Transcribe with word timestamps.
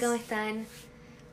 ¿cómo 0.00 0.12
están? 0.14 0.66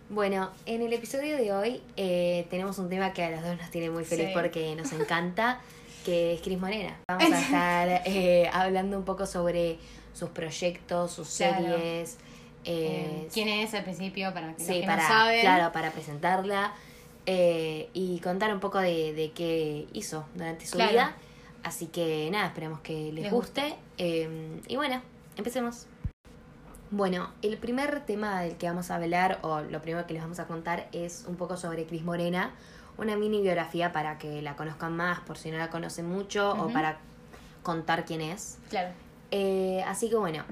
Bueno, 0.10 0.50
en 0.66 0.82
el 0.82 0.94
episodio 0.94 1.38
de 1.38 1.52
hoy 1.54 1.82
eh, 1.98 2.46
tenemos 2.50 2.78
un 2.78 2.90
tema 2.90 3.14
que 3.14 3.24
a 3.24 3.30
las 3.32 3.44
dos 3.44 3.58
nos 3.58 3.70
tiene 3.72 3.90
muy 3.90 4.04
feliz 4.06 4.28
Sí. 4.28 4.32
porque 4.34 4.76
nos 4.76 4.92
encanta, 4.94 5.60
que 6.06 6.34
es 6.34 6.42
Cris 6.42 6.60
Morena. 6.60 6.98
Vamos 7.08 7.32
a 7.32 7.40
estar 7.42 8.02
eh, 8.06 8.50
hablando 8.54 8.98
un 8.98 9.06
poco 9.06 9.26
sobre 9.26 9.78
sus 10.14 10.30
proyectos, 10.30 11.12
sus 11.12 11.36
Claro. 11.38 11.66
series. 11.78 12.18
eh, 12.66 13.24
Eh, 13.26 13.28
¿Quién 13.34 13.48
es 13.50 13.74
al 13.74 13.84
principio? 13.84 14.34
Para 14.34 14.48
los 14.52 14.62
sí, 14.62 14.82
que 14.82 14.86
para, 14.88 15.02
no 15.04 15.08
saben. 15.08 15.42
claro, 15.42 15.72
para 15.74 15.92
presentarla 15.92 16.74
eh, 17.26 17.90
y 17.94 18.20
contar 18.20 18.54
un 18.54 18.60
poco 18.60 18.80
de, 18.80 19.14
de 19.14 19.32
qué 19.32 19.88
hizo 19.94 20.26
durante 20.36 20.66
su 20.66 20.74
Claro. 20.78 20.92
vida. 20.92 21.16
Así 21.64 21.88
que 21.88 22.30
nada, 22.32 22.48
esperemos 22.48 22.82
que 22.82 23.12
les 23.14 23.24
Les 23.24 23.32
guste. 23.32 23.76
Eh, 23.98 24.60
y 24.68 24.76
bueno, 24.76 25.02
empecemos. 25.38 25.88
Bueno, 26.96 27.32
el 27.42 27.58
primer 27.58 28.02
tema 28.02 28.42
del 28.42 28.56
que 28.56 28.68
vamos 28.68 28.92
a 28.92 28.96
hablar, 28.98 29.40
o 29.42 29.62
lo 29.62 29.82
primero 29.82 30.06
que 30.06 30.14
les 30.14 30.22
vamos 30.22 30.38
a 30.38 30.46
contar, 30.46 30.88
es 30.92 31.26
un 31.28 31.38
poco 31.38 31.58
sobre 31.58 31.86
Cris 31.88 32.04
Morena, 32.04 32.52
una 33.00 33.16
mini 33.16 33.42
biografía 33.42 33.92
para 33.92 34.20
que 34.20 34.44
la 34.44 34.56
conozcan 34.56 34.96
más, 34.96 35.20
por 35.22 35.40
si 35.40 35.50
no 35.50 35.58
la 35.58 35.72
conocen 35.72 36.06
mucho, 36.08 36.52
o 36.52 36.70
para 36.72 37.00
contar 37.64 38.06
quién 38.06 38.22
es. 38.22 38.60
Claro. 38.70 38.90
Eh, 39.32 39.84
así 39.88 40.08
que 40.08 40.18
bueno, 40.18 40.44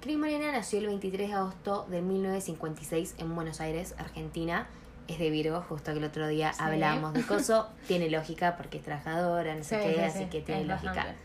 Cris 0.00 0.16
Morena 0.16 0.50
nació 0.50 0.78
el 0.78 0.86
23 0.86 1.28
de 1.28 1.34
agosto 1.34 1.86
de 1.90 2.00
1956 2.00 3.16
en 3.18 3.34
Buenos 3.34 3.60
Aires, 3.60 3.94
Argentina. 3.98 4.68
Es 5.08 5.18
de 5.18 5.28
Virgo, 5.28 5.60
justo 5.68 5.92
que 5.92 5.98
el 5.98 6.04
otro 6.04 6.26
día 6.26 6.54
Sí. 6.54 6.62
hablábamos 6.62 7.12
de 7.12 7.22
coso. 7.22 7.68
tiene 7.86 8.08
lógica 8.08 8.56
porque 8.56 8.78
es 8.78 8.82
trabajadora, 8.84 9.54
no 9.54 9.62
sé 9.62 9.78
Sí, 9.78 9.88
qué, 9.88 9.94
sí, 9.96 10.00
así 10.00 10.18
sí, 10.20 10.24
que 10.30 10.40
tiene 10.40 10.64
lógica. 10.64 10.94
bastante. 10.94 11.20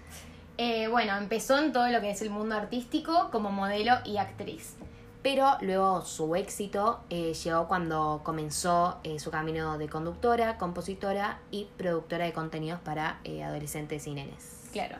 Eh, 0.58 0.88
bueno, 0.88 1.16
empezó 1.18 1.60
en 1.60 1.72
todo 1.72 1.88
lo 1.90 2.02
que 2.02 2.10
es 2.10 2.22
el 2.22 2.32
mundo 2.32 2.56
artístico 2.56 3.30
como 3.32 3.52
modelo 3.52 3.94
y 4.06 4.18
actriz. 4.18 4.76
Pero 5.22 5.58
luego 5.62 6.04
su 6.04 6.36
éxito 6.36 7.02
eh, 7.10 7.34
llegó 7.34 7.68
cuando 7.68 8.22
comenzó 8.24 9.00
eh, 9.04 9.20
su 9.20 9.30
camino 9.30 9.78
de 9.78 9.88
conductora, 9.88 10.58
compositora 10.58 11.40
y 11.52 11.68
productora 11.78 12.26
de 12.26 12.34
contenidos 12.34 12.80
para 12.80 13.20
adolescentes 13.44 14.08
y 14.08 14.14
nenes. 14.14 14.70
Claro. 14.72 14.98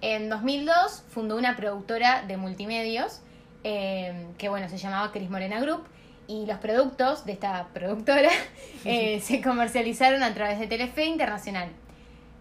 En 0.00 0.28
2002 0.28 1.04
fundó 1.08 1.36
una 1.36 1.56
productora 1.56 2.22
de 2.26 2.36
multimedios 2.36 3.20
que, 3.62 4.48
bueno, 4.48 4.68
se 4.68 4.78
llamaba 4.78 5.12
Cris 5.12 5.28
Morena 5.28 5.60
Group 5.60 5.84
y 6.26 6.46
los 6.46 6.58
productos 6.58 7.26
de 7.26 7.32
esta 7.32 7.68
productora 7.74 8.30
se 8.82 9.40
comercializaron 9.42 10.22
a 10.22 10.32
través 10.34 10.58
de 10.58 10.66
Telefe 10.66 11.04
Internacional. 11.04 11.68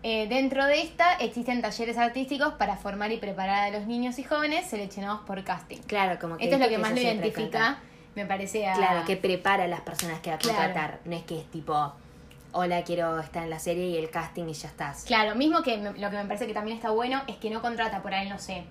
Eh, 0.09 0.25
dentro 0.30 0.66
de 0.66 0.81
esta 0.83 1.16
existen 1.16 1.61
talleres 1.61 1.97
artísticos 1.97 2.53
para 2.53 2.77
formar 2.77 3.11
y 3.11 3.17
preparar 3.17 3.63
a 3.73 3.77
los 3.77 3.88
niños 3.88 4.17
y 4.19 4.23
jóvenes 4.23 4.66
seleccionados 4.66 5.19
por 5.27 5.44
casting. 5.44 5.80
Claro, 5.86 6.17
como 6.17 6.38
que 6.38 6.45
Esto 6.45 6.55
es 6.55 6.61
lo 6.61 6.69
que 6.69 6.77
más 6.77 6.91
lo 6.91 7.02
identifica, 7.02 7.80
me 8.16 8.25
parece 8.25 8.66
a... 8.69 8.73
Claro, 8.73 9.03
que 9.05 9.17
prepara 9.17 9.66
a 9.66 9.67
las 9.67 9.81
personas 9.81 10.22
que 10.22 10.30
va 10.30 10.38
a 10.38 10.39
Claro. 10.39 10.58
contratar. 10.59 10.99
No 11.03 11.14
es 11.14 11.23
que 11.23 11.38
es 11.41 11.45
tipo, 11.52 11.91
hola, 12.53 12.86
quiero 12.86 13.19
estar 13.19 13.44
en 13.44 13.49
la 13.49 13.59
serie 13.59 13.86
y 13.89 13.97
el 13.97 14.09
casting 14.09 14.45
y 14.47 14.53
ya 14.53 14.69
estás. 14.69 15.03
Claro, 15.03 15.36
mismo 15.36 15.61
que 15.61 15.75
me- 15.77 15.91
lo 15.99 16.09
que 16.09 16.16
me 16.16 16.23
parece 16.23 16.47
que 16.47 16.53
también 16.53 16.77
está 16.77 16.92
bueno 16.92 17.21
es 17.27 17.36
que 17.36 17.49
no 17.49 17.61
contrata 17.61 18.02
por 18.02 18.14
ahí, 18.14 18.30
no 18.30 18.39
sé, 18.39 18.64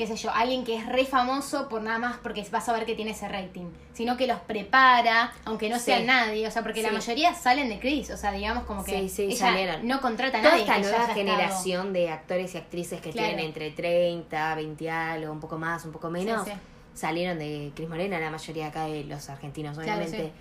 qué 0.00 0.06
sé 0.06 0.16
yo, 0.16 0.30
alguien 0.32 0.64
que 0.64 0.76
es 0.76 0.86
re 0.86 1.04
famoso 1.04 1.68
por 1.68 1.82
nada 1.82 1.98
más 1.98 2.16
porque 2.22 2.42
vas 2.50 2.66
a 2.70 2.72
ver 2.72 2.86
que 2.86 2.94
tiene 2.94 3.10
ese 3.10 3.28
rating, 3.28 3.66
sino 3.92 4.16
que 4.16 4.26
los 4.26 4.40
prepara, 4.40 5.30
aunque 5.44 5.68
no 5.68 5.76
Sí. 5.78 5.84
sea 5.84 6.00
nadie, 6.00 6.48
o 6.48 6.50
sea, 6.50 6.62
porque 6.62 6.80
la 6.80 6.90
mayoría 6.90 7.34
salen 7.34 7.68
de 7.68 7.78
Chris, 7.78 8.08
o 8.08 8.16
sea, 8.16 8.32
digamos 8.32 8.64
como 8.64 8.82
que 8.82 9.06
Sí, 9.10 9.24
ella 9.24 9.78
no 9.82 10.00
contrata 10.00 10.38
a 10.38 10.40
Toda 10.40 10.52
nadie. 10.52 10.62
esta 10.62 10.76
que 10.76 10.82
ya 10.82 10.88
nueva 10.88 11.04
estado- 11.04 11.18
generación 11.20 11.92
de 11.92 12.08
actores 12.08 12.54
y 12.54 12.56
actrices 12.56 13.02
que 13.02 13.10
Claro. 13.10 13.28
tienen 13.28 13.44
entre 13.44 13.72
30, 13.72 14.54
20 14.54 14.90
algo, 14.90 15.32
un 15.32 15.40
poco 15.40 15.58
más, 15.58 15.84
un 15.84 15.92
poco 15.92 16.08
menos, 16.08 16.48
salieron 16.94 17.38
de 17.38 17.70
Cris 17.76 17.90
Morena, 17.90 18.18
la 18.18 18.30
mayoría 18.30 18.68
acá 18.68 18.86
de 18.86 19.04
los 19.04 19.28
argentinos, 19.28 19.76
obviamente. 19.76 20.32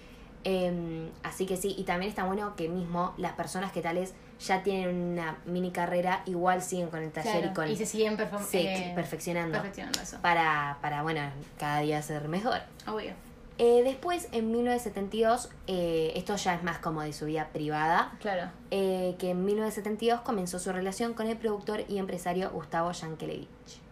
Em, 0.46 1.10
así 1.24 1.46
que 1.46 1.58
sí, 1.58 1.76
y 1.78 1.84
también 1.84 2.10
está 2.10 2.24
bueno 2.24 2.56
que 2.56 2.70
mismo 2.70 3.14
las 3.18 3.34
personas 3.34 3.74
que 3.74 3.82
tales 3.82 4.14
ya 4.40 4.64
tienen 4.64 4.96
una 5.14 5.38
mini 5.46 5.72
carrera, 5.72 6.24
igual 6.26 6.62
siguen 6.62 6.90
con 6.90 7.02
el 7.02 7.12
taller 7.12 7.34
Claro, 7.34 7.48
y 7.52 7.54
con 7.54 7.68
y 7.72 7.76
se 7.76 7.86
siguen 7.86 8.18
sí, 8.50 8.58
eh, 8.60 8.92
perfeccionando 8.96 9.58
perfeccionando 9.58 10.02
eso. 10.02 10.18
para, 10.22 10.78
para, 10.82 11.04
bueno, 11.04 11.22
cada 11.58 11.80
día 11.82 12.02
ser 12.02 12.28
mejor. 12.28 12.60
Obvio. 12.88 13.14
Eh, 13.62 13.82
después, 13.84 14.30
en 14.32 14.52
1972, 14.52 15.50
eh, 15.68 16.14
esto 16.16 16.38
ya 16.38 16.56
es 16.56 16.64
más 16.64 16.78
como 16.78 17.02
de 17.02 17.12
su 17.12 17.26
vida 17.26 17.50
privada, 17.52 18.14
Claro. 18.22 18.50
eh, 18.72 19.16
que 19.20 19.32
en 19.32 19.44
1972 19.44 20.22
comenzó 20.22 20.60
su 20.60 20.72
relación 20.72 21.14
con 21.14 21.28
el 21.28 21.36
productor 21.36 21.84
y 21.90 21.98
empresario 21.98 22.50
Gustavo 22.52 22.92
Yankelevich. 22.94 23.48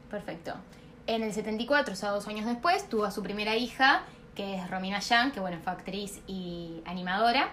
Perfecto. 0.09 0.53
En 1.06 1.22
el 1.24 1.34
74, 1.34 1.94
o 1.94 1.97
sea, 1.97 2.12
dos 2.12 2.25
años 2.29 2.46
después, 2.46 2.88
tuvo 2.88 3.03
a 3.03 3.12
su 3.12 3.22
primera 3.22 3.58
hija, 3.58 4.03
que 4.35 4.56
es 4.56 4.69
Romina 4.69 5.00
Yang, 5.00 5.34
que 5.34 5.40
bueno, 5.41 5.58
fue 5.62 5.74
actriz 5.74 6.22
y 6.28 6.81
animadora. 6.85 7.50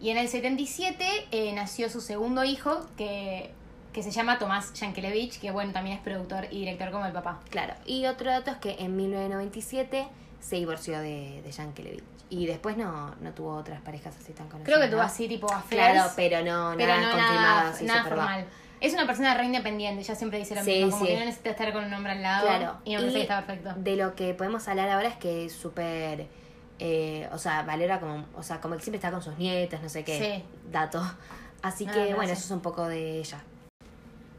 Y 0.00 0.10
en 0.10 0.18
el 0.18 0.28
77 0.28 1.04
eh, 1.30 1.52
nació 1.54 1.88
su 1.88 2.00
segundo 2.00 2.44
hijo, 2.44 2.86
que, 2.96 3.50
que 3.92 4.02
se 4.02 4.10
llama 4.10 4.38
Tomás 4.38 4.72
Yankelevich, 4.74 5.40
que 5.40 5.50
bueno, 5.50 5.72
también 5.72 5.96
es 5.96 6.02
productor 6.02 6.46
y 6.50 6.60
director 6.60 6.90
como 6.90 7.06
el 7.06 7.12
papá. 7.12 7.40
Claro, 7.50 7.74
y 7.86 8.04
otro 8.06 8.30
dato 8.30 8.50
es 8.50 8.58
que 8.58 8.76
en 8.78 8.94
1997 8.96 10.06
se 10.40 10.56
divorció 10.56 10.98
de, 11.00 11.40
de 11.42 11.50
Yankelevich. 11.52 12.04
Y 12.28 12.46
después 12.46 12.76
no, 12.76 13.14
no 13.20 13.32
tuvo 13.32 13.54
otras 13.54 13.80
parejas 13.82 14.14
así 14.20 14.32
tan 14.32 14.48
conocidas. 14.48 14.66
Creo 14.76 14.80
que 14.84 14.88
tuvo 14.90 15.00
¿no? 15.00 15.06
así 15.06 15.28
tipo 15.28 15.50
affairs, 15.52 15.92
Claro, 15.92 16.12
pero 16.16 16.38
no, 16.44 16.74
pero 16.76 16.88
nada 16.96 17.00
no 17.06 17.12
confirmado, 17.12 17.40
nada, 17.60 17.70
así 17.70 17.84
nada 17.84 18.02
va. 18.02 18.08
formal. 18.08 18.46
Es 18.80 18.92
una 18.92 19.06
persona 19.06 19.32
re 19.34 19.44
independiente, 19.46 20.02
ya 20.02 20.14
siempre 20.14 20.38
dice 20.40 20.54
lo 20.56 20.62
Sí, 20.62 20.72
mismo, 20.84 20.90
como 20.90 21.04
sí. 21.06 21.12
que 21.12 21.18
no 21.18 21.24
necesita 21.24 21.50
estar 21.50 21.72
con 21.72 21.84
un 21.84 21.94
hombre 21.94 22.12
al 22.12 22.22
lado. 22.22 22.46
Claro, 22.48 22.76
Y 22.84 22.90
me 22.90 22.98
parece 22.98 23.14
que 23.16 23.22
está 23.22 23.46
perfecto. 23.46 23.74
de 23.76 23.96
lo 23.96 24.14
que 24.14 24.34
podemos 24.34 24.66
hablar 24.68 24.90
ahora 24.90 25.08
es 25.08 25.16
que 25.16 25.46
es 25.46 25.52
súper, 25.52 26.26
eh, 26.78 27.28
o 27.32 27.38
sea, 27.38 27.62
valora 27.62 28.00
como, 28.00 28.26
o 28.36 28.42
sea, 28.42 28.60
como 28.60 28.76
que 28.76 28.82
siempre 28.82 28.96
está 28.98 29.10
con 29.10 29.22
sus 29.22 29.36
nietos, 29.38 29.80
no 29.82 29.88
sé 29.88 30.04
qué, 30.04 30.18
Sí. 30.18 30.70
dato. 30.70 31.02
Así 31.62 31.86
No, 31.86 31.92
que 31.92 32.10
no, 32.10 32.16
bueno, 32.16 32.32
eso 32.32 32.44
es 32.44 32.50
un 32.50 32.60
poco 32.60 32.86
de 32.86 33.18
ella. 33.18 33.42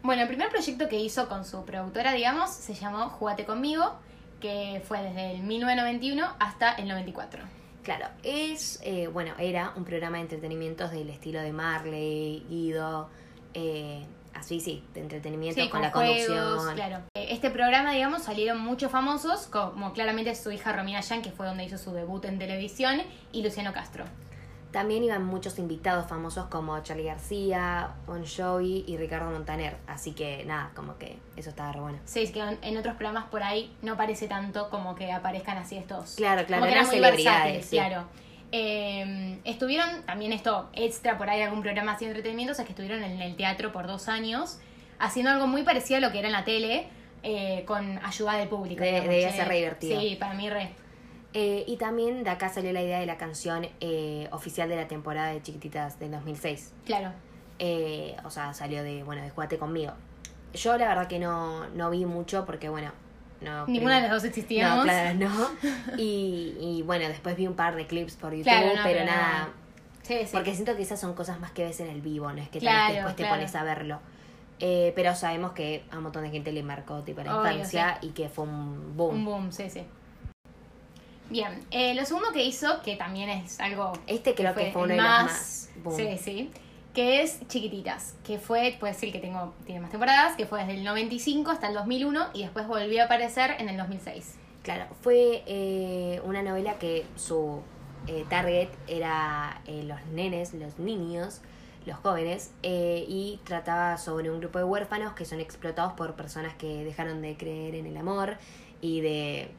Bueno, 0.03 0.21
el 0.21 0.27
primer 0.27 0.49
proyecto 0.49 0.87
que 0.87 0.99
hizo 0.99 1.27
con 1.27 1.43
su 1.43 1.65
productora, 1.65 2.13
digamos, 2.13 2.49
se 2.51 2.73
llamó 2.73 3.09
Jugate 3.09 3.45
conmigo, 3.45 3.93
que 4.39 4.81
fue 4.87 5.01
desde 5.01 5.31
el 5.31 5.41
1991 5.43 6.35
hasta 6.39 6.73
el 6.73 6.87
94. 6.87 7.43
Claro, 7.83 8.05
es, 8.23 8.79
eh, 8.83 9.07
bueno, 9.07 9.33
era 9.39 9.73
un 9.75 9.83
programa 9.83 10.17
de 10.17 10.23
entretenimientos 10.23 10.91
del 10.91 11.09
estilo 11.09 11.39
de 11.41 11.51
Marley, 11.53 12.45
Guido, 12.49 13.09
eh, 13.53 14.05
así 14.39 14.59
sí, 14.59 14.83
de 14.93 15.01
entretenimiento 15.01 15.61
Sí, 15.61 15.69
con, 15.69 15.79
con, 15.79 15.81
la 15.81 15.91
juegos, 15.91 16.27
conducción. 16.27 16.75
claro. 16.75 17.03
Eh, 17.15 17.27
Este 17.31 17.49
programa, 17.49 17.91
digamos, 17.91 18.23
salieron 18.23 18.59
muchos 18.59 18.91
famosos, 18.91 19.47
como 19.47 19.93
claramente 19.93 20.33
su 20.35 20.51
hija 20.51 20.73
Romina 20.73 21.01
Yan, 21.01 21.21
que 21.21 21.31
fue 21.31 21.45
donde 21.45 21.63
hizo 21.65 21.77
su 21.77 21.91
debut 21.91 22.23
en 22.25 22.39
televisión, 22.39 23.01
y 23.31 23.43
Luciano 23.43 23.73
Castro. 23.73 24.05
También 24.71 25.01
iban 25.03 25.23
muchos 25.25 25.59
invitados 25.59 26.07
famosos 26.07 26.47
como 26.47 26.77
Charlie 26.83 27.05
García, 27.05 27.91
Bon 28.05 28.23
Jovi 28.25 28.83
y 28.85 28.97
Ricardo 28.97 29.31
Montaner. 29.31 29.77
Así 29.87 30.11
que 30.11 30.43
nada, 30.45 30.71
como 30.75 30.97
que 30.97 31.17
eso 31.37 31.49
estaba 31.49 31.71
re 31.71 31.79
bueno. 31.79 31.99
Sí, 32.05 32.21
es 32.21 32.31
que 32.31 32.41
en, 32.61 32.77
otros 32.77 32.95
programas 32.95 33.25
por 33.29 33.43
ahí 33.43 33.73
no 33.81 33.95
parece 33.95 34.27
tanto 34.27 34.69
como 34.69 34.93
que 34.93 35.11
aparezcan 35.11 35.57
así 35.57 35.77
estos. 35.77 36.15
Claro, 36.15 36.45
claro, 36.45 36.61
como 36.61 36.65
que 36.65 36.77
eran 36.77 36.85
eran 36.85 36.85
muy 36.87 36.95
celebridades, 36.95 37.53
versátiles, 37.53 37.65
sí. 37.65 37.75
claro. 37.77 38.07
Eh, 38.51 39.39
estuvieron 39.43 40.03
también 40.05 40.31
esto 40.33 40.69
extra 40.73 41.17
por 41.17 41.29
ahí 41.29 41.41
algún 41.41 41.61
programa 41.61 41.93
así 41.93 42.05
de 42.05 42.11
entretenimiento, 42.11 42.53
o 42.53 42.55
sea 42.55 42.65
que 42.65 42.71
estuvieron 42.71 43.03
en 43.03 43.21
el 43.21 43.35
teatro 43.35 43.71
por 43.71 43.87
dos 43.87 44.07
años 44.07 44.59
haciendo 44.99 45.31
algo 45.31 45.47
muy 45.47 45.63
parecido 45.63 45.97
a 45.97 45.99
lo 46.01 46.11
que 46.11 46.19
era 46.19 46.27
en 46.27 46.33
la 46.33 46.43
tele 46.45 46.87
eh, 47.23 47.63
con 47.67 47.99
ayuda 48.05 48.33
del 48.37 48.47
público. 48.47 48.81
De- 48.81 48.87
digamos, 48.91 49.09
debía 49.09 49.29
che. 49.31 49.37
ser 49.37 49.47
re 49.47 49.55
divertido. 49.57 49.99
Sí, 49.99 50.15
para 50.19 50.33
mí 50.33 50.49
re. 50.49 50.69
Eh, 51.33 51.65
y 51.67 51.75
también 51.77 52.23
de 52.23 52.29
acá 52.29 52.49
salió 52.49 52.71
la 52.71 52.81
idea 52.81 52.99
de 52.99 53.05
la 53.05 53.17
canción 53.17 53.67
eh, 53.81 54.27
oficial 54.31 54.69
de 54.69 54.75
la 54.77 54.87
temporada 54.87 55.31
de 55.33 55.41
Chiquititas 55.41 55.99
del 55.99 56.11
2006. 56.11 56.73
Claro. 56.85 57.11
Eh, 57.59 58.15
o 58.23 58.29
sea, 58.29 58.53
salió 58.53 58.81
de, 58.81 59.03
bueno, 59.03 59.21
de 59.23 59.29
Jugate 59.29 59.57
conmigo. 59.57 59.93
Yo 60.53 60.77
la 60.77 60.87
verdad 60.87 61.07
que 61.07 61.19
no, 61.19 61.67
no 61.69 61.89
vi 61.89 62.05
mucho 62.05 62.45
porque, 62.45 62.69
bueno, 62.69 62.91
no... 63.41 63.67
Ninguna 63.67 63.95
de 63.95 64.01
las 64.03 64.11
dos 64.11 64.23
existíamos. 64.23 64.77
No, 64.77 64.83
claro, 64.83 65.19
no. 65.19 65.49
Y, 65.97 66.55
y 66.59 66.81
bueno, 66.83 67.07
después 67.07 67.35
vi 67.35 67.47
un 67.47 67.55
par 67.55 67.75
de 67.75 67.85
clips 67.87 68.15
por 68.15 68.31
YouTube, 68.31 68.43
Claro, 68.45 68.67
no, 68.67 68.73
pero 68.83 68.99
pero 68.99 69.05
nada... 69.05 69.49
Sí, 70.03 70.19
sí. 70.23 70.29
Porque 70.31 70.53
siento 70.53 70.75
que 70.77 70.83
esas 70.83 70.99
son 71.01 71.13
cosas 71.13 71.39
más 71.39 71.51
que 71.51 71.63
ves 71.65 71.79
en 71.81 71.89
el 71.89 72.01
vivo, 72.01 72.31
no 72.31 72.41
es 72.41 72.47
que 72.49 72.59
Claro, 72.59 72.93
después 72.93 73.15
te 73.17 73.25
pones 73.25 73.53
a 73.55 73.63
verlo. 73.63 73.99
Eh, 74.59 74.93
pero 74.95 75.13
sabemos 75.13 75.51
que 75.51 75.83
a 75.91 75.97
un 75.97 76.03
montón 76.03 76.23
de 76.23 76.29
gente 76.31 76.51
le 76.51 76.63
marcó 76.63 77.01
tipo 77.03 77.21
la 77.21 77.37
Obvio, 77.39 77.51
infancia 77.51 77.99
y 78.01 78.09
que 78.09 78.29
fue 78.29 78.45
un 78.45 78.95
boom. 78.95 79.15
Un 79.15 79.25
boom, 79.25 79.51
sí, 79.51 79.69
sí. 79.69 79.83
Bien, 81.29 81.61
eh, 81.71 81.93
lo 81.93 82.05
segundo 82.05 82.31
que 82.31 82.43
hizo, 82.45 82.81
que 82.81 82.95
también 82.95 83.29
es 83.29 83.59
algo 83.59 83.91
Este 84.07 84.33
creo 84.33 84.55
que 84.55 84.71
fue 84.71 84.83
uno 84.83 84.91
de 84.93 84.97
los 84.97 85.05
más- 85.05 85.25
más 85.25 85.69
boom. 85.83 85.95
Sí, 85.97 86.17
sí. 86.17 86.51
Que 86.97 87.21
es 87.21 87.47
Chiquititas, 87.47 88.15
que 88.23 88.39
fue, 88.39 88.75
puede 88.79 88.93
decir 88.93 89.11
que 89.11 89.19
tengo, 89.19 89.53
tiene 89.67 89.81
más 89.81 89.91
temporadas, 89.91 90.35
que 90.35 90.47
fue 90.47 90.61
desde 90.61 90.73
el 90.73 90.83
95 90.83 91.51
hasta 91.51 91.67
el 91.67 91.75
2001 91.75 92.29
y 92.33 92.41
después 92.41 92.65
volvió 92.65 93.03
a 93.03 93.05
aparecer 93.05 93.51
en 93.59 93.69
el 93.69 93.77
2006. 93.77 94.33
Claro, 94.63 94.85
fue 95.01 95.43
eh, 95.45 96.19
una 96.25 96.41
novela 96.41 96.79
que 96.79 97.05
su 97.15 97.61
eh, 98.07 98.25
target 98.27 98.69
era 98.87 99.61
eh, 99.67 99.83
los 99.83 100.03
nenes, 100.07 100.55
los 100.55 100.79
niños, 100.79 101.41
los 101.85 101.97
jóvenes, 101.97 102.49
eh, 102.63 103.05
y 103.07 103.41
trataba 103.43 103.99
sobre 103.99 104.31
un 104.31 104.39
grupo 104.39 104.57
de 104.57 104.63
huérfanos 104.63 105.13
que 105.13 105.23
son 105.23 105.39
explotados 105.39 105.93
por 105.93 106.15
personas 106.15 106.55
que 106.55 106.83
dejaron 106.83 107.21
de 107.21 107.37
creer 107.37 107.75
en 107.75 107.85
el 107.85 107.95
amor 107.95 108.37
y 108.81 109.01
de 109.01 109.51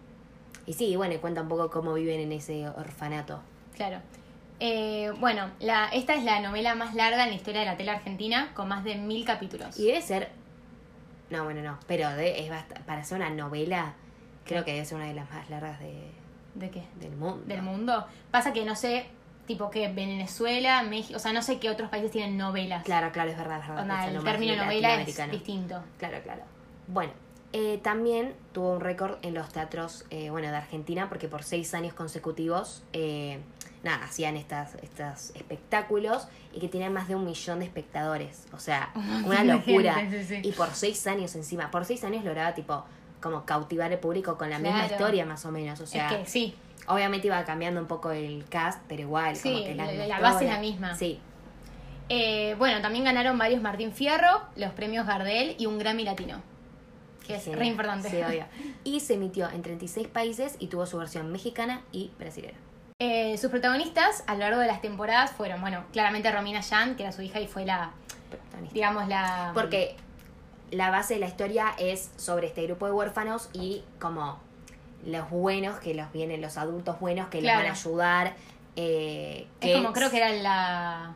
Y 0.66 0.72
sí, 0.72 0.96
bueno, 0.96 1.14
cuenta 1.20 1.42
un 1.42 1.48
poco 1.48 1.70
cómo 1.70 1.94
viven 1.94 2.18
en 2.18 2.32
ese 2.32 2.68
orfanato. 2.68 3.38
Claro. 3.76 4.00
Eh, 4.60 5.12
bueno, 5.20 5.50
la, 5.60 5.88
esta 5.92 6.14
es 6.14 6.24
la 6.24 6.40
novela 6.40 6.74
más 6.74 6.94
larga 6.94 7.24
en 7.24 7.30
la 7.30 7.36
historia 7.36 7.60
de 7.60 7.66
la 7.66 7.76
tele 7.76 7.90
argentina, 7.92 8.50
con 8.54 8.68
más 8.68 8.82
de 8.84 8.96
mil 8.96 9.24
capítulos. 9.24 9.78
Y 9.78 9.86
debe 9.86 10.02
ser. 10.02 10.30
No, 11.30 11.44
bueno, 11.44 11.62
no. 11.62 11.78
Pero 11.86 12.08
de- 12.10 12.40
es 12.40 12.50
bast- 12.50 12.82
para 12.84 13.02
hacer 13.02 13.18
una 13.18 13.30
novela, 13.30 13.94
creo 14.44 14.64
que 14.64 14.72
debe 14.72 14.84
ser 14.84 14.96
una 14.96 15.06
de 15.06 15.14
las 15.14 15.30
más 15.30 15.48
largas 15.50 15.78
de, 15.78 16.10
¿De 16.54 16.70
qué? 16.70 16.84
del 17.00 17.12
mundo. 17.16 17.44
Del 17.46 17.62
mundo. 17.62 18.06
Pasa 18.30 18.52
que 18.52 18.64
no 18.64 18.74
sé, 18.74 19.06
tipo 19.46 19.70
que 19.70 19.88
Venezuela, 19.92 20.82
México, 20.82 21.16
o 21.16 21.20
sea, 21.20 21.32
no 21.32 21.42
sé 21.42 21.60
qué 21.60 21.70
otros 21.70 21.88
países 21.90 22.10
tienen 22.10 22.36
novelas. 22.36 22.82
Claro, 22.84 23.12
claro, 23.12 23.30
es 23.30 23.36
verdad. 23.38 23.60
Es 23.60 23.68
verdad 23.68 23.82
Onda, 23.82 24.06
el 24.08 24.24
término 24.24 24.56
novela 24.56 25.00
es 25.00 25.06
distinto. 25.30 25.82
Claro, 25.98 26.18
claro. 26.24 26.42
Bueno, 26.88 27.12
eh, 27.52 27.78
también 27.82 28.34
tuvo 28.52 28.72
un 28.74 28.80
récord 28.80 29.16
en 29.22 29.34
los 29.34 29.48
teatros, 29.50 30.04
eh, 30.10 30.30
bueno, 30.30 30.48
de 30.50 30.56
Argentina, 30.56 31.08
porque 31.08 31.28
por 31.28 31.42
seis 31.42 31.72
años 31.74 31.94
consecutivos, 31.94 32.82
eh, 32.92 33.38
nada, 33.82 34.04
hacían 34.04 34.36
estas, 34.36 34.74
estos 34.82 35.30
espectáculos 35.34 36.28
y 36.52 36.60
que 36.60 36.68
tenían 36.68 36.92
más 36.92 37.08
de 37.08 37.14
un 37.14 37.24
millón 37.24 37.60
de 37.60 37.64
espectadores. 37.64 38.46
O 38.52 38.58
sea, 38.58 38.90
una 39.24 39.44
locura. 39.44 39.94
gente, 39.94 40.24
sí, 40.24 40.40
sí. 40.42 40.48
Y 40.48 40.52
por 40.52 40.70
seis 40.74 41.06
años 41.06 41.34
encima, 41.36 41.70
por 41.70 41.84
seis 41.84 42.04
años 42.04 42.24
lograba 42.24 42.54
tipo 42.54 42.84
como 43.20 43.44
cautivar 43.44 43.90
al 43.92 43.98
público 43.98 44.36
con 44.38 44.50
la 44.50 44.58
misma 44.58 44.86
historia 44.86 45.24
más 45.26 45.44
o 45.46 45.50
menos. 45.50 45.80
O 45.80 45.86
sea, 45.86 46.08
es 46.10 46.16
que 46.18 46.26
sí, 46.26 46.54
obviamente 46.86 47.26
iba 47.28 47.42
cambiando 47.44 47.80
un 47.80 47.86
poco 47.86 48.10
el 48.10 48.44
cast, 48.48 48.80
pero 48.88 49.02
igual, 49.02 49.34
Sí, 49.36 49.50
como 49.50 49.64
que 49.64 49.74
la, 49.74 49.84
la- 49.86 49.90
misma 49.92 50.06
la 50.06 50.20
base 50.20 50.44
es 50.44 50.50
la 50.52 50.58
misma. 50.60 50.94
Sí, 50.96 51.18
Eh, 52.10 52.54
bueno, 52.58 52.80
también 52.80 53.04
ganaron 53.04 53.36
varios 53.36 53.60
Martín 53.60 53.92
Fierro, 53.92 54.42
los 54.56 54.72
premios 54.72 55.06
Gardel 55.06 55.56
y 55.58 55.66
un 55.66 55.78
Grammy 55.78 56.04
Latino. 56.04 56.40
Que 57.28 57.36
es 57.36 57.46
re 57.46 57.66
importante. 57.66 58.10
Sí, 58.10 58.16
obvio. 58.22 58.44
Y 58.84 59.00
se 59.00 59.14
emitió 59.14 59.48
en 59.50 59.62
36 59.62 60.08
países 60.08 60.56
y 60.58 60.66
tuvo 60.66 60.86
su 60.86 60.98
versión 60.98 61.30
mexicana 61.30 61.82
y 61.92 62.10
brasilera. 62.18 62.56
Eh, 63.00 63.38
sus 63.38 63.50
protagonistas 63.50 64.24
a 64.26 64.32
lo 64.34 64.40
largo 64.40 64.58
de 64.60 64.66
las 64.66 64.80
temporadas 64.80 65.30
fueron, 65.30 65.60
bueno, 65.60 65.84
claramente 65.92 66.32
Romina 66.32 66.60
Yan, 66.60 66.96
que 66.96 67.04
era 67.04 67.12
su 67.12 67.22
hija 67.22 67.38
y 67.40 67.46
fue 67.46 67.64
la, 67.64 67.92
digamos, 68.72 69.06
la... 69.06 69.52
Porque 69.54 69.94
la 70.72 70.90
base 70.90 71.14
de 71.14 71.20
la 71.20 71.26
historia 71.26 71.74
es 71.78 72.10
sobre 72.16 72.48
este 72.48 72.64
grupo 72.66 72.86
de 72.86 72.92
huérfanos 72.92 73.50
y 73.52 73.84
como 74.00 74.40
los 75.06 75.30
buenos 75.30 75.78
que 75.78 75.94
los 75.94 76.10
vienen, 76.12 76.40
los 76.42 76.56
adultos 76.56 76.98
buenos 76.98 77.28
que 77.28 77.38
Claro. 77.38 77.60
los 77.60 77.68
van 77.68 77.76
a 77.76 77.78
ayudar. 77.78 78.34
eh, 78.74 79.46
que 79.60 79.70
Es 79.72 79.76
como 79.80 79.92
creo 79.92 80.10
que 80.10 80.16
era 80.16 80.32
la... 80.32 81.14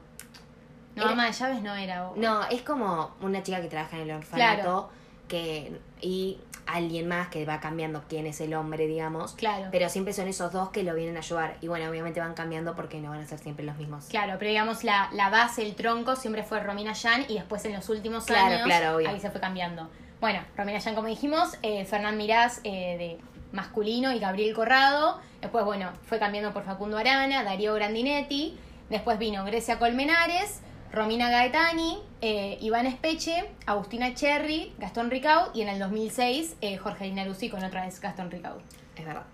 No, 0.94 1.02
Era- 1.04 1.12
ama 1.12 1.26
de 1.26 1.32
llaves 1.32 1.62
no 1.62 1.74
era. 1.74 2.08
o- 2.10 2.16
No, 2.16 2.44
es 2.48 2.62
como 2.62 3.12
una 3.22 3.42
chica 3.42 3.60
que 3.62 3.68
trabaja 3.68 3.96
en 3.96 4.02
el 4.10 4.16
orfanato 4.18 4.90
que 5.32 5.72
y 6.02 6.38
alguien 6.66 7.08
más 7.08 7.28
que 7.28 7.44
va 7.46 7.58
cambiando 7.58 8.04
quién 8.08 8.26
es 8.26 8.40
el 8.42 8.52
hombre, 8.54 8.86
digamos. 8.86 9.32
Claro. 9.32 9.68
Pero 9.72 9.88
siempre 9.88 10.12
son 10.12 10.28
esos 10.28 10.52
dos 10.52 10.68
que 10.68 10.82
lo 10.82 10.94
vienen 10.94 11.16
a 11.16 11.20
ayudar. 11.20 11.56
Y 11.62 11.68
bueno, 11.68 11.88
obviamente 11.88 12.20
van 12.20 12.34
cambiando 12.34 12.76
porque 12.76 13.00
no 13.00 13.08
van 13.10 13.20
a 13.20 13.26
ser 13.26 13.38
siempre 13.38 13.64
los 13.64 13.76
mismos. 13.78 14.04
Claro, 14.10 14.34
pero 14.38 14.50
digamos 14.50 14.84
la, 14.84 15.08
la 15.12 15.30
base, 15.30 15.62
el 15.62 15.74
tronco 15.74 16.14
siempre 16.16 16.42
fue 16.44 16.60
Romina 16.60 16.92
Yan 16.92 17.24
y 17.28 17.34
después 17.34 17.64
en 17.64 17.72
los 17.72 17.88
últimos 17.88 18.26
Claro, 18.26 18.54
años 18.54 18.62
claro, 18.64 18.96
obvio. 18.96 19.08
ahí 19.08 19.18
se 19.18 19.30
fue 19.30 19.40
cambiando. 19.40 19.88
Bueno, 20.20 20.40
Romina 20.56 20.78
Yan 20.78 20.94
como 20.94 21.08
dijimos, 21.08 21.56
eh, 21.62 21.84
Fernán 21.86 22.16
Mirás 22.18 22.60
eh, 22.62 22.96
de 22.98 23.18
masculino 23.52 24.12
y 24.12 24.18
Gabriel 24.18 24.54
Corrado. 24.54 25.18
Después, 25.40 25.64
bueno, 25.64 25.90
fue 26.04 26.18
cambiando 26.18 26.52
por 26.52 26.62
Facundo 26.64 26.98
Arana, 26.98 27.42
Darío 27.42 27.74
Grandinetti. 27.74 28.56
Después 28.90 29.18
vino 29.18 29.44
Grecia 29.44 29.78
Colmenares, 29.78 30.60
Romina 30.92 31.30
Gaetani, 31.30 31.98
eh, 32.20 32.58
Iván 32.60 32.86
Espeche, 32.86 33.50
Agustina 33.66 34.14
Cherry, 34.14 34.74
Gastón 34.78 35.10
Ricaud 35.10 35.48
y 35.54 35.62
en 35.62 35.68
el 35.68 35.78
2006 35.78 36.56
eh, 36.60 36.76
Jorge 36.76 37.06
Linaruzzi 37.06 37.48
con 37.48 37.64
otra 37.64 37.84
vez 37.86 37.98
Gastón 38.00 38.30
Ricaud. 38.30 38.60
Es 38.96 39.06
verdad. 39.06 39.24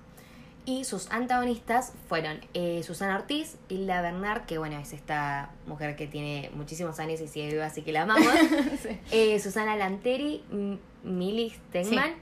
Y 0.65 0.85
sus 0.85 1.11
antagonistas 1.11 1.95
fueron 2.09 2.41
eh, 2.55 2.83
Susana 2.85 3.17
Ortiz, 3.17 3.57
Hilda 3.69 4.03
Bernard, 4.03 4.45
que 4.45 4.59
bueno, 4.59 4.79
es 4.79 4.93
esta 4.93 5.51
mujer 5.67 5.97
que 5.97 6.07
tiene 6.07 6.51
muchísimos 6.55 7.01
años 7.01 7.21
y 7.21 7.27
sigue 7.27 7.49
viva, 7.51 7.67
así 7.67 7.83
que 7.83 7.91
la 7.93 8.03
amamos. 8.03 8.27
Sí. 8.83 9.01
Eh, 9.11 9.41
Susana 9.41 9.77
Lanteri, 9.77 10.45
M- 10.53 10.79
Mili 11.03 11.51
Stegman, 11.51 12.15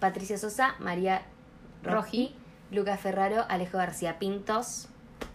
Patricia 0.00 0.38
Sosa, 0.38 0.76
María 0.78 1.22
Roji, 1.82 1.94
Roji. 2.28 2.36
Lucas 2.70 3.00
Ferraro, 3.00 3.44
Alejo 3.48 3.78
García 3.78 4.18
Pintos, 4.18 4.88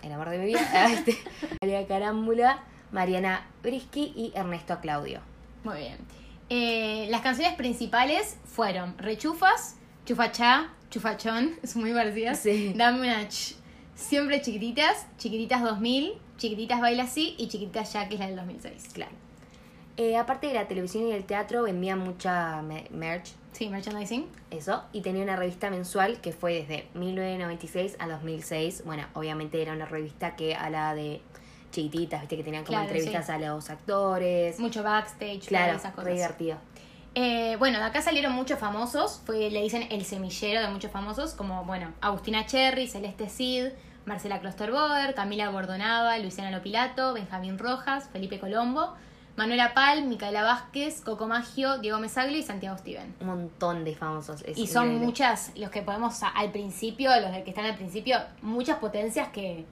el 0.04 0.12
amor 0.12 0.30
de 0.30 0.38
mi 0.38 0.46
vida, 0.46 0.86
este, 0.92 1.18
María 1.62 1.86
Carámbula, 1.88 2.64
Mariana 2.92 3.46
Brisky 3.64 4.14
y 4.16 4.32
Ernesto 4.36 4.80
Claudio. 4.82 5.22
Muy 5.64 5.78
bien. 5.78 5.98
Eh, 6.50 7.08
las 7.10 7.22
canciones 7.22 7.56
principales 7.56 8.38
fueron 8.46 8.98
Rechufas, 8.98 9.76
Chufachá, 10.06 10.70
Chufachón, 10.90 11.52
es 11.62 11.76
muy 11.76 11.94
parecidas. 11.94 12.40
Sí. 12.40 12.74
Dame 12.76 13.02
una 13.02 13.28
ch. 13.28 13.56
Siempre 13.96 14.42
chiquititas, 14.42 15.06
Chiquititas 15.18 15.62
2000, 15.62 16.14
Chiquititas 16.38 16.80
Baila 16.80 17.04
Así 17.04 17.36
y 17.38 17.48
Chiquititas 17.50 17.92
Ya, 17.94 18.08
que 18.08 18.16
es 18.16 18.20
la 18.20 18.28
del 18.28 18.38
2006. 18.38 18.90
Claro. 18.94 19.12
Eh, 19.98 20.16
aparte 20.16 20.48
de 20.48 20.54
la 20.54 20.68
televisión 20.70 21.06
y 21.08 21.12
el 21.12 21.26
teatro, 21.26 21.64
vendía 21.64 21.98
mucha 21.98 22.62
me- 22.62 22.88
merch, 22.92 23.32
Sí, 23.52 23.68
merchandising. 23.68 24.28
eso, 24.52 24.84
y 24.94 25.02
tenía 25.02 25.24
una 25.24 25.36
revista 25.36 25.70
mensual 25.70 26.22
que 26.22 26.32
fue 26.32 26.54
desde 26.54 26.88
1996 26.94 27.98
a 28.00 28.08
2006. 28.08 28.84
Bueno, 28.86 29.04
obviamente 29.14 29.62
era 29.62 29.74
una 29.74 29.86
revista 29.86 30.38
que 30.38 30.56
hablaba 30.56 30.96
de 30.96 31.22
chiquititas, 31.72 32.22
viste 32.22 32.38
que 32.38 32.44
tenían 32.44 32.64
como 32.64 32.78
Claro, 32.78 32.90
entrevistas 32.90 33.26
sí. 33.26 33.32
a 33.32 33.38
los 33.40 33.70
actores. 33.70 34.60
Mucho 34.60 34.84
backstage, 34.84 35.46
claro, 35.48 35.74
esas 35.78 35.92
re 35.96 36.04
cosas. 36.04 36.14
divertido. 36.14 36.58
Eh, 37.16 37.56
bueno, 37.58 37.80
de 37.80 37.86
acá 37.86 38.02
salieron 38.02 38.34
muchos 38.34 38.60
famosos, 38.60 39.22
fue, 39.26 39.50
le 39.50 39.62
dicen 39.62 39.88
el 39.90 40.06
semillero 40.06 40.62
de 40.62 40.70
muchos 40.70 40.92
famosos, 40.92 41.34
como, 41.34 41.66
bueno, 41.66 41.92
Agustina 42.02 42.46
Cherry, 42.46 42.88
Celeste 42.88 43.28
Cid, 43.30 43.70
Marcela 44.06 44.40
Klosterboer, 44.40 45.16
Camila 45.16 45.50
Bordonava, 45.50 46.18
Luciana 46.20 46.52
Lopilato, 46.52 47.14
Benjamín 47.14 47.58
Rojas, 47.58 48.10
Felipe 48.14 48.40
Colombo, 48.40 48.94
Manuela 49.36 49.74
Pal, 49.74 50.06
Micaela 50.06 50.44
Vázquez, 50.44 51.02
Coco 51.02 51.26
Maggio, 51.28 51.80
Diego 51.80 51.98
Mesaglia 52.00 52.38
y 52.38 52.44
Santiago 52.44 52.78
Steven. 52.78 53.16
Un 53.22 53.28
montón 53.28 53.86
de 53.86 53.96
famosos. 53.96 54.44
es 54.44 54.58
Y 54.58 54.68
son 54.68 54.84
increíble. 54.86 55.06
muchas, 55.08 55.52
los 55.56 55.70
que 55.72 55.82
podemos 55.82 56.22
al 56.24 56.52
principio, 56.52 57.10
los 57.22 57.32
que 57.44 57.50
están 57.50 57.66
al 57.66 57.76
principio, 57.76 58.20
muchas 58.42 58.78
potencias 58.78 59.30
que, 59.30 59.66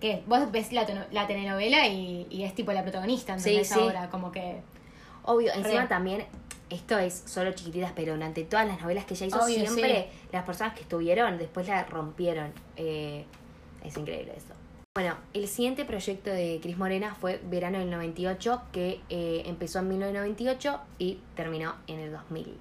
que 0.00 0.22
vos 0.26 0.50
ves 0.50 0.72
la, 0.72 0.86
la 1.12 1.26
telenovela 1.26 1.86
y, 1.86 2.26
y 2.30 2.44
es 2.44 2.54
tipo 2.54 2.72
la 2.72 2.82
protagonista, 2.82 3.34
¿entendés? 3.34 3.68
Sí, 3.68 3.74
sí. 3.74 3.80
Ahora, 3.80 4.08
como 4.10 4.32
que... 4.32 4.60
Obvio, 5.22 5.52
encima 5.52 5.82
Re. 5.82 5.88
también, 5.88 6.24
esto 6.70 6.98
es 6.98 7.22
solo 7.26 7.52
chiquititas, 7.52 7.92
pero 7.94 8.14
durante 8.14 8.44
todas 8.44 8.66
las 8.66 8.80
novelas 8.80 9.04
que 9.04 9.14
ella 9.14 9.26
hizo, 9.26 9.38
Obvio, 9.44 9.56
siempre 9.56 10.08
las 10.32 10.44
personas 10.44 10.74
que 10.74 10.80
estuvieron 10.80 11.36
después 11.36 11.68
la 11.68 11.84
rompieron. 11.84 12.52
Eh, 12.76 13.24
es 13.84 13.96
increíble 13.96 14.32
eso. 14.36 14.54
Bueno, 14.94 15.16
el 15.34 15.46
siguiente 15.46 15.84
proyecto 15.84 16.30
de 16.30 16.58
Cris 16.62 16.76
Morena 16.76 17.14
fue 17.14 17.40
Verano 17.44 17.78
del 17.78 17.90
98, 17.90 18.62
que 18.72 19.00
eh, 19.08 19.42
empezó 19.46 19.80
en 19.80 19.88
1998 19.88 20.80
y 20.98 21.18
terminó 21.36 21.74
en 21.86 22.00
el 22.00 22.12
2000. 22.12 22.56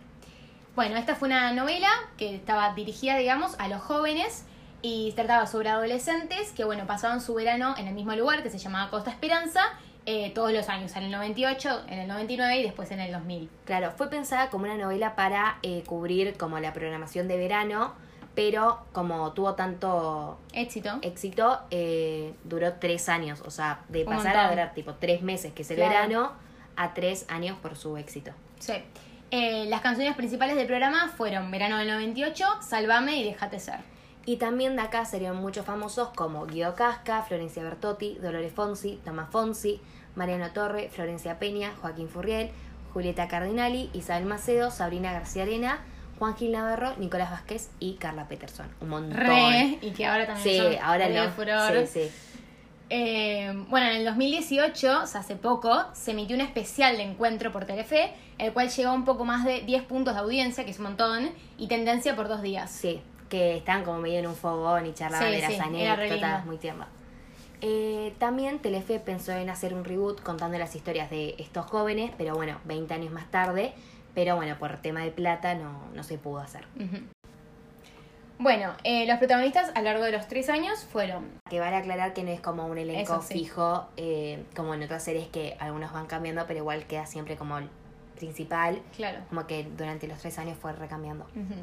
Bueno, 0.75 0.95
esta 0.97 1.15
fue 1.15 1.27
una 1.27 1.51
novela 1.53 1.89
que 2.17 2.35
estaba 2.35 2.73
dirigida, 2.73 3.17
digamos, 3.17 3.55
a 3.59 3.67
los 3.67 3.81
jóvenes 3.81 4.45
y 4.81 5.11
trataba 5.13 5.45
sobre 5.47 5.69
adolescentes 5.69 6.51
que, 6.51 6.63
bueno, 6.63 6.85
pasaban 6.87 7.21
su 7.21 7.33
verano 7.33 7.75
en 7.77 7.87
el 7.87 7.93
mismo 7.93 8.15
lugar 8.15 8.43
que 8.43 8.49
se 8.49 8.57
llamaba 8.57 8.89
Costa 8.89 9.11
Esperanza 9.11 9.61
eh, 10.05 10.31
todos 10.33 10.51
los 10.53 10.69
años, 10.69 10.95
en 10.95 11.03
el 11.03 11.11
98, 11.11 11.83
en 11.87 11.99
el 11.99 12.07
99 12.07 12.57
y 12.59 12.63
después 12.63 12.89
en 12.91 12.99
el 12.99 13.11
2000. 13.11 13.49
Claro, 13.65 13.91
fue 13.95 14.09
pensada 14.09 14.49
como 14.49 14.63
una 14.65 14.77
novela 14.77 15.15
para 15.15 15.59
eh, 15.61 15.83
cubrir 15.85 16.35
como 16.37 16.59
la 16.59 16.73
programación 16.73 17.27
de 17.27 17.37
verano, 17.37 17.93
pero 18.33 18.79
como 18.93 19.33
tuvo 19.33 19.53
tanto 19.55 20.39
Éxito. 20.53 20.97
éxito, 21.01 21.59
eh, 21.71 22.33
duró 22.45 22.73
tres 22.73 23.09
años. 23.09 23.41
O 23.45 23.51
sea, 23.51 23.81
de 23.89 24.05
pasar 24.05 24.37
a 24.37 24.49
durar 24.49 24.73
tipo 24.73 24.93
tres 24.95 25.21
meses, 25.21 25.51
que 25.53 25.61
es 25.63 25.69
el 25.71 25.77
Claro. 25.77 25.91
verano, 25.91 26.31
a 26.77 26.93
tres 26.93 27.25
años 27.29 27.57
por 27.61 27.75
su 27.75 27.97
éxito. 27.97 28.31
Sí. 28.59 28.73
Eh, 29.31 29.65
las 29.67 29.81
canciones 29.81 30.15
principales 30.15 30.55
del 30.55 30.65
programa 30.65 31.09
fueron 31.15 31.51
Verano 31.51 31.77
del 31.77 31.87
98, 31.89 32.45
Sálvame 32.61 33.17
y 33.17 33.23
Déjate 33.25 33.59
ser. 33.59 33.79
Y 34.25 34.37
también 34.37 34.75
de 34.75 34.81
acá 34.83 35.05
serían 35.05 35.37
muchos 35.37 35.65
famosos 35.65 36.09
como 36.09 36.45
Guido 36.45 36.75
Casca, 36.75 37.23
Florencia 37.23 37.63
Bertotti, 37.63 38.15
Dolores 38.21 38.53
Fonsi, 38.53 38.99
Tomás 39.03 39.29
Fonsi, 39.31 39.81
Mariano 40.15 40.51
Torre, 40.51 40.89
Florencia 40.89 41.39
Peña, 41.39 41.73
Joaquín 41.81 42.09
Furriel, 42.09 42.51
Julieta 42.93 43.27
Cardinali, 43.27 43.89
Isabel 43.93 44.25
Macedo, 44.25 44.71
Sabrina 44.71 45.13
García 45.13 45.43
Arena, 45.43 45.79
Juan 46.19 46.35
Gil 46.35 46.51
Navarro, 46.51 46.93
Nicolás 46.97 47.31
Vázquez 47.31 47.69
y 47.79 47.93
Carla 47.93 48.27
Peterson. 48.27 48.67
Un 48.81 48.89
montón. 48.89 49.17
Re, 49.17 49.79
y 49.81 49.91
que 49.91 50.05
ahora 50.05 50.27
también 50.27 50.43
Sí, 50.43 50.57
son 50.57 50.83
ahora 50.83 51.07
no. 51.09 51.31
furor. 51.31 51.87
Sí, 51.87 52.05
sí. 52.05 52.11
Eh, 52.91 53.53
bueno, 53.69 53.87
en 53.87 53.97
el 53.97 54.05
2018, 54.05 55.03
o 55.03 55.07
sea, 55.07 55.21
hace 55.21 55.35
poco, 55.35 55.85
se 55.93 56.11
emitió 56.11 56.35
un 56.35 56.41
especial 56.41 56.97
de 56.97 57.03
encuentro 57.03 57.51
por 57.51 57.65
Telefe, 57.65 58.11
el 58.39 58.51
cual 58.51 58.69
llegó 58.69 58.89
a 58.89 58.93
un 58.93 59.05
poco 59.05 59.25
más 59.25 59.45
de 59.45 59.61
10 59.61 59.83
puntos 59.83 60.15
de 60.15 60.19
audiencia, 60.21 60.65
que 60.65 60.71
es 60.71 60.79
un 60.79 60.85
montón, 60.85 61.29
y 61.57 61.67
tendencia 61.67 62.15
por 62.15 62.27
dos 62.27 62.41
días. 62.41 62.71
Sí, 62.71 62.99
que 63.29 63.55
estaban 63.57 63.83
como 63.83 63.99
medio 63.99 64.19
en 64.19 64.27
un 64.27 64.35
fogón 64.35 64.85
y 64.85 64.93
charlaban 64.93 65.27
Sí, 65.29 65.35
de 65.35 65.41
las 65.41 65.53
sí, 65.53 65.59
anécdotas, 65.59 66.45
muy 66.45 66.57
tierno. 66.57 66.85
Eh, 67.61 68.13
también 68.19 68.59
Telefe 68.59 68.99
pensó 68.99 69.31
en 69.33 69.49
hacer 69.49 69.73
un 69.73 69.83
reboot 69.83 70.21
contando 70.21 70.57
las 70.57 70.75
historias 70.75 71.09
de 71.09 71.35
estos 71.37 71.65
jóvenes, 71.65 72.11
pero 72.17 72.35
bueno, 72.35 72.57
20 72.65 72.93
años 72.93 73.11
más 73.11 73.29
tarde, 73.31 73.73
pero 74.15 74.35
bueno, 74.35 74.57
por 74.57 74.77
tema 74.77 75.01
de 75.03 75.11
plata 75.11 75.55
no, 75.55 75.81
no 75.93 76.03
se 76.03 76.17
pudo 76.17 76.39
hacer. 76.39 76.65
Bueno, 78.37 78.71
eh, 78.85 79.05
los 79.05 79.17
protagonistas 79.17 79.69
a 79.75 79.79
lo 79.79 79.85
largo 79.85 80.05
de 80.05 80.13
los 80.13 80.27
tres 80.29 80.47
años 80.49 80.85
fueron. 80.85 81.25
Que 81.49 81.59
vale 81.59 81.75
aclarar 81.75 82.13
que 82.13 82.23
no 82.23 82.31
es 82.31 82.39
como 82.39 82.65
un 82.67 82.77
elenco 82.77 83.15
Eso 83.15 83.21
sí. 83.21 83.33
fijo, 83.33 83.87
eh, 83.97 84.45
como 84.55 84.73
en 84.73 84.81
otras 84.83 85.03
series 85.03 85.27
que 85.27 85.57
algunos 85.59 85.91
van 85.91 86.05
cambiando, 86.07 86.45
pero 86.47 86.59
igual 86.59 86.85
queda 86.85 87.05
siempre 87.05 87.35
como 87.35 87.57
el 87.57 87.69
principal. 88.15 88.81
Claro. 88.95 89.19
Como 89.27 89.45
que 89.45 89.65
durante 89.77 90.07
los 90.07 90.19
tres 90.19 90.39
años 90.39 90.57
fue 90.57 90.71
recambiando. 90.71 91.25
Ujú. 91.35 91.55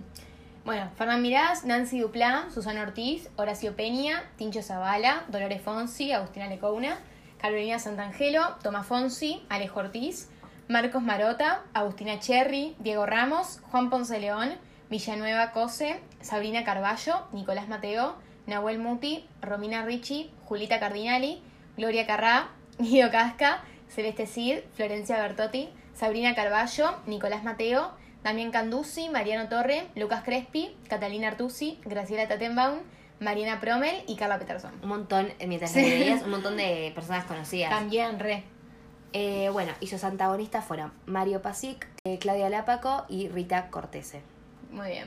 Bueno, 0.66 0.90
Fernán 0.96 1.22
Mirás, 1.22 1.64
Nancy 1.64 2.00
Duplá, 2.00 2.50
Susana 2.52 2.82
Ortiz, 2.82 3.30
Horacio 3.36 3.76
Peña, 3.76 4.24
Tincho 4.34 4.62
Zavala, 4.62 5.22
Dolores 5.28 5.62
Fonsi, 5.62 6.10
Agustina 6.10 6.48
Lecouna, 6.48 6.98
Carolina 7.38 7.78
Santangelo, 7.78 8.56
Tomás 8.64 8.84
Fonsi, 8.84 9.44
Alejo 9.48 9.78
Ortiz, 9.78 10.28
Marcos 10.66 11.04
Marota, 11.04 11.62
Agustina 11.72 12.18
Cherry, 12.18 12.74
Diego 12.80 13.06
Ramos, 13.06 13.60
Juan 13.70 13.90
Ponce 13.90 14.18
León, 14.18 14.54
Villanueva 14.90 15.52
Cose, 15.52 16.00
Sabrina 16.20 16.64
Carballo, 16.64 17.28
Nicolás 17.32 17.68
Mateo, 17.68 18.16
Nahuel 18.48 18.80
Muti, 18.80 19.24
Romina 19.42 19.84
Ricci, 19.84 20.32
Julita 20.46 20.80
Cardinali, 20.80 21.44
Gloria 21.76 22.08
Carrá, 22.08 22.48
Guido 22.80 23.12
Casca, 23.12 23.62
Celeste 23.88 24.26
Cid, 24.26 24.64
Florencia 24.74 25.16
Bertotti, 25.18 25.68
Sabrina 25.94 26.34
Carballo, 26.34 26.96
Nicolás 27.06 27.44
Mateo, 27.44 27.92
Damián 28.26 28.50
Canducci, 28.50 29.08
Mariano 29.08 29.48
Torre, 29.48 29.86
Lucas 29.94 30.24
Crespi, 30.24 30.74
Catalina 30.88 31.28
Artusi, 31.28 31.78
Graciela 31.84 32.26
Tatenbaum, 32.26 32.80
Mariana 33.20 33.60
Promel 33.60 34.02
y 34.08 34.16
Carla 34.16 34.36
Peterson. 34.40 34.72
Un 34.82 34.88
montón, 34.88 35.28
eh, 35.38 35.46
mientras 35.46 35.70
Sí. 35.70 35.80
veías, 35.80 36.22
un 36.24 36.30
montón 36.30 36.56
de 36.56 36.90
personas 36.92 37.24
conocidas. 37.26 37.70
También 37.70 38.18
re. 38.18 38.42
Eh, 39.12 39.48
bueno, 39.52 39.70
y 39.80 39.86
sus 39.86 40.02
antagonistas 40.02 40.64
fueron 40.64 40.92
Mario 41.06 41.40
Pasic, 41.40 41.86
eh, 42.04 42.18
Claudia 42.18 42.48
Lápaco 42.50 43.04
y 43.08 43.28
Rita 43.28 43.70
Cortese. 43.70 44.22
Muy 44.72 44.88
bien. 44.88 45.04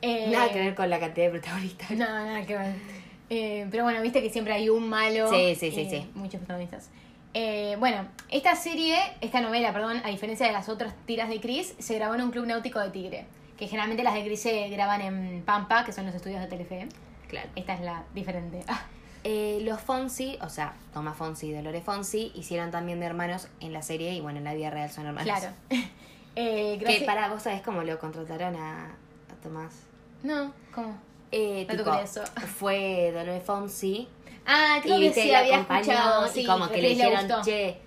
Eh, 0.00 0.28
Nada 0.30 0.52
que 0.52 0.60
ver 0.60 0.76
con 0.76 0.88
la 0.88 1.00
cantidad 1.00 1.26
de 1.26 1.32
protagonistas. 1.40 1.90
No, 1.90 2.04
nada 2.06 2.46
que 2.46 2.56
ver. 2.56 3.68
Pero 3.68 3.82
bueno, 3.82 4.00
viste 4.00 4.22
que 4.22 4.30
siempre 4.30 4.54
hay 4.54 4.68
un 4.68 4.88
malo. 4.88 5.28
Sí, 5.28 5.56
sí, 5.56 5.72
sí, 5.72 5.88
sí. 5.90 6.08
Muchos 6.14 6.38
protagonistas. 6.38 6.88
Eh, 7.34 7.76
bueno, 7.78 8.06
esta 8.28 8.56
serie, 8.56 8.98
esta 9.20 9.40
novela, 9.40 9.72
perdón, 9.72 10.00
a 10.04 10.08
diferencia 10.08 10.46
de 10.46 10.52
las 10.52 10.68
otras 10.68 10.94
tiras 11.06 11.28
de 11.28 11.40
Chris, 11.40 11.74
se 11.78 11.94
grabó 11.94 12.14
en 12.14 12.22
un 12.22 12.30
club 12.30 12.46
náutico 12.46 12.80
de 12.80 12.90
Tigre. 12.90 13.26
Que 13.56 13.66
generalmente 13.66 14.02
las 14.02 14.14
de 14.14 14.24
Chris 14.24 14.40
se 14.40 14.68
graban 14.68 15.00
en 15.02 15.42
Pampa, 15.44 15.84
que 15.84 15.92
son 15.92 16.06
los 16.06 16.14
estudios 16.14 16.40
de 16.40 16.46
Telefe. 16.46 16.88
Claro. 17.28 17.48
Esta 17.54 17.74
es 17.74 17.80
la 17.82 18.04
diferente. 18.14 18.62
Eh, 19.22 19.58
los 19.64 19.78
Fonsi, 19.82 20.38
o 20.40 20.48
sea, 20.48 20.72
Tomás 20.94 21.14
Fonsi 21.14 21.48
y 21.48 21.52
Dolores 21.52 21.84
Fonsi, 21.84 22.32
hicieron 22.34 22.70
también 22.70 23.00
de 23.00 23.04
hermanos 23.06 23.48
en 23.60 23.74
la 23.74 23.82
serie 23.82 24.14
y 24.14 24.20
bueno, 24.22 24.38
en 24.38 24.44
la 24.44 24.54
vida 24.54 24.70
real 24.70 24.90
son 24.90 25.04
hermanos. 25.04 25.30
claro. 25.38 25.54
Eh, 26.36 26.76
Que 26.78 26.84
gracias- 26.86 27.04
para 27.04 27.28
vos 27.28 27.42
sabés 27.42 27.60
cómo 27.60 27.82
lo 27.82 27.98
contrataron 27.98 28.56
a, 28.56 28.86
a 28.86 29.34
Tomás. 29.42 29.74
No, 30.22 30.54
¿cómo? 30.74 30.96
Eh, 31.32 31.66
No 31.68 31.76
tipo, 31.76 31.92
eso. 31.96 32.22
fue 32.58 33.12
Dolores 33.12 33.42
Fonsi 33.44 34.08
Ah, 34.50 34.78
creo 34.82 34.96
y 34.96 34.98
que 35.00 35.04
viste, 35.06 35.22
sí, 35.22 35.28
la 35.30 35.38
había 35.40 35.60
escuchado. 35.60 36.26
y 36.26 36.30
sí, 36.30 36.44
como 36.46 36.68
que 36.68 36.82
le 36.82 36.88
dijeron, 36.90 37.26
gustó. 37.28 37.42
che, 37.44 37.78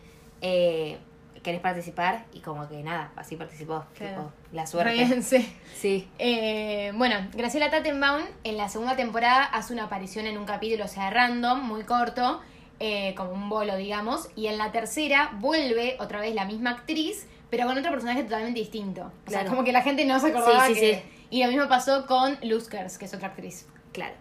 eh, 0.41 0.97
¿querés 1.43 1.59
participar? 1.61 2.25
Y 2.33 2.39
como 2.39 2.67
que 2.69 2.81
nada, 2.83 3.11
así 3.15 3.35
participó. 3.35 3.85
Claro. 3.97 4.15
Tipo, 4.15 4.31
la 4.53 4.65
suerte. 4.65 4.93
bien, 4.93 5.23
sí. 5.23 5.53
Sí. 5.75 6.07
Eh, 6.19 6.91
bueno, 6.95 7.15
Graciela 7.33 7.69
Tattenbaum 7.69 8.23
en 8.45 8.57
la 8.57 8.69
segunda 8.69 8.95
temporada 8.95 9.43
hace 9.43 9.73
una 9.73 9.85
aparición 9.85 10.25
en 10.27 10.37
un 10.37 10.45
capítulo, 10.45 10.85
o 10.85 10.87
sea, 10.87 11.09
random, 11.09 11.59
muy 11.61 11.83
corto, 11.83 12.39
eh, 12.79 13.13
como 13.15 13.31
un 13.31 13.49
bolo, 13.49 13.75
digamos. 13.75 14.29
Y 14.35 14.47
en 14.47 14.57
la 14.57 14.71
tercera 14.71 15.31
vuelve 15.39 15.97
otra 15.99 16.21
vez 16.21 16.33
la 16.33 16.45
misma 16.45 16.71
actriz, 16.71 17.27
pero 17.49 17.65
con 17.67 17.77
otro 17.77 17.91
personaje 17.91 18.23
totalmente 18.23 18.59
distinto. 18.61 19.11
O 19.27 19.29
sea, 19.29 19.45
como 19.45 19.63
que 19.63 19.71
la 19.73 19.81
gente 19.81 20.05
no 20.05 20.19
se 20.19 20.27
acordaba 20.27 20.67
Sí, 20.67 20.75
sí, 20.75 20.79
que- 20.79 20.95
sí. 20.95 21.01
Y 21.29 21.43
lo 21.43 21.49
mismo 21.49 21.67
pasó 21.67 22.05
con 22.05 22.37
Luskers, 22.43 22.97
que 22.97 23.05
es 23.05 23.13
otra 23.13 23.29
actriz. 23.29 23.67
Claro. 23.91 24.13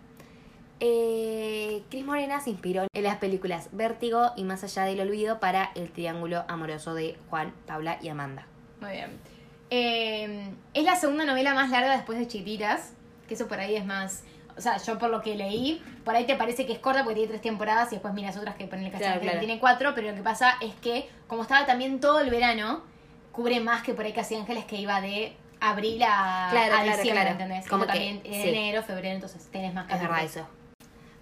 Eh, 0.85 1.85
Cris 1.91 2.05
Morena 2.05 2.41
se 2.41 2.51
inspiró 2.51 2.89
en 2.93 3.05
las 3.05 3.19
películas 3.19 3.69
Vértigo 3.71 4.33
y 4.37 4.43
Más 4.43 4.65
allá 4.65 4.83
del 4.83 4.99
olvido 4.99 5.39
para 5.39 5.71
el 5.77 5.93
triángulo 5.93 6.45
amoroso 6.49 6.93
de 6.95 7.17
Juan, 7.31 7.55
Paula 7.69 7.99
y 8.03 8.09
Amanda. 8.09 8.49
Muy 8.81 8.91
bien. 8.91 9.17
Eh, 9.71 10.51
es 10.75 10.83
la 10.85 10.97
segunda 10.97 11.25
novela 11.25 11.55
más 11.55 11.71
larga 11.71 11.93
después 11.95 12.19
de 12.19 12.27
Chiquititas, 12.27 12.95
que 13.29 13.35
eso 13.35 13.47
por 13.47 13.61
ahí 13.61 13.77
es 13.77 13.87
más... 13.87 14.25
O 14.57 14.61
sea, 14.61 14.77
yo 14.79 14.99
por 14.99 15.09
lo 15.11 15.23
que 15.23 15.37
leí, 15.37 15.81
por 16.05 16.17
ahí 16.17 16.27
te 16.27 16.35
parece 16.35 16.67
que 16.67 16.73
es 16.73 16.81
corta 16.81 17.05
porque 17.05 17.15
tiene 17.15 17.29
tres 17.31 17.43
temporadas 17.43 17.93
y 17.93 17.95
después 17.95 18.13
miras 18.13 18.37
otras 18.37 18.57
que 18.57 18.67
ponen 18.67 18.87
el 18.87 18.91
Claro, 18.91 19.05
castillo 19.05 19.21
que 19.21 19.27
claro. 19.29 19.39
tiene 19.39 19.61
cuatro, 19.61 19.93
pero 19.95 20.09
lo 20.11 20.17
que 20.17 20.23
pasa 20.23 20.57
es 20.61 20.75
que, 20.75 21.09
como 21.29 21.43
estaba 21.43 21.65
también 21.65 22.01
todo 22.01 22.19
el 22.19 22.29
verano, 22.29 22.83
cubre 23.31 23.61
más 23.61 23.85
que 23.85 23.95
por 23.95 24.05
ahí 24.05 24.13
Casi 24.13 24.35
Ángeles 24.35 24.65
que 24.65 24.77
iba 24.77 25.01
de 25.01 25.37
abril 25.61 26.03
a, 26.03 26.49
Claro, 26.51 26.75
a 26.75 26.83
claro, 26.83 26.97
diciembre, 26.97 27.13
claro. 27.25 27.31
¿entendés? 27.31 27.69
Como 27.69 27.85
que, 27.87 27.93
también 27.93 28.21
en 28.25 28.43
sí. 28.43 28.49
enero, 28.49 28.83
febrero, 28.83 29.15
entonces 29.15 29.49
tenés 29.53 29.73
más 29.73 29.89
Es 29.89 30.01
verdad 30.01 30.25
eso. 30.25 30.47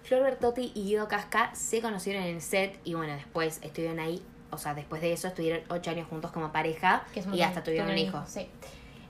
Flor 0.03 0.23
Bertotti 0.23 0.71
y 0.75 0.83
Guido 0.85 1.07
Casca 1.07 1.51
se 1.53 1.81
conocieron 1.81 2.23
en 2.23 2.35
el 2.35 2.41
set 2.41 2.79
y 2.83 2.93
bueno, 2.95 3.13
después 3.13 3.59
estuvieron 3.61 3.99
ahí, 3.99 4.21
o 4.49 4.57
sea, 4.57 4.73
después 4.73 5.01
de 5.01 5.13
eso 5.13 5.27
estuvieron 5.27 5.61
ocho 5.69 5.91
años 5.91 6.07
juntos 6.09 6.31
como 6.31 6.51
pareja 6.51 7.03
Que 7.13 7.23
y 7.33 7.41
hasta 7.41 7.63
tuvieron 7.63 7.89
un 7.91 7.97
hijo. 7.97 8.23
Sí. 8.27 8.47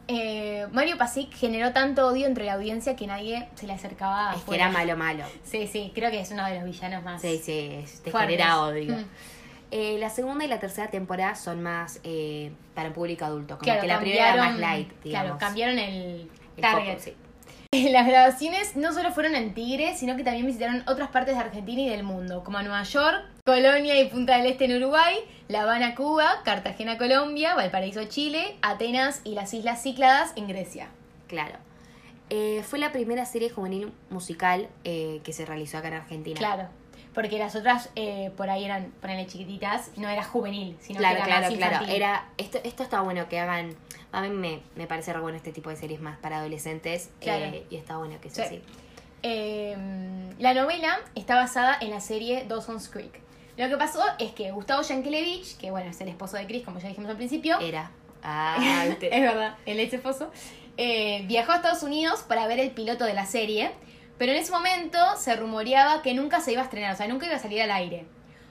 Eh, 0.07 0.67
Mario 0.71 0.98
Pasic 0.98 1.31
generó 1.33 1.71
tanto 1.71 2.07
odio 2.07 2.27
entre 2.27 2.45
la 2.45 2.53
audiencia 2.53 2.95
que 2.95 3.07
nadie 3.07 3.48
se 3.55 3.65
le 3.67 3.74
acercaba. 3.74 4.33
Es 4.36 4.41
que 4.43 4.55
era 4.55 4.69
malo, 4.69 4.98
malo. 4.98 5.24
Sí, 5.43 5.67
sí, 5.67 5.91
creo 5.95 6.12
que 6.12 6.19
es 6.19 6.31
uno 6.31 6.45
de 6.45 6.55
los 6.55 6.65
villanos 6.65 7.03
más. 7.03 7.21
Sí, 7.21 7.38
sí, 7.41 7.86
te 8.03 8.12
fuertes. 8.12 8.31
genera 8.31 8.62
odio. 8.62 8.93
Mm. 8.98 9.05
Eh, 9.74 9.98
la 10.00 10.10
segunda 10.10 10.43
y 10.43 10.50
la 10.50 10.60
tercera 10.60 10.89
temporada 10.89 11.33
son 11.36 11.63
más 11.63 12.01
eh, 12.03 12.51
para 12.75 12.89
un 12.89 12.93
público 12.93 13.24
adulto, 13.24 13.53
como 13.57 13.63
Claro, 13.63 13.81
que 13.81 13.88
la 13.88 14.00
primera 14.01 14.33
era 14.33 14.43
más 14.43 14.60
light, 14.60 14.89
digamos. 15.01 15.27
Claro, 15.27 15.39
cambiaron 15.39 15.79
el, 15.79 16.29
El 16.57 16.62
target. 16.62 16.98
foco, 16.98 17.03
sí. 17.05 17.15
Las 17.92 18.06
grabaciones 18.06 18.75
no 18.75 18.92
solo 18.92 19.13
fueron 19.13 19.34
en 19.34 19.54
Tigre, 19.54 19.96
sino 19.96 20.18
que 20.18 20.25
también 20.25 20.46
visitaron 20.46 20.84
otras 20.88 21.10
partes 21.10 21.36
de 21.36 21.42
Argentina 21.42 21.82
y 21.82 21.88
del 21.88 22.04
mundo, 22.04 22.44
como 22.44 22.62
Nueva 22.62 22.84
York, 22.84 23.24
Colonia 23.46 23.98
y 23.98 24.10
Punta 24.10 24.36
del 24.36 24.48
Este 24.48 24.66
en 24.66 24.75
Uruguay, 24.75 25.16
La 25.48 25.62
Habana, 25.62 25.96
Cuba, 25.96 26.42
Cartagena, 26.44 26.98
Colombia, 26.98 27.56
Valparaíso, 27.56 28.04
Chile, 28.10 28.58
Atenas 28.62 29.22
y 29.24 29.36
las 29.36 29.54
Islas 29.54 29.82
Cícladas 29.82 30.34
en 30.36 30.50
Grecia. 30.50 30.90
Claro. 31.28 31.56
Eh, 32.30 32.62
fue 32.63 32.78
la 32.78 32.92
primera 32.92 33.25
serie 33.25 33.50
juvenil 33.50 33.94
musical 34.10 34.68
eh, 34.84 35.22
que 35.24 35.32
se 35.32 35.46
realizó 35.46 35.78
acá 35.78 35.88
en 35.88 35.94
Argentina. 35.94 36.38
Claro, 36.38 36.68
porque 37.13 37.38
las 37.38 37.56
otras 37.56 37.89
eh, 37.96 38.32
por 38.38 38.50
ahí 38.50 38.63
eran, 38.65 38.91
ponele 39.01 39.27
chiquititas, 39.27 39.91
no 39.98 40.08
era 40.10 40.24
juvenil, 40.24 40.77
sino 40.82 41.00
claro, 41.00 41.15
que 41.18 41.22
era 41.24 41.25
claro, 41.27 41.41
más 41.48 41.58
claro. 41.58 41.74
infantil. 41.74 41.96
Era, 41.96 42.30
esto, 42.38 42.60
esto 42.63 42.84
está 42.84 43.01
bueno 43.01 43.27
que 43.30 43.39
hagan. 43.39 43.75
A 44.12 44.22
mí 44.22 44.30
me, 44.30 44.62
me 44.75 44.88
parece 44.88 45.12
re 45.13 45.20
bueno 45.20 45.38
este 45.38 45.51
tipo 45.51 45.70
de 45.70 45.75
series 45.75 46.01
más 46.01 46.18
para 46.18 46.38
adolescentes. 46.39 47.10
Claro. 47.20 47.46
eh, 47.46 47.65
y 47.70 47.75
está 47.75 47.98
bueno 47.98 48.20
que 48.22 48.30
sea 48.30 48.48
Sí. 48.48 48.56
así. 48.56 48.63
Eh, 49.24 49.75
la 50.39 50.53
novela 50.53 51.00
está 51.15 51.36
basada 51.36 51.77
en 51.80 51.91
la 51.91 52.00
serie 52.00 52.46
Dawson's 52.48 52.89
Creek. 52.89 53.20
Lo 53.58 53.68
que 53.70 53.77
pasó 53.77 54.01
es 54.18 54.32
que 54.32 54.51
Gustavo 54.51 54.82
Yankelevich, 54.82 55.58
que 55.58 55.70
bueno, 55.72 55.91
es 55.91 56.01
el 56.01 56.08
esposo 56.08 56.38
de 56.38 56.48
Chris, 56.48 56.63
como 56.63 56.80
ya 56.80 56.88
dijimos 56.88 57.10
al 57.12 57.18
principio, 57.18 57.60
Era. 57.60 57.91
Ah, 58.24 58.86
es 58.88 59.00
verdad, 59.22 59.56
el 59.65 59.80
ex 59.80 59.94
esposo, 59.96 60.32
eh, 60.77 61.24
viajó 61.27 61.53
a 61.53 61.56
Estados 61.56 61.82
Unidos 61.82 62.22
para 62.27 62.46
ver 62.46 62.60
el 62.60 62.70
piloto 62.70 63.03
de 63.06 63.15
la 63.15 63.25
serie, 63.25 63.72
pero 64.22 64.34
en 64.34 64.38
ese 64.38 64.51
momento 64.51 65.00
se 65.18 65.36
rumoreaba 65.36 66.04
que 66.04 66.13
nunca 66.13 66.42
se 66.42 66.51
iba 66.51 66.62
a 66.62 66.66
estrenar, 66.66 66.94
o 66.94 66.96
sea, 66.96 67.08
nunca 67.08 67.25
iba 67.25 67.36
a 67.38 67.40
salir 67.40 67.60
al 67.63 67.72
aire. 67.72 68.06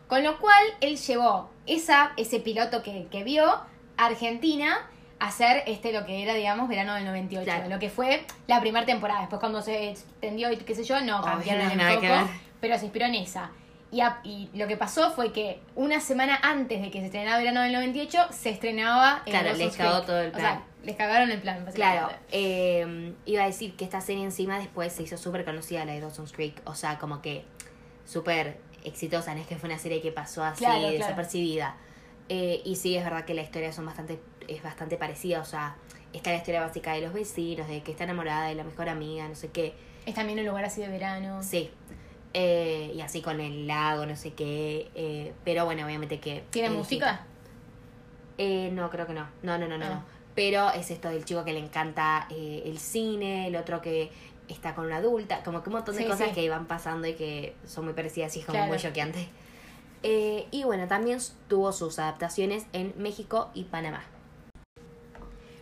Con 0.09 0.25
lo 0.25 0.37
cual, 0.41 0.65
él 0.81 0.97
llevó 0.97 1.49
esa, 1.67 2.11
ese 2.17 2.41
piloto 2.41 2.83
que, 2.83 3.07
que 3.09 3.23
vio 3.23 3.45
a 3.49 3.65
Argentina 3.97 4.79
a 5.21 5.29
hacer 5.29 5.62
este, 5.69 5.93
lo 5.93 6.05
que 6.07 6.25
era, 6.25 6.35
digamos, 6.35 6.69
verano 6.69 6.95
del 6.95 7.05
98, 7.05 7.45
Claro. 7.45 7.69
lo 7.69 7.79
que 7.79 7.89
fue 7.89 8.25
la 8.49 8.61
primera 8.61 8.85
temporada. 8.85 9.21
Después 9.21 9.39
cuando 9.39 9.62
se 9.62 9.91
extendió 9.91 10.50
y 10.50 10.57
qué 10.57 10.75
sé 10.75 10.83
yo, 10.83 11.00
no, 11.03 11.21
Oh, 11.21 11.23
cambiaron 11.23 11.67
no, 11.77 11.87
el 11.89 12.00
ver. 12.00 12.21
pero 12.61 12.77
se 12.77 12.87
inspiró 12.87 13.07
en 13.07 13.15
esa. 13.15 13.50
Y, 13.93 14.00
a- 14.00 14.19
y 14.25 14.49
lo 14.55 14.67
que 14.67 14.77
pasó 14.77 15.12
fue 15.12 15.33
que 15.33 15.61
una 15.77 16.00
semana 16.00 16.41
antes 16.43 16.81
de 16.83 16.91
que 16.91 16.99
se 17.00 17.07
estrenara 17.07 17.39
Verano 17.39 17.61
del 17.62 17.73
98, 17.73 18.27
se 18.33 18.50
estrenaba 18.50 19.23
en 19.27 19.31
Claro, 19.33 19.49
Dawson's 19.50 19.77
Creek. 19.77 20.07
todo 20.07 20.21
el 20.21 20.31
O 20.31 20.35
sea, 20.35 20.41
plan. 20.41 20.65
Les 20.85 20.97
cagaron 20.97 21.31
el 21.31 21.41
plan, 21.41 21.65
Claro, 21.75 22.09
eh, 22.31 23.15
iba 23.27 23.43
a 23.43 23.47
decir 23.47 23.77
que 23.77 23.85
esta 23.85 24.01
serie 24.01 24.25
encima 24.25 24.59
después 24.59 24.93
se 24.93 25.03
hizo 25.03 25.17
súper 25.19 25.45
conocida, 25.45 25.85
la 25.85 25.93
de 25.93 26.01
Dawson's 26.01 26.33
Creek. 26.33 26.61
O 26.65 26.75
sea, 26.75 26.99
como 26.99 27.21
que 27.23 27.45
súper 28.05 28.59
exitosa, 28.85 29.35
no 29.35 29.41
es 29.41 29.47
que 29.47 29.57
fue 29.57 29.69
una 29.69 29.79
serie 29.79 30.01
que 30.01 30.11
pasó 30.13 30.43
así 30.43 30.65
Claro, 30.65 30.81
claro. 30.81 30.95
desapercibida. 30.97 31.77
Eh, 32.29 32.63
y 32.65 32.77
sí, 32.77 32.97
es 32.97 33.05
verdad 33.05 33.25
que 33.25 33.35
la 33.35 33.43
historia 33.43 33.73
son 33.73 33.87
bastante, 33.87 34.21
es 34.49 34.63
bastante 34.63 34.97
parecida. 34.97 35.41
O 35.41 35.45
sea, 35.45 35.77
está 36.13 36.31
la 36.31 36.37
historia 36.37 36.61
básica 36.63 36.93
de 36.95 37.03
los 37.03 37.13
vecinos, 37.13 37.69
de 37.69 37.83
que 37.83 37.91
está 37.93 38.05
enamorada 38.05 38.49
de 38.49 38.55
la 38.55 38.65
mejor 38.65 38.89
amiga, 38.89 39.29
no 39.29 39.35
sé 39.35 39.49
qué. 39.51 39.75
Es 40.07 40.15
también 40.15 40.39
un 40.39 40.47
lugar 40.47 40.65
así 40.65 40.81
de 40.81 40.89
verano. 40.89 41.43
Sí. 41.43 41.71
Eh, 42.33 42.93
y 42.95 43.01
así 43.01 43.21
con 43.23 43.41
el 43.41 43.67
lago, 43.67 44.07
no 44.07 44.15
sé 44.17 44.33
qué. 44.35 44.89
eh, 44.95 45.35
pero 45.45 45.65
bueno, 45.65 45.85
obviamente 45.85 46.21
que. 46.21 46.45
¿Tiene 46.51 46.71
música? 46.71 47.27
Eh, 48.39 48.71
no, 48.73 48.89
creo 48.91 49.07
que 49.07 49.13
no. 49.13 49.29
No, 49.43 49.59
no, 49.59 49.67
no, 49.69 49.77
no. 49.77 49.85
Ah. 49.85 49.89
no. 49.91 50.20
Pero 50.35 50.71
es 50.73 50.91
esto 50.91 51.09
del 51.09 51.25
chico 51.25 51.45
que 51.45 51.53
le 51.53 51.59
encanta 51.59 52.27
eh, 52.31 52.63
el 52.67 52.79
cine, 52.79 53.49
el 53.49 53.57
otro 53.57 53.81
que 53.83 54.11
está 54.49 54.75
con 54.75 54.87
una 54.87 54.97
adulta, 54.97 55.43
como 55.43 55.63
que 55.63 55.69
un 55.69 55.77
montón 55.77 55.95
de 55.97 56.03
Sí, 56.03 56.09
cosas 56.09 56.29
sí. 56.29 56.35
que 56.35 56.49
van 56.49 56.67
pasando 56.67 57.07
y 57.07 57.15
que 57.15 57.55
son 57.67 57.85
muy 57.85 57.95
parecidas 57.95 58.37
y 58.37 58.41
es 58.41 58.47
como 58.47 58.57
Claro. 58.59 58.73
muy 58.73 58.79
choqueante. 58.79 59.29
Eh, 60.03 60.47
y 60.51 60.65
bueno, 60.65 60.89
también 60.89 61.19
tuvo 61.49 61.73
sus 61.73 61.99
adaptaciones 61.99 62.65
en 62.73 62.95
México 62.97 63.51
y 63.55 63.65
Panamá. 63.65 64.03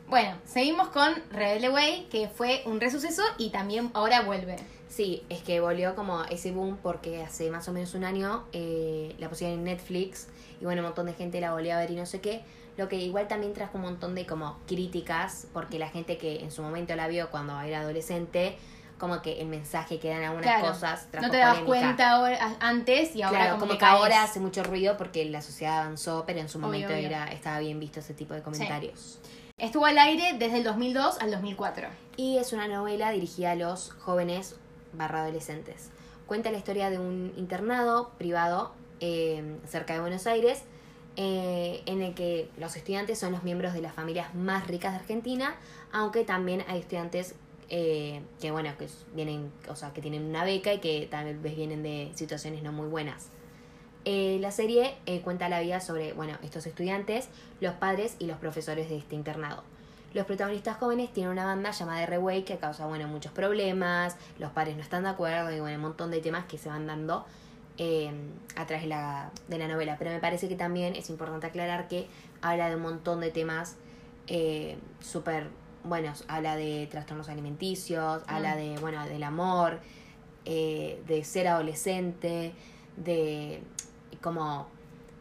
Bueno, 0.09 0.37
seguimos 0.47 0.89
con 0.89 1.13
Rebelde 1.31 1.69
Way, 1.69 2.07
que 2.11 2.29
fue 2.29 2.63
un 2.65 2.81
resuceso 2.81 3.23
y 3.37 3.51
también 3.51 3.91
ahora 3.93 4.23
vuelve. 4.23 4.57
Sí, 4.89 5.23
es 5.29 5.43
que 5.43 5.61
volvió 5.61 5.95
como 5.95 6.25
ese 6.25 6.51
boom 6.51 6.79
porque 6.83 7.23
hace 7.23 7.51
más 7.51 7.69
o 7.69 7.73
menos 7.73 7.93
un 7.95 8.05
año 8.05 8.45
eh, 8.53 9.15
la 9.19 9.29
pusieron 9.29 9.59
en 9.59 9.65
Netflix 9.65 10.29
y 10.63 10.65
bueno, 10.65 10.81
un 10.81 10.87
montón 10.87 11.07
de 11.07 11.13
gente 11.13 11.41
la 11.43 11.53
volvió 11.53 11.75
a 11.75 11.81
ver 11.81 11.91
y 11.91 11.97
no 11.97 12.07
sé 12.07 12.23
qué. 12.23 12.41
Lo 12.79 12.89
que 12.89 12.97
igual 12.97 13.29
también 13.29 13.53
trajo 13.53 13.77
un 13.77 13.83
montón 13.83 14.15
de 14.15 14.25
como 14.25 14.57
críticas 14.67 15.47
porque 15.53 15.79
la 15.79 15.89
gente 15.89 16.17
que 16.17 16.43
en 16.45 16.51
su 16.51 16.63
momento 16.63 16.95
la 16.97 17.09
vio 17.09 17.29
cuando 17.31 17.61
era 17.61 17.81
adolescente, 17.81 18.57
como 18.99 19.21
que 19.21 19.41
el 19.41 19.49
mensaje 19.49 19.99
que 19.99 20.09
dan 20.09 20.23
algunas 20.23 20.45
Claro. 20.47 20.69
cosas 20.69 21.09
No 21.13 21.29
te 21.31 21.39
polémica. 21.41 21.65
cuenta 21.67 22.11
ahora, 22.13 22.57
antes 22.61 23.15
y 23.17 23.23
ahora 23.23 23.39
Claro, 23.39 23.51
como, 23.55 23.61
como, 23.67 23.73
que 23.73 23.79
que 23.79 23.85
ahora 23.85 24.23
hace 24.23 24.39
mucho 24.41 24.63
ruido 24.63 24.97
porque 24.97 25.25
la 25.25 25.43
sociedad 25.43 25.81
avanzó, 25.83 26.25
pero 26.27 26.39
en 26.41 26.49
su 26.49 26.59
momento 26.59 26.93
obvio. 26.95 27.07
era 27.07 27.27
estaba 27.27 27.59
bien 27.59 27.79
visto 27.81 28.01
ese 28.01 28.15
tipo 28.15 28.33
de 28.35 28.43
comentarios. 28.43 29.19
Estuvo 29.59 29.85
al 29.87 29.99
aire 29.99 30.35
desde 30.39 30.59
el 30.59 30.65
2002 30.65 31.19
al 31.21 31.33
2004. 31.33 31.89
Y 32.17 32.39
es 32.39 32.53
una 32.53 32.69
novela 32.69 33.11
dirigida 33.11 33.51
a 33.53 33.55
los 33.57 33.91
jóvenes 33.91 34.55
barra 34.93 35.23
adolescentes. 35.23 35.91
Cuenta 36.27 36.53
la 36.53 36.59
historia 36.59 36.91
de 36.91 36.99
un 37.01 37.33
internado 37.37 38.11
privado 38.19 38.71
eh, 39.01 39.57
cerca 39.67 39.95
de 39.95 40.01
Buenos 40.01 40.27
Aires, 40.29 40.63
eh, 41.21 41.83
en 41.87 42.01
el 42.01 42.15
que 42.15 42.49
los 42.59 42.77
estudiantes 42.77 43.19
son 43.19 43.33
los 43.33 43.43
miembros 43.43 43.75
de 43.75 43.83
las 43.83 43.93
familias 43.93 44.37
más 44.37 44.69
ricas 44.69 44.93
de 44.93 45.01
Argentina, 45.01 45.57
aunque 45.91 46.23
también 46.23 46.63
hay 46.69 46.79
estudiantes 46.79 47.35
eh, 47.71 48.23
que 48.41 48.53
bueno, 48.53 48.71
que 48.79 48.87
vienen, 49.17 49.51
o 49.69 49.75
sea, 49.75 49.93
que 49.93 50.01
tienen 50.01 50.27
una 50.27 50.45
beca 50.45 50.73
y 50.73 50.79
que 50.79 51.09
tal 51.11 51.37
vez 51.39 51.57
vienen 51.57 51.83
de 51.83 52.13
situaciones 52.15 52.63
no 52.63 52.71
muy 52.71 52.87
buenas. 52.87 53.31
Eh, 54.05 54.39
la 54.41 54.53
serie 54.53 54.95
cuenta 55.25 55.49
la 55.49 55.61
vida 55.61 55.81
sobre, 55.81 56.13
bueno, 56.13 56.39
estos 56.45 56.67
estudiantes, 56.67 57.29
los 57.61 57.75
padres 57.75 58.15
y 58.21 58.27
los 58.27 58.37
profesores 58.37 58.89
de 58.89 58.99
este 58.99 59.17
internado. 59.17 59.65
Los 60.15 60.25
protagonistas 60.25 60.77
jóvenes 60.77 61.13
tienen 61.13 61.33
una 61.33 61.47
banda 61.47 61.73
llamada 61.73 62.01
R-Way 62.05 62.45
que 62.45 62.59
causa, 62.59 62.87
bueno, 62.87 63.09
muchos 63.09 63.33
problemas, 63.33 64.17
los 64.39 64.53
padres 64.53 64.77
no 64.77 64.83
están 64.83 65.03
de 65.03 65.09
acuerdo 65.09 65.51
y, 65.51 65.59
bueno, 65.59 65.75
un 65.79 65.83
montón 65.83 66.13
de 66.13 66.21
temas 66.21 66.45
que 66.45 66.59
se 66.59 66.69
van 66.69 66.87
dando 66.87 67.27
eh, 67.79 68.11
a 68.57 68.67
través 68.67 68.83
de 68.83 68.89
la, 68.89 69.31
de 69.49 69.59
la 69.59 69.69
novela. 69.69 69.97
Pero 69.99 70.11
me 70.11 70.19
parece 70.19 70.49
que 70.49 70.57
también 70.57 70.97
es 70.97 71.11
importante 71.11 71.47
aclarar 71.47 71.89
que 71.89 72.09
habla 72.43 72.69
de 72.69 72.77
un 72.77 72.83
montón 72.83 73.21
de 73.21 73.31
temas 73.31 73.77
eh, 74.27 74.77
súper 75.01 75.49
buenos. 75.85 76.25
Habla 76.29 76.57
de 76.57 76.87
trastornos 76.91 77.29
alimenticios, 77.29 78.23
habla 78.27 78.57
de, 78.57 78.79
bueno, 78.79 79.07
del 79.07 79.23
amor, 79.23 79.81
eh, 80.45 81.03
de 81.07 81.25
ser 81.25 81.49
adolescente, 81.49 82.53
de 82.97 83.63
como 84.21 84.67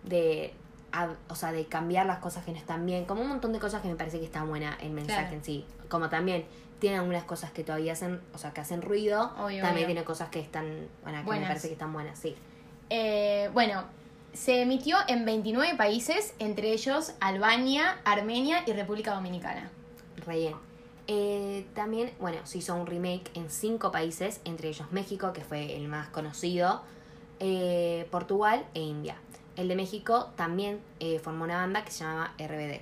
de 0.03 0.53
a- 0.91 1.15
o 1.29 1.35
sea 1.35 1.51
de 1.51 1.65
cambiar 1.65 2.05
las 2.05 2.19
cosas 2.19 2.43
que 2.45 2.51
no 2.51 2.57
están 2.57 2.85
bien 2.85 3.05
como 3.05 3.21
un 3.21 3.27
montón 3.27 3.53
de 3.53 3.59
cosas 3.59 3.81
que 3.81 3.87
me 3.89 3.95
parece 3.95 4.19
que 4.19 4.25
está 4.25 4.43
buena 4.43 4.77
el 4.81 4.91
mensaje 4.91 5.19
Claro. 5.21 5.35
en 5.37 5.43
sí 5.43 5.65
como 5.89 6.09
también 6.09 6.45
tiene 6.79 6.97
algunas 6.97 7.23
cosas 7.23 7.51
que 7.51 7.63
todavía 7.63 7.93
hacen 7.93 8.21
o 8.33 8.37
sea 8.37 8.51
que 8.51 8.61
hacen 8.61 8.81
ruido 8.81 9.31
Obvio, 9.37 9.61
también 9.63 9.73
obvio. 9.73 9.85
tiene 9.87 10.03
cosas 10.03 10.29
que 10.29 10.39
están 10.39 10.87
bueno 11.03 11.19
que 11.19 11.25
Buenas. 11.25 11.41
me 11.43 11.47
parece 11.47 11.67
que 11.67 11.73
están 11.73 11.91
buenas 11.93 12.17
sí 12.19 12.35
Eh, 12.89 13.49
bueno, 13.53 13.83
se 14.33 14.61
emitió 14.61 14.95
en 15.07 15.25
29 15.25 15.75
países, 15.75 16.33
entre 16.39 16.71
ellos 16.71 17.13
Albania, 17.19 17.97
Armenia 18.05 18.63
y 18.65 18.71
República 18.73 19.13
Dominicana. 19.13 19.69
re 20.25 20.37
bien 20.39 20.55
Eh, 21.07 21.65
también 21.73 22.11
bueno 22.19 22.39
se 22.45 22.59
hizo 22.59 22.75
un 22.75 22.85
remake 22.85 23.29
en 23.33 23.49
cinco 23.49 23.91
países 23.91 24.39
entre 24.45 24.69
ellos 24.69 24.91
México 24.91 25.33
que 25.33 25.41
fue 25.41 25.75
el 25.75 25.87
más 25.87 26.07
conocido 26.09 26.81
eh, 27.39 28.07
Portugal 28.11 28.65
e 28.73 28.81
India 28.81 29.15
el 29.57 29.67
de 29.67 29.75
México 29.75 30.29
también 30.35 30.79
eh, 30.99 31.19
formó 31.19 31.43
una 31.43 31.57
banda 31.57 31.83
que 31.83 31.91
se 31.91 32.03
llamaba 32.03 32.31
RBD 32.37 32.79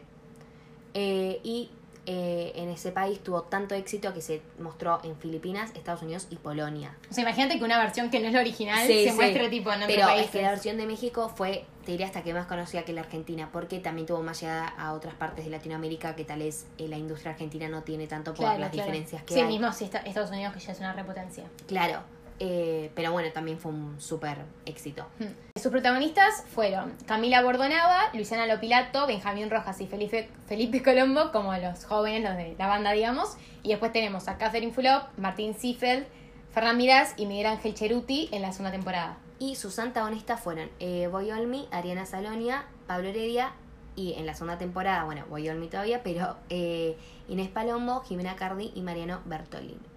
Eh, 0.94 1.40
y 1.44 1.70
eh, 2.08 2.52
en 2.56 2.70
ese 2.70 2.92
país 2.92 3.20
tuvo 3.24 3.42
tanto 3.42 3.74
éxito 3.74 4.14
que 4.14 4.22
se 4.22 4.40
mostró 4.60 5.00
en 5.04 5.16
Filipinas, 5.18 5.72
Estados 5.76 6.04
Unidos 6.04 6.28
y 6.30 6.36
Polonia. 6.36 6.96
O 7.10 7.14
sea, 7.14 7.24
imagínate 7.24 7.58
que 7.58 7.66
una 7.66 7.80
versión 7.80 8.12
que 8.12 8.20
no 8.20 8.28
es 8.28 8.34
la 8.34 8.42
original 8.42 8.86
Sí, 8.86 9.06
se 9.06 9.10
sí. 9.10 9.16
muestre 9.16 9.50
tipo 9.50 9.72
en 9.74 9.82
otro 9.82 9.88
Pero 9.96 10.10
es 10.10 10.30
que 10.30 10.42
la 10.44 10.52
versión 10.52 10.78
de 10.78 10.86
México 10.86 11.30
fue, 11.36 11.66
te 11.84 11.92
diría, 11.94 12.06
hasta 12.06 12.22
que 12.22 12.32
más 12.34 12.46
conocida 12.46 12.84
que 12.86 12.94
la 12.94 13.02
Argentina, 13.02 13.50
porque 13.52 13.80
también 13.80 14.06
tuvo 14.06 14.22
más 14.22 14.40
llegada 14.40 14.68
a 14.68 14.94
otras 14.94 15.16
partes 15.16 15.46
de 15.46 15.52
Latinoamérica 15.52 16.16
que 16.16 16.24
tal 16.26 16.40
vez 16.40 16.68
eh, 16.78 16.88
la 16.88 16.98
industria 16.98 17.32
argentina 17.32 17.68
no 17.70 17.82
tiene 17.82 18.06
tanto 18.06 18.34
por 18.36 18.46
Claro, 18.46 18.60
las 18.60 18.70
claro. 18.70 18.86
diferencias 18.86 19.24
que 19.24 19.34
sí, 19.34 19.40
hay. 19.40 19.48
mismo 19.48 19.74
si 19.74 19.86
está 19.86 19.98
Estados 20.00 20.30
Unidos 20.30 20.54
que 20.54 20.60
ya 20.60 20.74
es 20.74 20.80
una 20.80 20.94
repotencia. 20.94 21.46
Claro, 21.68 22.02
eh, 22.40 22.92
pero 22.96 23.12
bueno, 23.12 23.32
también 23.32 23.60
fue 23.60 23.72
un 23.72 24.00
súper 24.00 24.40
éxito. 24.66 25.08
Hmm. 25.20 25.60
Sus 25.60 25.72
protagonistas 25.72 26.44
fueron 26.48 26.94
Camila 27.06 27.42
Bordonava, 27.42 28.10
Luciana 28.14 28.46
Lopilato, 28.46 29.08
Benjamín 29.08 29.50
Rojas 29.50 29.80
y 29.82 29.88
Felipe, 29.88 30.30
Felipe 30.48 30.84
Colombo, 30.84 31.32
como 31.32 31.56
los 31.58 31.86
jóvenes, 31.86 32.24
los 32.24 32.38
de 32.38 32.56
la 32.58 32.68
banda, 32.68 32.92
digamos. 32.92 33.38
Y 33.64 33.70
después 33.70 33.92
tenemos 33.92 34.28
a 34.28 34.38
Catherine 34.38 34.74
Fulop, 34.74 35.18
Martín 35.18 35.54
Ziefeld, 35.54 36.06
Fernán 36.52 36.78
Mirás 36.78 37.14
y 37.18 37.26
Miguel 37.26 37.48
Ángel 37.48 37.74
Cheruti 37.74 38.30
en 38.32 38.42
la 38.42 38.52
segunda 38.52 38.72
temporada. 38.72 39.18
Y 39.40 39.56
sus 39.56 39.80
antagonistas 39.80 40.42
fueron 40.42 40.70
eh, 40.80 41.08
Boy 41.08 41.32
Olmi, 41.32 41.68
Ariana 41.72 42.06
Salonia, 42.06 42.66
Pablo 42.88 43.10
Heredia 43.10 43.54
y 43.96 44.14
en 44.14 44.26
la 44.26 44.34
segunda 44.34 44.58
temporada, 44.58 45.04
bueno, 45.06 45.26
Boy 45.30 45.50
Olmi 45.50 45.68
todavía, 45.68 46.04
pero 46.04 46.38
eh, 46.50 46.98
Inés 47.28 47.50
Palombo, 47.50 48.02
Jimena 48.02 48.36
Cardi 48.36 48.72
y 48.76 48.82
Mariano 48.82 49.22
Bertolini. 49.26 49.95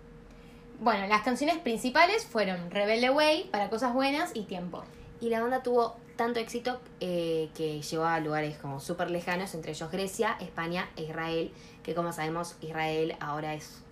Bueno, 0.80 1.06
las 1.08 1.22
canciones 1.22 1.58
principales 1.58 2.24
fueron 2.24 2.70
Rebelde 2.70 3.10
Way, 3.10 3.48
Para 3.50 3.68
Cosas 3.68 3.92
Buenas 3.92 4.30
y 4.34 4.42
Tiempo. 4.44 4.84
Y 5.20 5.28
la 5.30 5.40
banda 5.40 5.62
tuvo 5.62 5.96
tanto 6.16 6.38
éxito 6.38 6.80
eh, 7.00 7.50
que 7.54 7.82
llegó 7.82 8.04
a 8.04 8.20
lugares 8.20 8.58
como 8.58 8.78
súper 8.78 9.10
lejanos, 9.10 9.54
entre 9.54 9.72
ellos 9.72 9.90
Grecia, 9.90 10.36
España 10.40 10.88
e 10.96 11.02
Israel, 11.04 11.52
que 11.82 11.94
como 11.94 12.12
sabemos 12.12 12.56
Israel 12.60 13.16
ahora 13.20 13.54
es 13.54 13.82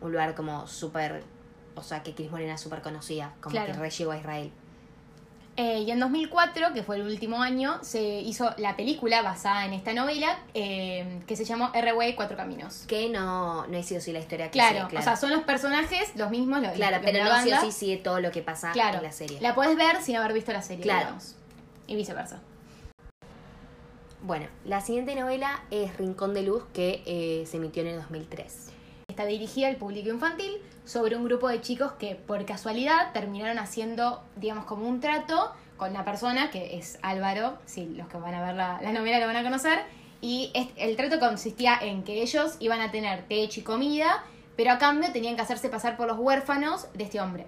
un 0.00 0.10
lugar 0.10 0.34
como 0.34 0.66
súper, 0.66 1.22
o 1.76 1.82
sea 1.82 2.02
que 2.02 2.14
Cris 2.14 2.30
Morena 2.30 2.54
es 2.54 2.60
súper 2.60 2.82
conocida, 2.82 3.34
como 3.40 3.52
Claro. 3.52 3.72
que 3.72 3.78
re 3.78 3.90
llegó 3.90 4.10
a 4.10 4.18
Israel. 4.18 4.50
Eh, 5.56 5.84
y 5.86 5.90
en 5.92 6.00
2004, 6.00 6.72
que 6.72 6.82
fue 6.82 6.96
el 6.96 7.02
último 7.02 7.40
año, 7.40 7.78
se 7.82 8.02
hizo 8.02 8.52
la 8.58 8.74
película 8.74 9.22
basada 9.22 9.64
en 9.66 9.72
esta 9.72 9.92
novela 9.92 10.36
eh, 10.52 11.20
que 11.28 11.36
se 11.36 11.44
llamó 11.44 11.70
R-Way 11.72 12.16
Cuatro 12.16 12.36
Caminos. 12.36 12.84
Que 12.88 13.08
no, 13.08 13.64
no 13.68 13.76
he 13.76 13.82
sido 13.84 13.98
así 13.98 14.12
la 14.12 14.18
historia 14.18 14.46
que 14.46 14.58
Claro, 14.58 14.88
o 14.96 15.02
sea, 15.02 15.14
son 15.16 15.30
los 15.30 15.42
personajes 15.44 16.10
los 16.16 16.30
mismos, 16.30 16.60
los, 16.60 16.72
Claro, 16.72 16.96
los 16.96 17.04
pero 17.04 17.22
no 17.22 17.30
sí 17.42 17.50
banda. 17.50 17.60
sí 17.60 17.70
sigue 17.70 17.98
todo 17.98 18.18
lo 18.20 18.32
que 18.32 18.42
pasa 18.42 18.72
claro, 18.72 18.96
en 18.98 19.04
la 19.04 19.12
serie. 19.12 19.40
La 19.40 19.54
podés 19.54 19.76
ver 19.76 20.02
sin 20.02 20.16
haber 20.16 20.32
visto 20.32 20.52
la 20.52 20.62
serie, 20.62 20.82
Claro. 20.82 21.00
digamos. 21.02 21.36
Y 21.86 21.94
viceversa. 21.94 22.40
Bueno, 24.22 24.46
la 24.64 24.80
siguiente 24.80 25.14
novela 25.14 25.62
es 25.70 25.96
Rincón 25.98 26.34
de 26.34 26.42
Luz, 26.42 26.64
que 26.72 27.02
eh, 27.06 27.44
se 27.46 27.58
emitió 27.58 27.82
en 27.82 27.88
el 27.90 27.96
2003. 27.96 28.70
Está 29.14 29.26
dirigida 29.26 29.68
al 29.68 29.76
público 29.76 30.08
infantil 30.08 30.60
sobre 30.84 31.14
un 31.14 31.24
grupo 31.24 31.48
de 31.48 31.60
chicos 31.60 31.92
que 32.00 32.16
por 32.16 32.44
casualidad 32.44 33.12
terminaron 33.12 33.60
haciendo, 33.60 34.24
digamos, 34.34 34.64
como 34.64 34.88
un 34.88 34.98
trato 34.98 35.52
con 35.76 35.92
una 35.92 36.04
persona 36.04 36.50
que 36.50 36.76
es 36.76 36.98
Álvaro, 37.00 37.56
si 37.64 37.86
los 37.86 38.08
que 38.08 38.16
van 38.16 38.34
a 38.34 38.44
ver 38.44 38.56
la, 38.56 38.80
la 38.82 38.90
novela 38.90 39.20
lo 39.20 39.28
van 39.28 39.36
a 39.36 39.44
conocer, 39.44 39.78
y 40.20 40.50
el 40.74 40.96
trato 40.96 41.20
consistía 41.20 41.78
en 41.80 42.02
que 42.02 42.22
ellos 42.22 42.56
iban 42.58 42.80
a 42.80 42.90
tener 42.90 43.28
techo 43.28 43.60
y 43.60 43.62
comida, 43.62 44.24
pero 44.56 44.72
a 44.72 44.78
cambio 44.78 45.12
tenían 45.12 45.36
que 45.36 45.42
hacerse 45.42 45.68
pasar 45.68 45.96
por 45.96 46.08
los 46.08 46.18
huérfanos 46.18 46.88
de 46.94 47.04
este 47.04 47.20
hombre. 47.20 47.46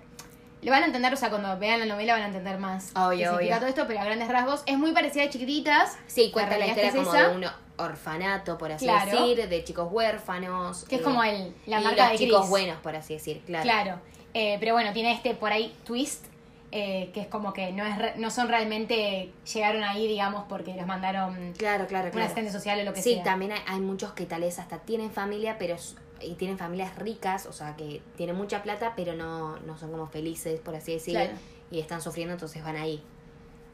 Lo 0.66 0.72
van 0.72 0.82
a 0.82 0.86
entender, 0.86 1.14
o 1.14 1.16
sea, 1.16 1.30
cuando 1.30 1.56
vean 1.58 1.78
la 1.80 1.86
novela 1.86 2.12
van 2.14 2.22
a 2.22 2.26
entender 2.26 2.58
más 2.58 2.90
Obvio, 2.94 3.30
significa 3.30 3.36
obvio. 3.36 3.56
todo 3.58 3.66
esto, 3.68 3.84
pero 3.86 4.00
a 4.00 4.04
grandes 4.04 4.28
rasgos 4.28 4.62
es 4.66 4.76
muy 4.76 4.92
parecida 4.92 5.22
a 5.24 5.30
Chiquititas. 5.30 5.96
Sí, 6.08 6.30
cuenta 6.32 6.58
la 6.58 6.66
historia 6.66 6.88
es 6.90 6.94
como 6.96 7.14
esa. 7.14 7.28
de 7.28 7.36
un 7.36 7.46
orfanato, 7.78 8.58
por 8.58 8.72
así 8.72 8.84
Claro. 8.84 9.10
decir, 9.10 9.48
de 9.48 9.64
chicos 9.64 9.88
huérfanos. 9.90 10.84
Que 10.84 10.96
es 10.96 11.00
eh, 11.00 11.04
como 11.04 11.22
el, 11.22 11.54
la 11.66 11.80
y 11.80 11.84
marca 11.84 12.02
los 12.10 12.12
de 12.12 12.18
chicos 12.18 12.40
Chris. 12.40 12.50
buenos, 12.50 12.76
por 12.80 12.96
así 12.96 13.14
decir, 13.14 13.42
claro. 13.46 13.62
Claro, 13.64 14.00
Eh, 14.34 14.56
pero 14.60 14.74
bueno, 14.74 14.92
tiene 14.92 15.12
este 15.12 15.34
por 15.34 15.52
ahí 15.52 15.74
twist, 15.84 16.26
eh, 16.72 17.10
que 17.14 17.20
es 17.22 17.26
como 17.28 17.52
que 17.52 17.70
no, 17.72 17.86
es 17.86 17.96
re- 17.96 18.14
no 18.16 18.30
son 18.30 18.48
realmente, 18.48 19.30
llegaron 19.54 19.82
ahí, 19.84 20.06
digamos, 20.08 20.44
porque 20.48 20.74
los 20.74 20.86
mandaron 20.86 21.52
Claro, 21.56 21.86
claro, 21.86 22.06
un 22.06 22.10
claro. 22.10 22.24
asistente 22.26 22.50
social 22.52 22.80
o 22.80 22.84
lo 22.84 22.92
que 22.92 23.02
sí, 23.02 23.14
sea. 23.14 23.22
también 23.22 23.52
hay, 23.52 23.60
hay 23.66 23.80
muchos 23.80 24.12
que 24.12 24.26
tal 24.26 24.40
vez 24.42 24.58
hasta 24.58 24.78
tienen 24.78 25.10
familia, 25.12 25.56
pero 25.58 25.76
y 26.20 26.34
tienen 26.34 26.58
familias 26.58 26.96
ricas, 26.98 27.46
o 27.46 27.52
sea, 27.52 27.76
que 27.76 28.02
tienen 28.16 28.36
mucha 28.36 28.62
plata, 28.62 28.94
pero 28.96 29.14
no, 29.14 29.58
no 29.60 29.76
son 29.78 29.90
como 29.90 30.06
felices, 30.06 30.60
por 30.60 30.74
así 30.74 30.92
decirlo, 30.92 31.20
Claro. 31.20 31.38
y 31.70 31.80
están 31.80 32.00
sufriendo, 32.02 32.32
entonces 32.34 32.62
van 32.64 32.76
ahí. 32.76 33.02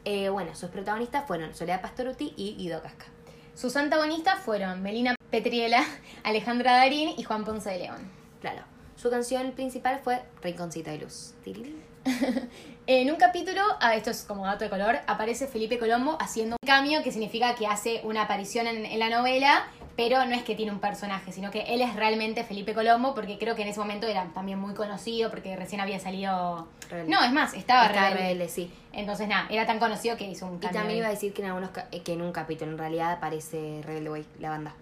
Eh, 0.04 0.28
bueno, 0.30 0.54
sus 0.54 0.70
protagonistas 0.70 1.26
fueron 1.26 1.54
Soledad 1.54 1.80
Pastoruti 1.80 2.34
y 2.36 2.56
Guido 2.56 2.82
Casca. 2.82 3.06
Sus 3.54 3.76
antagonistas 3.76 4.40
fueron 4.40 4.82
Melina 4.82 5.14
Petriela, 5.30 5.84
Alejandra 6.24 6.72
Darín 6.72 7.10
y 7.16 7.22
Juan 7.22 7.44
Ponce 7.44 7.70
de 7.70 7.78
León. 7.78 8.10
Claro. 8.40 8.62
Su 8.96 9.10
canción 9.10 9.52
principal 9.52 10.00
fue 10.02 10.22
Rinconcito 10.42 10.90
de 10.90 10.98
Luz. 10.98 11.34
En 12.88 13.10
un 13.10 13.16
capítulo, 13.16 13.60
ah, 13.80 13.94
esto 13.94 14.10
es 14.10 14.24
como 14.24 14.44
dato 14.44 14.64
de 14.64 14.70
color, 14.70 14.98
aparece 15.06 15.46
Felipe 15.46 15.78
Colombo 15.78 16.16
haciendo 16.20 16.56
un 16.60 16.66
cambio 16.66 17.02
que 17.04 17.12
significa 17.12 17.54
que 17.54 17.66
hace 17.68 18.00
una 18.02 18.22
aparición 18.22 18.66
en, 18.66 18.84
en 18.84 18.98
la 18.98 19.08
novela, 19.08 19.66
pero 19.96 20.24
no 20.24 20.34
es 20.34 20.42
que 20.42 20.56
tiene 20.56 20.72
un 20.72 20.80
personaje, 20.80 21.30
sino 21.30 21.52
que 21.52 21.60
él 21.60 21.80
es 21.80 21.94
realmente 21.94 22.42
Felipe 22.42 22.74
Colombo, 22.74 23.14
porque 23.14 23.38
creo 23.38 23.54
que 23.54 23.62
en 23.62 23.68
ese 23.68 23.78
momento 23.78 24.08
era 24.08 24.26
también 24.34 24.58
muy 24.58 24.74
conocido, 24.74 25.30
porque 25.30 25.54
recién 25.54 25.80
había 25.80 26.00
salido... 26.00 26.66
Rebelde. 26.90 27.12
No, 27.12 27.22
es 27.22 27.30
más, 27.32 27.54
estaba, 27.54 27.86
Estaba 27.86 28.08
rebelde. 28.08 28.28
rebelde, 28.30 28.48
sí. 28.48 28.74
Entonces, 28.92 29.28
nada, 29.28 29.46
era 29.48 29.64
tan 29.64 29.78
conocido 29.78 30.16
que 30.16 30.24
hizo 30.28 30.46
un 30.46 30.56
Y 30.56 30.58
cambio. 30.60 30.80
también 30.80 30.98
iba 30.98 31.06
a 31.06 31.10
decir 31.10 31.32
que 31.32 31.42
en 31.42 31.48
algunos 31.48 31.70
ca- 31.70 31.88
que 31.88 32.12
en 32.12 32.20
un 32.22 32.32
capítulo 32.32 32.72
en 32.72 32.78
realidad 32.78 33.12
aparece 33.12 33.80
Rebelde 33.84 34.10
Way, 34.10 34.26
la 34.40 34.48
banda. 34.50 34.74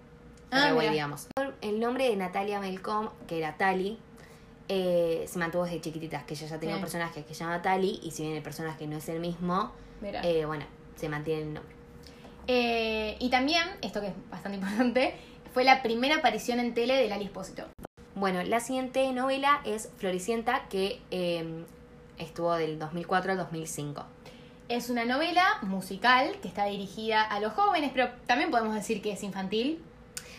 Ah, 0.49 0.71
mira. 0.77 0.91
digamos. 0.91 1.27
El 1.61 1.79
nombre 1.79 2.09
de 2.09 2.15
Natalia 2.15 2.59
Melcom, 2.59 3.09
que 3.27 3.37
era 3.37 3.55
Tali, 3.57 3.99
eh, 4.73 5.25
se 5.27 5.37
mantuvo 5.37 5.65
desde 5.65 5.81
chiquititas, 5.81 6.23
que 6.23 6.33
ella 6.33 6.47
ya 6.47 6.57
tenía 6.57 6.75
un 6.75 6.81
personaje 6.81 7.25
que 7.25 7.33
se 7.33 7.43
llama 7.43 7.61
Tali, 7.61 7.99
y 8.03 8.11
si 8.11 8.23
bien 8.23 8.37
el 8.37 8.41
personaje 8.41 8.87
no 8.87 8.95
es 8.95 9.09
el 9.09 9.19
mismo, 9.19 9.73
eh, 10.01 10.45
bueno, 10.45 10.63
se 10.95 11.09
mantiene 11.09 11.41
el 11.41 11.53
nombre. 11.55 11.75
Eh, 12.47 13.17
y 13.19 13.29
también, 13.29 13.67
esto 13.81 13.99
que 13.99 14.07
es 14.07 14.13
bastante 14.29 14.57
importante, 14.59 15.13
fue 15.53 15.65
la 15.65 15.83
primera 15.83 16.19
aparición 16.19 16.61
en 16.61 16.73
tele 16.73 16.95
de 16.95 17.09
Lali 17.09 17.25
Espósito. 17.25 17.65
Bueno, 18.15 18.41
la 18.43 18.61
siguiente 18.61 19.11
novela 19.11 19.59
es 19.65 19.89
Floricienta, 19.97 20.69
que 20.69 21.01
eh, 21.11 21.65
estuvo 22.17 22.53
del 22.53 22.79
2004 22.79 23.33
al 23.33 23.37
2005. 23.39 24.05
Es 24.69 24.89
una 24.89 25.03
novela 25.03 25.43
musical 25.63 26.37
que 26.41 26.47
está 26.47 26.63
dirigida 26.67 27.23
a 27.23 27.41
los 27.41 27.51
jóvenes, 27.51 27.91
pero 27.93 28.09
también 28.25 28.51
podemos 28.51 28.73
decir 28.73 29.01
que 29.01 29.11
es 29.11 29.23
infantil. 29.23 29.83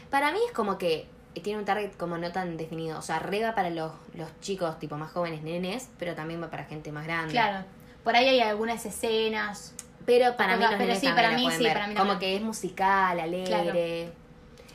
Para 0.09 0.33
mí 0.33 0.39
es 0.47 0.53
como 0.53 0.79
que 0.79 1.07
tiene 1.41 1.59
un 1.59 1.65
target 1.65 1.93
como 1.97 2.19
no 2.19 2.31
tan 2.33 2.57
definido. 2.57 2.99
O 2.99 3.03
sea, 3.03 3.19
re 3.19 3.43
va 3.43 3.55
para 3.55 3.71
los, 3.71 3.93
los 4.15 4.29
chicos 4.41 4.79
tipo 4.79 4.97
más 4.97 5.13
jóvenes, 5.13 5.43
nenes, 5.43 5.89
pero 5.99 6.15
también 6.15 6.43
va 6.43 6.51
para 6.51 6.65
gente 6.65 6.93
más 6.93 7.05
grande. 7.05 7.33
Claro. 7.33 7.65
Por 8.05 8.15
ahí 8.17 8.29
hay 8.29 8.41
algunas 8.41 8.85
escenas. 8.85 9.75
Pero 10.05 10.37
para 10.37 10.57
mí 10.57 10.65
Pero 10.65 10.71
los 10.73 10.81
nenes 10.81 10.99
sí, 10.99 11.07
para 11.15 11.31
mí 11.33 11.49
sí, 11.53 11.63
ver. 11.63 11.73
para 11.75 11.87
mí 11.87 11.95
Como 11.95 12.19
que 12.19 12.35
es 12.37 12.43
musical, 12.43 13.19
alegre. 13.21 14.11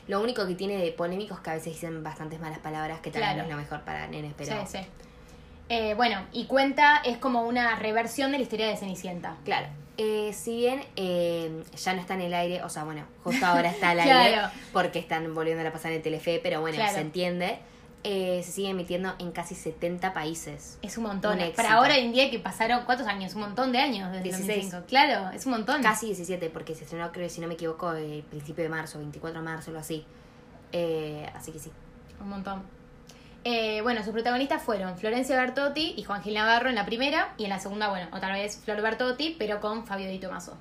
Lo 0.06 0.22
único 0.22 0.46
que 0.46 0.54
tiene 0.54 0.78
de 0.78 0.90
polémico 0.92 1.34
es 1.34 1.40
que 1.40 1.50
a 1.50 1.54
veces 1.54 1.74
dicen 1.74 2.02
bastantes 2.02 2.40
malas 2.40 2.58
palabras, 2.60 3.00
que 3.00 3.10
también 3.10 3.34
Claro. 3.34 3.42
no 3.42 3.50
es 3.50 3.56
lo 3.56 3.62
mejor 3.62 3.84
para 3.84 4.06
nenes, 4.06 4.32
pero... 4.38 4.52
Sí, 4.66 4.78
sí. 4.78 4.86
Eh, 5.68 5.92
bueno, 5.94 6.24
y 6.32 6.46
cuenta, 6.46 7.02
es 7.04 7.18
como 7.18 7.42
una 7.42 7.76
reversión 7.76 8.32
de 8.32 8.38
la 8.38 8.42
historia 8.42 8.66
de 8.68 8.76
Cenicienta. 8.78 9.36
Claro. 9.44 9.66
Eh, 10.00 10.32
si 10.32 10.56
bien 10.56 10.80
eh, 10.96 11.64
ya 11.76 11.92
no 11.92 12.00
está 12.00 12.14
en 12.14 12.20
el 12.20 12.32
aire, 12.34 12.62
o 12.62 12.68
sea, 12.68 12.84
bueno, 12.84 13.02
justo 13.24 13.44
ahora 13.46 13.68
está 13.70 13.90
al 13.90 14.00
aire 14.00 14.32
Claro. 14.32 14.52
porque 14.72 14.98
están 15.00 15.34
volviendo 15.34 15.66
a 15.68 15.72
pasar 15.72 15.92
en 15.92 16.00
Telefe, 16.02 16.40
pero 16.42 16.60
bueno, 16.60 16.76
Claro. 16.76 16.94
se 16.94 17.00
entiende. 17.00 17.58
Eh, 18.04 18.42
se 18.44 18.52
sigue 18.52 18.70
emitiendo 18.70 19.12
en 19.18 19.32
casi 19.32 19.56
70 19.56 20.14
países. 20.14 20.78
Es 20.82 20.96
un 20.98 21.04
montón. 21.04 21.40
Un. 21.42 21.50
Para 21.52 21.74
ahora 21.74 21.98
en 21.98 22.12
día 22.12 22.30
que 22.30 22.38
pasaron, 22.38 22.84
¿cuántos 22.84 23.08
años? 23.08 23.34
Un 23.34 23.40
montón 23.40 23.72
de 23.72 23.80
años 23.80 24.12
desde 24.12 24.22
16. 24.22 24.70
2005. 24.70 24.86
Claro, 24.86 25.30
es 25.34 25.44
un 25.46 25.52
montón. 25.52 25.82
Casi 25.82 26.06
17, 26.06 26.48
porque 26.50 26.76
se 26.76 26.84
estrenó, 26.84 27.10
creo, 27.10 27.28
si 27.28 27.40
no 27.40 27.48
me 27.48 27.54
equivoco, 27.54 27.92
el 27.92 28.22
principio 28.22 28.62
de 28.62 28.70
marzo, 28.70 28.98
24 28.98 29.40
de 29.40 29.44
marzo, 29.44 29.70
algo 29.72 29.80
así. 29.80 30.06
Eh, 30.70 31.28
así 31.34 31.50
que 31.50 31.58
sí. 31.58 31.72
Un 32.20 32.28
montón. 32.28 32.62
Eh, 33.50 33.80
bueno, 33.80 34.04
sus 34.04 34.12
protagonistas 34.12 34.62
fueron 34.62 34.98
Florencia 34.98 35.34
Bertotti 35.34 35.94
y 35.96 36.02
Juan 36.02 36.22
Gil 36.22 36.34
Navarro 36.34 36.68
en 36.68 36.74
la 36.74 36.84
primera, 36.84 37.32
y 37.38 37.44
en 37.44 37.48
la 37.48 37.58
segunda, 37.58 37.88
bueno, 37.88 38.06
otra 38.12 38.34
vez 38.34 38.60
Flor 38.62 38.82
Bertotti, 38.82 39.36
pero 39.38 39.58
con 39.58 39.86
Fabio 39.86 40.06
Di 40.10 40.18
Tomaso. 40.18 40.58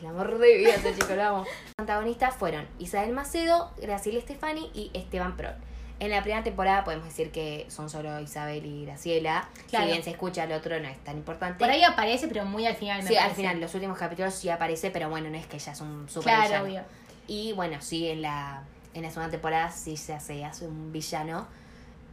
El 0.00 0.06
amor 0.08 0.36
de 0.36 0.56
vida, 0.56 0.74
ese 0.74 0.92
chico, 0.96 1.14
lo 1.14 1.22
amo. 1.22 1.38
Los 1.44 1.48
protagonistas 1.76 2.34
fueron 2.34 2.66
Isabel 2.80 3.12
Macedo, 3.12 3.70
Graciela 3.80 4.20
Stefani 4.20 4.68
y 4.74 4.90
Esteban 4.94 5.36
Prol. 5.36 5.54
En 6.00 6.10
la 6.10 6.22
primera 6.22 6.42
temporada 6.42 6.82
podemos 6.82 7.06
decir 7.06 7.30
que 7.30 7.66
son 7.68 7.88
solo 7.88 8.18
Isabel 8.18 8.66
y 8.66 8.84
Graciela. 8.84 9.48
Claro. 9.68 9.84
Si 9.86 9.92
bien 9.92 10.02
se 10.02 10.10
escucha, 10.10 10.42
el 10.42 10.52
otro 10.54 10.80
no 10.80 10.88
es 10.88 10.98
tan 11.04 11.16
importante. 11.18 11.60
Por 11.60 11.70
ahí 11.70 11.84
aparece, 11.84 12.26
pero 12.26 12.44
muy 12.44 12.66
al 12.66 12.74
final. 12.74 13.00
me 13.04 13.08
Sí, 13.08 13.16
al 13.16 13.30
final, 13.30 13.60
los 13.60 13.72
últimos 13.76 13.96
capítulos 13.96 14.34
sí 14.34 14.50
aparece, 14.50 14.90
pero 14.90 15.08
bueno, 15.08 15.30
no 15.30 15.36
es 15.36 15.46
que 15.46 15.54
ella 15.58 15.70
es 15.70 15.80
un 15.80 16.08
super 16.08 16.34
Claro, 16.34 16.64
villano. 16.64 16.64
obvio. 16.64 16.82
Y 17.28 17.52
bueno, 17.52 17.76
sí, 17.80 18.08
en 18.08 18.22
la, 18.22 18.64
en 18.92 19.02
la 19.04 19.10
segunda 19.10 19.30
temporada 19.30 19.70
sí 19.70 19.96
se 19.96 20.14
hace, 20.14 20.44
hace 20.44 20.66
un 20.66 20.90
villano. 20.90 21.46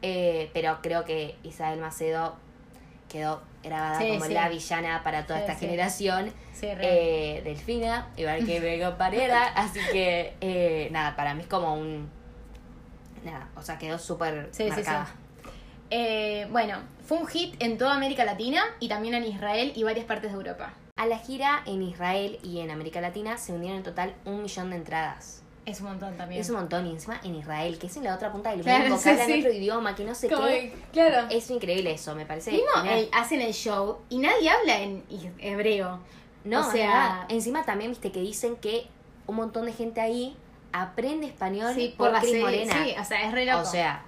Eh, 0.06 0.50
pero 0.54 0.80
creo 0.82 1.06
que 1.06 1.36
Isabel 1.44 1.80
Macedo 1.80 2.36
quedó 3.10 3.42
grabada 3.64 4.00
Sí, 4.00 4.10
como 4.10 4.26
sí. 4.26 4.34
la 4.34 4.50
villana 4.50 5.02
para 5.04 5.26
toda 5.26 5.40
Sí, 5.40 5.46
esta 5.48 5.56
generación. 5.60 6.34
Eh, 6.62 7.42
Delfina, 7.44 8.10
igual 8.18 8.46
que 8.46 8.60
Vega 8.60 8.98
Parera. 8.98 9.44
así 9.56 9.80
que, 9.92 10.34
eh, 10.42 10.90
nada, 10.92 11.16
para 11.16 11.34
mí 11.34 11.42
es 11.42 11.48
como 11.48 11.74
un. 11.76 12.10
Nada, 13.24 13.48
o 13.56 13.62
sea, 13.62 13.78
quedó 13.78 13.98
súper 13.98 14.50
marcada. 14.70 15.08
Eh, 15.90 16.48
bueno, 16.52 16.80
fue 17.06 17.20
un 17.20 17.28
hit 17.28 17.56
en 17.62 17.78
toda 17.78 17.94
América 17.96 18.26
Latina 18.26 18.62
y 18.80 18.90
también 18.90 19.14
en 19.14 19.24
Israel 19.26 19.72
y 19.76 19.84
varias 19.84 20.06
partes 20.06 20.32
de 20.32 20.38
Europa. 20.38 20.74
A 20.98 21.06
la 21.06 21.18
gira 21.20 21.62
en 21.66 21.82
Israel 21.84 22.40
y 22.44 22.60
en 22.60 22.72
América 22.72 23.00
Latina 23.00 23.38
se 23.38 23.52
vendieron 23.52 23.78
en 23.78 23.84
total 23.84 24.14
un 24.26 24.42
millón 24.42 24.70
de 24.72 24.78
entradas. 24.78 25.43
Es 25.66 25.80
un 25.80 25.88
montón 25.88 26.18
también. 26.18 26.42
Es 26.42 26.50
un 26.50 26.58
montón, 26.58 26.86
y 26.88 26.92
encima 26.92 27.22
en 27.24 27.36
Israel, 27.36 27.78
que 27.80 27.88
es 27.88 27.96
en 27.96 28.04
la 28.04 28.16
otra 28.16 28.32
punta 28.32 28.52
del 28.52 28.62
Claro, 28.62 28.82
mundo, 28.84 28.98
sí, 28.98 29.04
que 29.04 29.10
hablan 29.12 29.28
sí. 29.28 29.40
otro 29.40 29.52
idioma, 29.54 29.96
que 29.96 30.04
no 30.04 30.14
sé 30.16 30.30
Como 30.30 30.46
qué. 30.48 30.74
claro. 30.92 31.28
Es 31.30 31.50
increíble 31.50 31.92
eso, 31.94 32.14
me 32.16 32.26
parece. 32.26 32.52
Mismo 32.52 32.68
el- 32.90 33.08
hacen 33.14 33.40
el 33.42 33.54
show 33.54 34.00
y 34.10 34.18
nadie 34.18 34.50
habla 34.50 34.82
en 34.82 35.04
he- 35.10 35.52
hebreo. 35.52 36.00
No, 36.44 36.68
o 36.68 36.72
sea- 36.72 37.26
encima 37.30 37.64
también 37.64 37.92
viste 37.92 38.12
que 38.12 38.20
dicen 38.20 38.58
que 38.58 38.88
un 39.26 39.38
montón 39.38 39.66
de 39.66 39.72
gente 39.74 40.02
ahí 40.02 40.36
aprende 40.74 41.28
español 41.28 41.74
Sí, 41.76 41.94
por, 41.98 42.12
la 42.12 42.20
Cris. 42.20 42.42
Morena. 42.42 42.74
Sí, 42.84 42.96
o 43.00 43.06
sea, 43.06 43.26
es 43.26 43.32
re 43.32 43.46
loco. 43.46 43.62
o 43.62 43.66
sea, 43.66 44.04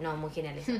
no, 0.00 0.16
muy 0.16 0.30
genial 0.30 0.56
eso. 0.58 0.72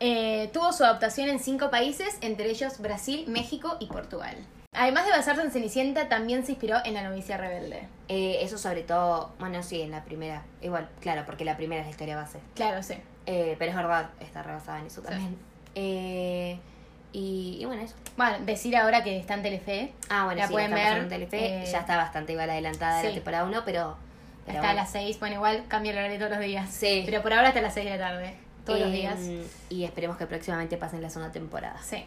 Eh, 0.00 0.50
tuvo 0.52 0.72
su 0.72 0.82
adaptación 0.84 1.28
en 1.28 1.38
cinco 1.38 1.70
países, 1.70 2.18
entre 2.20 2.50
ellos 2.50 2.78
Brasil, 2.80 3.24
México 3.28 3.76
y 3.78 3.86
Portugal. 3.86 4.36
Además 4.74 5.04
de 5.06 5.12
basarse 5.12 5.40
en 5.42 5.50
Cenicienta, 5.50 6.08
también 6.08 6.44
se 6.44 6.52
inspiró 6.52 6.78
en 6.84 6.94
La 6.94 7.02
novicia 7.08 7.36
rebelde. 7.36 7.86
Eh, 8.08 8.38
eso 8.42 8.58
sobre 8.58 8.82
todo, 8.82 9.32
bueno, 9.38 9.62
sí, 9.62 9.80
en 9.82 9.90
la 9.92 10.04
primera. 10.04 10.42
Igual, 10.62 10.88
claro, 11.00 11.22
porque 11.26 11.44
la 11.44 11.56
primera 11.56 11.80
es 11.82 11.86
la 11.86 11.90
historia 11.92 12.16
base. 12.16 12.40
Claro, 12.54 12.82
sí. 12.82 12.94
Eh, 13.26 13.54
pero 13.58 13.70
es 13.70 13.76
verdad, 13.76 14.10
está 14.20 14.42
rebasada 14.42 14.80
en 14.80 14.86
eso 14.86 15.00
también. 15.00 15.36
Eh, 15.76 16.58
y, 17.12 17.58
y 17.60 17.64
bueno, 17.64 17.82
eso. 17.82 17.94
Bueno, 18.16 18.38
decir 18.44 18.76
ahora 18.76 19.02
que 19.04 19.16
está 19.18 19.34
en 19.34 19.42
Telefe. 19.42 19.92
Ah, 20.10 20.24
bueno, 20.24 20.40
La 20.40 20.46
sí, 20.48 20.52
pueden 20.52 20.72
ver, 20.72 20.98
en 20.98 21.08
Telefe. 21.08 21.62
eh, 21.62 21.66
ya 21.70 21.78
está 21.80 21.96
bastante 21.96 22.32
igual 22.32 22.50
adelantada 22.50 22.96
de 22.96 23.02
sí. 23.02 23.08
la 23.08 23.14
temporada 23.14 23.44
1, 23.44 23.62
pero... 23.64 23.96
pero 24.44 24.58
está 24.58 24.70
a 24.70 24.74
las 24.74 24.90
6, 24.90 25.20
bueno, 25.20 25.36
igual 25.36 25.64
cambia 25.68 25.92
el 25.92 25.98
horario 25.98 26.18
todos 26.18 26.32
los 26.32 26.40
días. 26.40 26.68
Sí. 26.70 27.02
Pero 27.06 27.22
por 27.22 27.32
ahora 27.32 27.48
está 27.48 27.60
a 27.60 27.62
las 27.62 27.74
6 27.74 27.84
de 27.86 27.96
la 27.96 28.08
tarde, 28.08 28.34
todos 28.66 28.80
los 28.80 28.88
Eh, 28.88 28.92
días. 28.92 29.18
Y 29.70 29.84
esperemos 29.84 30.16
que 30.16 30.26
próximamente 30.26 30.76
pasen 30.76 31.00
la 31.00 31.08
segunda 31.10 31.32
temporada. 31.32 31.80
Sí. 31.82 32.04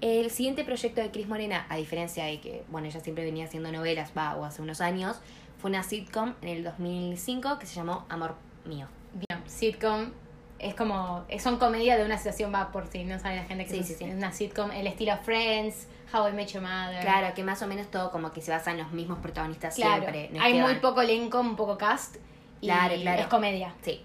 El 0.00 0.30
siguiente 0.30 0.64
proyecto 0.64 1.00
de 1.00 1.10
Cris 1.10 1.28
Morena, 1.28 1.66
a 1.68 1.76
diferencia 1.76 2.24
de 2.24 2.40
que, 2.40 2.64
bueno, 2.68 2.86
ella 2.88 3.00
siempre 3.00 3.24
venía 3.24 3.46
haciendo 3.46 3.72
novelas, 3.72 4.12
va, 4.16 4.36
o 4.36 4.44
hace 4.44 4.60
unos 4.62 4.80
años, 4.80 5.18
fue 5.58 5.70
una 5.70 5.82
sitcom 5.82 6.34
en 6.42 6.48
el 6.48 6.64
2005 6.64 7.58
que 7.58 7.66
se 7.66 7.74
llamó 7.74 8.04
Amor 8.08 8.34
Mío. 8.66 8.86
Bien, 9.14 9.42
sitcom 9.46 10.10
es 10.58 10.74
como, 10.74 11.24
son 11.38 11.58
comedias 11.58 11.98
de 11.98 12.04
una 12.04 12.18
situación, 12.18 12.52
va 12.54 12.70
por 12.70 12.86
si 12.86 13.04
no 13.04 13.18
sabe 13.18 13.36
la 13.36 13.44
gente 13.44 13.64
que 13.64 13.70
Sí, 13.70 13.78
es 13.80 13.86
sí, 13.86 13.94
sí. 13.98 14.04
una 14.04 14.32
sitcom, 14.32 14.70
el 14.72 14.86
estilo 14.86 15.16
Friends, 15.22 15.88
How 16.12 16.28
I 16.28 16.32
Met 16.32 16.48
Your 16.52 16.62
Mother. 16.62 17.00
Claro, 17.00 17.34
que 17.34 17.42
más 17.42 17.60
o 17.62 17.66
menos 17.66 17.90
todo 17.90 18.10
como 18.10 18.30
que 18.32 18.40
se 18.40 18.50
basa 18.50 18.70
en 18.70 18.78
los 18.78 18.92
mismos 18.92 19.18
protagonistas 19.20 19.74
Claro. 19.74 20.02
siempre. 20.02 20.30
no 20.32 20.42
Hay 20.42 20.54
muy 20.54 20.74
poco 20.76 21.00
elenco, 21.02 21.40
un 21.40 21.56
poco 21.56 21.76
cast. 21.78 22.16
Y 22.60 22.66
Claro, 22.66 22.94
claro. 23.00 23.22
es 23.22 23.26
comedia. 23.26 23.74
Sí. 23.82 24.00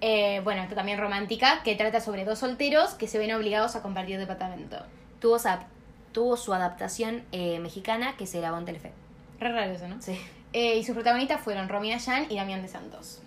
Eh, 0.00 0.40
bueno, 0.44 0.62
esto 0.62 0.74
también 0.74 0.98
romántica, 0.98 1.62
que 1.62 1.74
trata 1.76 2.00
sobre 2.00 2.24
dos 2.24 2.38
solteros 2.40 2.94
que 2.94 3.06
se 3.08 3.18
ven 3.18 3.32
obligados 3.32 3.74
a 3.76 3.82
compartir 3.82 4.18
departamento. 4.18 4.76
Tuvo, 6.12 6.36
su 6.36 6.54
adaptación 6.54 7.24
eh, 7.32 7.58
mexicana 7.58 8.16
que 8.16 8.26
se 8.26 8.40
grabó 8.40 8.58
en 8.58 8.66
Telefe. 8.66 8.92
Re 9.40 9.52
raro 9.52 9.72
eso, 9.72 9.88
¿no? 9.88 10.00
Sí. 10.00 10.18
Eh, 10.52 10.76
y 10.76 10.84
sus 10.84 10.94
protagonistas 10.94 11.40
fueron 11.40 11.68
Romina 11.68 11.96
Yan 11.96 12.30
y 12.30 12.36
Damián 12.36 12.62
de 12.62 12.68
Santos. 12.68 13.20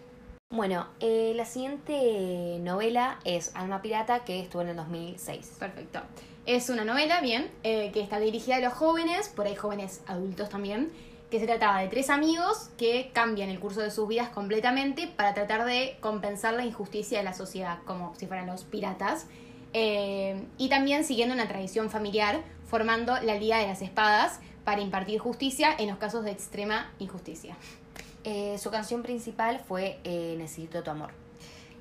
Bueno, 0.49 0.87
eh, 1.01 1.33
la 1.35 1.43
siguiente 1.43 2.57
novela 2.61 3.19
es 3.25 3.53
Alma 3.53 3.81
Pirata, 3.81 4.19
que 4.19 4.39
estuvo 4.39 4.61
en 4.61 4.69
el 4.69 4.77
2006. 4.77 5.57
Perfecto. 5.59 5.99
Es 6.45 6.69
una 6.69 6.85
novela, 6.85 7.19
bien, 7.19 7.51
eh, 7.63 7.91
que 7.91 7.99
está 7.99 8.19
dirigida 8.19 8.55
a 8.55 8.59
los 8.61 8.71
jóvenes, 8.71 9.27
por 9.27 9.45
ahí 9.45 9.55
jóvenes 9.55 10.01
adultos 10.07 10.47
también, 10.47 10.93
que 11.29 11.41
se 11.41 11.47
trataba 11.47 11.81
de 11.81 11.89
tres 11.89 12.09
amigos 12.09 12.69
que 12.77 13.11
cambian 13.13 13.49
el 13.49 13.59
curso 13.59 13.81
de 13.81 13.91
sus 13.91 14.07
vidas 14.07 14.29
completamente 14.29 15.07
para 15.07 15.33
tratar 15.33 15.65
de 15.65 15.97
compensar 15.99 16.53
la 16.53 16.63
injusticia 16.63 17.17
de 17.17 17.25
la 17.25 17.33
sociedad, 17.33 17.79
como 17.85 18.15
si 18.15 18.27
fueran 18.27 18.47
los 18.47 18.63
piratas. 18.63 19.27
Eh, 19.73 20.43
y 20.57 20.69
también 20.69 21.03
siguiendo 21.03 21.35
una 21.35 21.47
tradición 21.47 21.89
familiar, 21.89 22.41
formando 22.65 23.19
la 23.21 23.35
Liga 23.35 23.57
de 23.59 23.67
las 23.67 23.81
Espadas 23.81 24.39
para 24.63 24.81
impartir 24.81 25.19
justicia 25.19 25.75
en 25.77 25.87
los 25.87 25.97
casos 25.97 26.23
de 26.23 26.31
extrema 26.31 26.91
injusticia. 26.99 27.55
Eh, 28.23 28.57
su 28.57 28.71
canción 28.71 29.03
principal 29.03 29.61
fue 29.67 29.99
eh, 30.03 30.35
Necesito 30.37 30.83
tu 30.83 30.91
amor. 30.91 31.11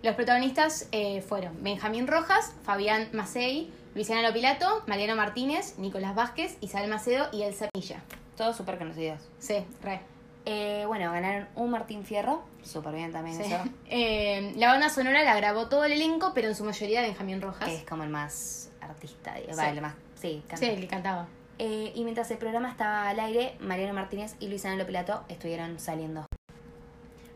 Los 0.02 0.14
protagonistas 0.14 0.88
fueron 1.26 1.62
Benjamín 1.64 2.06
Rojas, 2.06 2.52
Fabián 2.62 3.08
Macei, 3.12 3.72
Luciana 3.94 4.22
Lopilato, 4.22 4.82
Mariano 4.86 5.16
Martínez, 5.16 5.78
Nicolás 5.78 6.14
Vázquez, 6.14 6.58
Isabel 6.60 6.90
Macedo 6.90 7.28
y 7.32 7.42
Elsa 7.42 7.68
Milla. 7.74 8.02
Todos 8.36 8.56
súper 8.56 8.78
conocidos. 8.78 9.20
Sí, 9.40 9.64
re. 9.82 10.15
Eh, 10.48 10.84
bueno, 10.86 11.10
ganaron 11.12 11.48
un 11.56 11.70
Martín 11.70 12.04
Fierro. 12.04 12.42
Súper 12.62 12.94
bien 12.94 13.12
también 13.12 13.36
Sí. 13.36 13.52
eso. 13.52 13.62
Eh, 13.90 14.52
la 14.56 14.68
banda 14.68 14.88
sonora 14.88 15.22
la 15.22 15.34
grabó 15.36 15.68
todo 15.68 15.84
el 15.84 15.92
elenco, 15.92 16.32
pero 16.34 16.48
en 16.48 16.54
su 16.54 16.64
mayoría 16.64 17.02
Benjamín 17.02 17.40
Rojas. 17.42 17.68
Que 17.68 17.74
es 17.76 17.84
como 17.84 18.04
el 18.04 18.10
más 18.10 18.70
artista. 18.80 19.34
digo, 19.34 19.52
Sí. 19.54 19.60
el 19.66 19.80
más, 19.82 19.94
sí, 20.14 20.42
canta. 20.48 20.56
Sí, 20.66 20.76
le 20.76 20.86
cantaba. 20.86 21.26
Eh, 21.58 21.90
y 21.94 22.04
mientras 22.04 22.30
el 22.30 22.38
programa 22.38 22.70
estaba 22.70 23.08
al 23.08 23.18
aire, 23.18 23.56
Mariano 23.60 23.92
Martínez 23.94 24.36
y 24.40 24.48
Luisana 24.48 24.76
Lopilato 24.76 25.24
estuvieron 25.28 25.78
saliendo. 25.80 26.26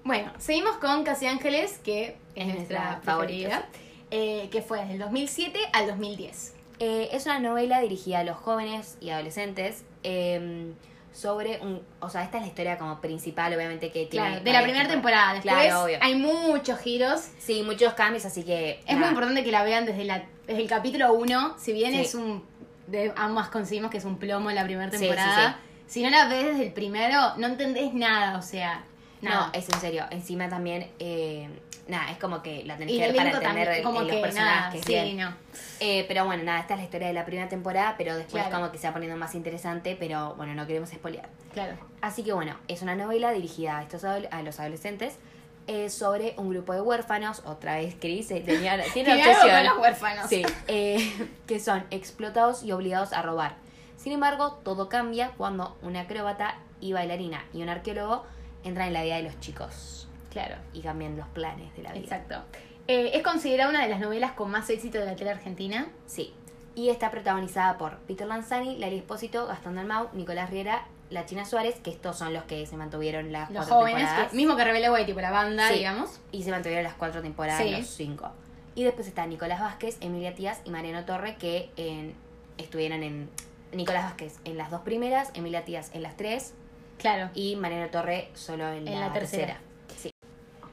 Bueno, 0.04 0.32
seguimos 0.38 0.76
con 0.76 1.04
Casi 1.04 1.26
Ángeles, 1.26 1.78
que 1.82 2.16
es, 2.34 2.48
Es 2.48 2.54
nuestra 2.54 3.00
favorita, 3.02 3.66
que 4.10 4.64
fue 4.66 4.78
desde 4.80 4.94
el 4.94 4.98
2007 5.00 5.58
al 5.72 5.86
2010. 5.88 6.54
Eh, 6.78 7.08
es 7.12 7.26
una 7.26 7.38
novela 7.40 7.80
dirigida 7.80 8.20
a 8.20 8.24
los 8.24 8.36
jóvenes 8.36 8.96
y 9.00 9.10
adolescentes. 9.10 9.84
Eh, 10.02 10.72
sobre 11.12 11.58
un... 11.60 11.82
O 12.00 12.08
sea, 12.08 12.22
esta 12.22 12.36
es 12.38 12.42
la 12.44 12.48
historia 12.48 12.78
como 12.78 13.00
principal, 13.00 13.52
obviamente, 13.54 13.90
que 13.90 14.06
tiene... 14.06 14.28
Claro, 14.28 14.44
de 14.44 14.52
la 14.52 14.62
primera 14.62 14.88
temporada. 14.88 15.34
Después 15.34 15.54
Claro, 15.54 15.84
obvio. 15.84 15.98
hay 16.00 16.14
muchos 16.14 16.78
giros. 16.78 17.20
Sí, 17.38 17.62
muchos 17.64 17.94
cambios, 17.94 18.24
así 18.24 18.44
que... 18.44 18.80
Es 18.86 18.96
muy 18.96 19.08
importante 19.08 19.42
que 19.44 19.50
la 19.50 19.62
vean 19.64 19.86
desde, 19.86 20.04
la, 20.04 20.22
desde 20.46 20.62
el 20.62 20.68
capítulo 20.68 21.12
1. 21.14 21.56
Si 21.58 21.72
bien 21.72 21.92
Sí. 21.92 22.00
es 22.00 22.14
un. 22.14 22.44
De, 22.86 23.12
ambas 23.16 23.48
coincidimos 23.50 23.90
que 23.90 23.98
es 23.98 24.04
un 24.04 24.18
plomo 24.18 24.50
la 24.50 24.64
primera 24.64 24.90
Sí, 24.90 24.98
temporada. 24.98 25.58
sí, 25.86 26.00
Si 26.00 26.02
no 26.02 26.10
la 26.10 26.26
ves 26.28 26.44
desde 26.46 26.66
el 26.66 26.72
primero, 26.72 27.34
no 27.36 27.46
entendés 27.46 27.92
nada. 27.94 28.36
O 28.38 28.42
sea, 28.42 28.84
nada. 29.22 29.46
No, 29.46 29.52
es 29.52 29.68
en 29.68 29.80
serio. 29.80 30.04
Encima 30.10 30.48
también... 30.48 30.90
eh, 30.98 31.48
nada, 31.88 32.10
es 32.12 32.18
como 32.18 32.40
que 32.40 32.62
la 32.64 32.76
tenés 32.76 32.94
y 32.94 32.98
que 33.00 33.06
ver 33.08 33.16
para 33.16 33.30
entender 33.30 33.66
también, 33.66 33.82
como 33.82 34.00
los 34.02 34.10
que 34.10 34.16
nada. 34.16 34.70
personajes. 34.70 34.82
Sí, 34.86 34.92
bien. 34.92 35.16
no. 35.18 35.34
Eh, 35.80 36.04
pero 36.06 36.24
bueno, 36.24 36.44
nada, 36.44 36.60
esta 36.60 36.74
es 36.74 36.78
la 36.80 36.84
historia 36.84 37.08
de 37.08 37.14
la 37.14 37.24
primera 37.24 37.48
temporada, 37.48 37.96
pero 37.98 38.14
después 38.16 38.44
Claro. 38.44 38.58
como 38.60 38.72
que 38.72 38.78
se 38.78 38.86
va 38.86 38.92
poniendo 38.92 39.16
más 39.16 39.34
interesante, 39.34 39.96
pero 39.98 40.34
bueno, 40.36 40.54
no 40.54 40.66
queremos 40.68 40.90
spoilear. 40.90 41.28
Claro. 41.52 41.76
Así 42.00 42.22
que 42.22 42.32
bueno, 42.32 42.54
es 42.68 42.82
una 42.82 42.94
novela 42.94 43.32
dirigida 43.32 43.78
a, 43.78 43.82
estos 43.82 44.04
a 44.04 44.42
los 44.42 44.60
adolescentes 44.60 45.18
eh, 45.66 45.90
sobre 45.90 46.34
un 46.36 46.50
grupo 46.50 46.72
de 46.72 46.80
huérfanos, 46.80 47.42
otra 47.44 47.76
vez 47.76 47.96
Chris 48.00 48.30
eh, 48.30 48.40
tenía, 48.44 48.80
tiene 48.94 49.14
obsesión. 49.14 49.50
con 49.56 49.64
los 49.64 49.78
huérfanos. 49.78 50.28
Sí, 50.28 50.42
eh, 50.68 51.28
que 51.48 51.58
son 51.60 51.84
explotados 51.90 52.62
y 52.62 52.70
obligados 52.72 53.12
a 53.12 53.22
robar. 53.22 53.56
Sin 53.96 54.12
embargo, 54.12 54.60
todo 54.64 54.88
cambia 54.88 55.32
cuando 55.36 55.76
una 55.82 56.02
acróbata 56.02 56.56
y 56.80 56.92
bailarina 56.92 57.44
y 57.52 57.62
un 57.62 57.68
arqueólogo 57.68 58.24
entran 58.64 58.88
en 58.88 58.92
la 58.94 59.02
vida 59.02 59.16
de 59.16 59.22
los 59.22 59.38
chicos 59.40 60.08
Claro. 60.30 60.56
y 60.72 60.80
cambian 60.80 61.16
los 61.16 61.26
planes 61.28 61.74
de 61.76 61.82
la 61.82 61.92
vida. 61.92 62.02
Exacto. 62.02 62.42
Eh, 62.86 63.10
es 63.14 63.22
considerada 63.22 63.70
una 63.70 63.82
de 63.82 63.88
las 63.88 64.00
novelas 64.00 64.32
con 64.32 64.50
más 64.50 64.68
éxito 64.70 64.98
de 64.98 65.06
la 65.06 65.16
tele 65.16 65.30
argentina. 65.30 65.88
Sí. 66.06 66.32
Y 66.74 66.88
está 66.88 67.10
protagonizada 67.10 67.78
por 67.78 67.98
Peter 68.00 68.26
Lanzani, 68.26 68.78
Lali 68.78 68.98
Espósito, 68.98 69.46
Gastón 69.46 69.74
Dalmau, 69.76 70.08
Nicolás 70.12 70.50
Riera, 70.50 70.86
La 71.10 71.26
China 71.26 71.44
Suárez, 71.44 71.80
que 71.80 71.90
estos 71.90 72.16
son 72.16 72.32
los 72.32 72.44
que 72.44 72.64
se 72.66 72.76
mantuvieron 72.76 73.32
las 73.32 73.50
Los 73.50 73.58
cuatro 73.66 73.74
jóvenes, 73.76 74.02
temporadas. 74.04 74.30
que, 74.30 74.36
mismo 74.36 74.56
que 74.56 74.64
Rebelde 74.64 74.90
Way, 74.90 75.06
tipo 75.06 75.20
la 75.20 75.30
banda, 75.32 75.68
Sí. 75.68 75.74
digamos. 75.78 76.20
Y 76.30 76.44
se 76.44 76.50
mantuvieron 76.52 76.84
las 76.84 76.94
cuatro 76.94 77.20
temporadas, 77.22 77.62
Sí. 77.62 77.70
los 77.72 77.86
cinco. 77.88 78.30
Y 78.76 78.84
después 78.84 79.08
está 79.08 79.26
Nicolás 79.26 79.60
Vázquez, 79.60 79.96
Emilia 80.00 80.34
Tías 80.36 80.60
y 80.64 80.70
Mariano 80.70 81.04
Torre, 81.04 81.34
que 81.36 81.70
en- 81.76 82.14
estuvieron 82.58 83.02
en... 83.02 83.28
Nicolás 83.72 84.04
Vázquez 84.04 84.38
en 84.44 84.56
las 84.56 84.70
dos 84.70 84.80
primeras, 84.82 85.30
Emilia 85.34 85.64
Tías 85.64 85.90
en 85.94 86.02
las 86.02 86.16
tres 86.16 86.54
Claro. 87.00 87.30
y 87.34 87.56
Mariano 87.56 87.88
Torre 87.90 88.28
solo 88.34 88.68
en, 88.68 88.86
En 88.86 88.94
la, 89.00 89.08
la 89.08 89.12
tercera. 89.12 89.58
tercera. 89.88 90.00
Sí. 90.00 90.10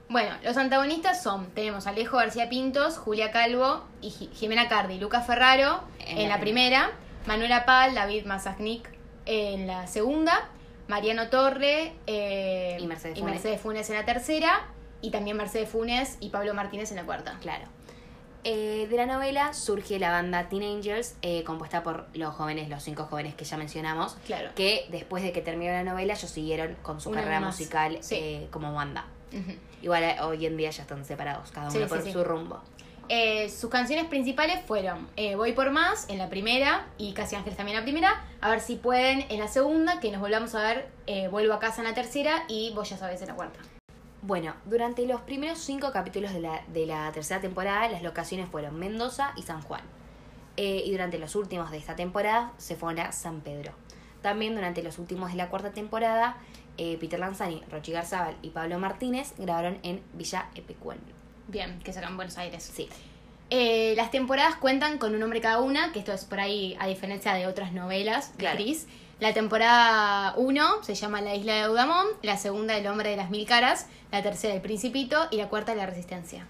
Bueno, 0.10 0.30
los 0.44 0.56
antagonistas 0.58 1.22
son, 1.22 1.48
tenemos 1.52 1.88
a 1.88 1.90
Alejo 1.90 2.18
García 2.18 2.48
Pintos, 2.50 2.98
Julia 2.98 3.32
Calvo 3.32 3.84
y 4.02 4.10
Ji- 4.10 4.30
Jimena 4.34 4.68
Cardi 4.70 4.96
y 4.96 5.00
Lucas 5.00 5.26
Ferraro 5.28 5.82
en, 6.00 6.18
En 6.20 6.30
la 6.30 6.40
primera, 6.40 6.92
Manuela 7.26 7.66
Pal, 7.66 7.94
David 7.96 8.26
Mazagnik 8.26 8.90
en 9.26 9.68
la 9.68 9.88
segunda, 9.88 10.50
Mariano 10.88 11.28
Torre 11.30 11.94
eh, 12.08 12.78
Y 12.80 12.88
Mercedes 12.88 13.18
y 13.18 13.20
Funes. 13.22 13.36
Mercedes 13.36 13.60
Funes 13.62 13.90
en 13.90 13.96
la 13.98 14.06
tercera, 14.06 14.68
y 15.02 15.12
también 15.12 15.36
Mercedes 15.36 15.68
Funes 15.70 16.18
y 16.22 16.30
Pablo 16.30 16.54
Martínez 16.54 16.92
en 16.92 16.98
la 16.98 17.04
cuarta. 17.04 17.38
Claro. 17.42 17.66
Eh, 18.50 18.88
de 18.90 18.96
la 18.96 19.06
novela 19.06 19.54
surge 19.54 20.00
la 20.00 20.10
banda 20.10 20.48
Teenagers, 20.48 21.18
eh, 21.22 21.44
compuesta 21.44 21.84
por 21.84 22.08
los 22.14 22.34
jóvenes, 22.34 22.70
los 22.70 22.82
cinco 22.82 23.04
jóvenes 23.04 23.36
que 23.36 23.44
ya 23.44 23.58
mencionamos, 23.58 24.16
Claro. 24.26 24.52
que 24.56 24.86
después 24.90 25.22
de 25.22 25.34
que 25.34 25.42
terminó 25.42 25.74
la 25.74 25.84
novela 25.84 26.14
ellos 26.14 26.30
siguieron 26.32 26.76
con 26.82 27.02
su 27.02 27.12
carrera 27.12 27.42
musical 27.42 27.98
Sí. 28.00 28.16
eh, 28.16 28.48
como 28.50 28.74
banda. 28.74 29.06
Igual 29.82 30.04
eh, 30.04 30.16
hoy 30.22 30.46
en 30.46 30.56
día 30.56 30.70
ya 30.70 30.84
están 30.84 31.04
separados, 31.04 31.52
cada 31.52 31.68
uno 31.70 31.78
Sí, 31.78 31.86
por 31.90 32.02
sí. 32.02 32.14
su 32.14 32.24
rumbo. 32.24 32.62
Eh, 33.10 33.50
sus 33.50 33.70
canciones 33.70 34.06
principales 34.08 34.60
fueron 34.66 35.10
Voy 35.36 35.52
por 35.52 35.72
más 35.72 36.08
en 36.10 36.18
la 36.18 36.30
primera 36.30 36.88
y 36.98 37.12
Casi 37.12 37.36
Ángeles 37.36 37.58
también 37.58 37.76
en 37.78 37.82
la 37.82 37.86
primera. 37.86 38.26
A 38.40 38.50
ver 38.50 38.62
si 38.62 38.78
pueden 38.78 39.26
en 39.30 39.40
la 39.42 39.50
segunda, 39.50 40.00
que 40.00 40.10
nos 40.10 40.22
volvamos 40.22 40.56
a 40.56 40.62
ver 40.62 40.90
Vuelvo 41.32 41.54
a 41.54 41.60
casa 41.60 41.82
en 41.82 41.88
la 41.90 41.94
tercera 41.94 42.46
y 42.48 42.72
Vos 42.74 42.90
ya 42.90 42.96
sabes 42.98 43.22
en 43.22 43.28
la 43.28 43.36
cuarta. 43.36 43.60
Bueno, 44.22 44.54
durante 44.66 45.06
los 45.06 45.22
primeros 45.22 45.60
cinco 45.60 45.92
capítulos 45.92 46.34
de 46.34 46.40
la, 46.42 46.64
de 46.74 46.86
la 46.86 47.12
tercera 47.12 47.40
temporada, 47.40 47.88
las 47.90 48.02
locaciones 48.02 48.50
fueron 48.50 48.78
Mendoza 48.78 49.32
y 49.36 49.44
San 49.44 49.62
Juan. 49.62 49.82
Eh, 50.58 50.82
y 50.86 50.92
durante 50.92 51.20
los 51.20 51.36
últimos 51.36 51.70
de 51.70 51.78
esta 51.78 51.96
temporada 51.96 52.52
se 52.58 52.76
fueron 52.76 53.00
a 53.00 53.12
San 53.12 53.42
Pedro. 53.42 53.72
También 54.24 54.56
durante 54.56 54.82
los 54.82 54.98
últimos 54.98 55.30
de 55.32 55.38
la 55.38 55.50
cuarta 55.50 55.72
temporada, 55.72 56.38
eh, 56.78 56.98
Peter 57.00 57.20
Lanzani, 57.20 57.62
Rochi 57.72 57.92
Garzábal 57.92 58.36
y 58.42 58.50
Pablo 58.50 58.80
Martínez 58.80 59.34
grabaron 59.38 59.78
en 59.84 60.02
Villa 60.14 60.50
Epecuén. 60.56 60.98
Bien, 61.48 61.80
que 61.80 61.94
sacan 61.94 62.16
Buenos 62.18 62.38
Aires. 62.38 62.64
Sí, 62.64 62.90
Eh, 63.50 63.94
las 63.96 64.12
temporadas 64.12 64.56
cuentan 64.58 64.98
con 64.98 65.14
un 65.14 65.22
nombre 65.22 65.40
cada 65.40 65.62
una, 65.62 65.94
que 65.94 66.00
esto 66.00 66.12
es 66.12 66.26
por 66.26 66.42
ahí 66.42 66.76
a 66.82 66.88
diferencia 66.88 67.34
de 67.34 67.48
otras 67.48 67.72
novelas 67.72 68.34
de 68.34 68.40
Claro. 68.40 68.58
Cris. 68.58 68.88
La 69.20 69.34
temporada 69.34 70.34
1 70.38 70.84
se 70.84 70.94
llama 70.94 71.22
La 71.22 71.34
isla 71.34 71.54
de 71.56 71.62
Eudamón, 71.62 72.06
la 72.22 72.38
segunda 72.38 72.78
El 72.78 72.86
hombre 72.88 73.10
de 73.10 73.18
las 73.18 73.30
mil 73.32 73.48
caras, 73.48 73.88
la 74.12 74.22
tercera 74.22 74.54
El 74.54 74.62
principito 74.62 75.28
y 75.32 75.38
la 75.38 75.48
cuarta 75.50 75.74
La 75.74 75.88
resistencia. 75.88 76.46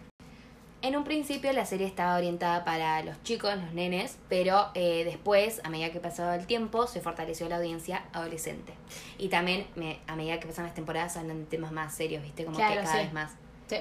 En 0.81 0.95
un 0.95 1.03
principio 1.05 1.51
la 1.53 1.65
serie 1.65 1.87
estaba 1.87 2.17
orientada 2.17 2.63
para 2.65 3.01
los 3.03 3.21
chicos, 3.23 3.55
los 3.55 3.73
nenes, 3.73 4.17
pero 4.29 4.67
eh, 4.75 5.03
después, 5.05 5.59
a 5.63 5.69
medida 5.69 5.91
que 5.91 5.99
pasaba 5.99 6.35
el 6.35 6.45
tiempo, 6.45 6.85
se 6.87 6.99
fortaleció 7.01 7.47
la 7.49 7.55
audiencia 7.57 8.03
adolescente. 8.13 8.73
Y 9.17 9.29
también, 9.29 9.65
me- 9.75 9.99
a 10.05 10.15
medida 10.15 10.39
que 10.39 10.45
pasan 10.47 10.65
las 10.65 10.75
temporadas, 10.75 11.17
hablan 11.17 11.39
de 11.39 11.45
temas 11.45 11.71
más 11.71 11.95
serios, 11.95 12.21
¿viste? 12.21 12.45
Como 12.45 12.57
Claro, 12.57 12.75
que 12.75 12.81
cada 12.83 12.93
sí. 12.97 13.03
vez 13.05 13.13
más. 13.13 13.31
Sí. 13.67 13.77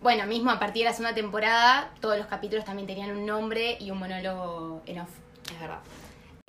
Bueno, 0.00 0.26
mismo 0.26 0.50
a 0.50 0.58
partir 0.60 0.84
de 0.84 0.90
la 0.90 0.94
segunda 0.96 1.14
temporada, 1.14 1.90
todos 2.00 2.16
los 2.16 2.28
capítulos 2.28 2.64
también 2.64 2.86
tenían 2.86 3.10
un 3.10 3.26
nombre 3.26 3.76
y 3.80 3.90
un 3.90 3.98
monólogo 3.98 4.80
en 4.86 5.00
off. 5.00 5.10
Es 5.52 5.60
verdad. 5.60 5.80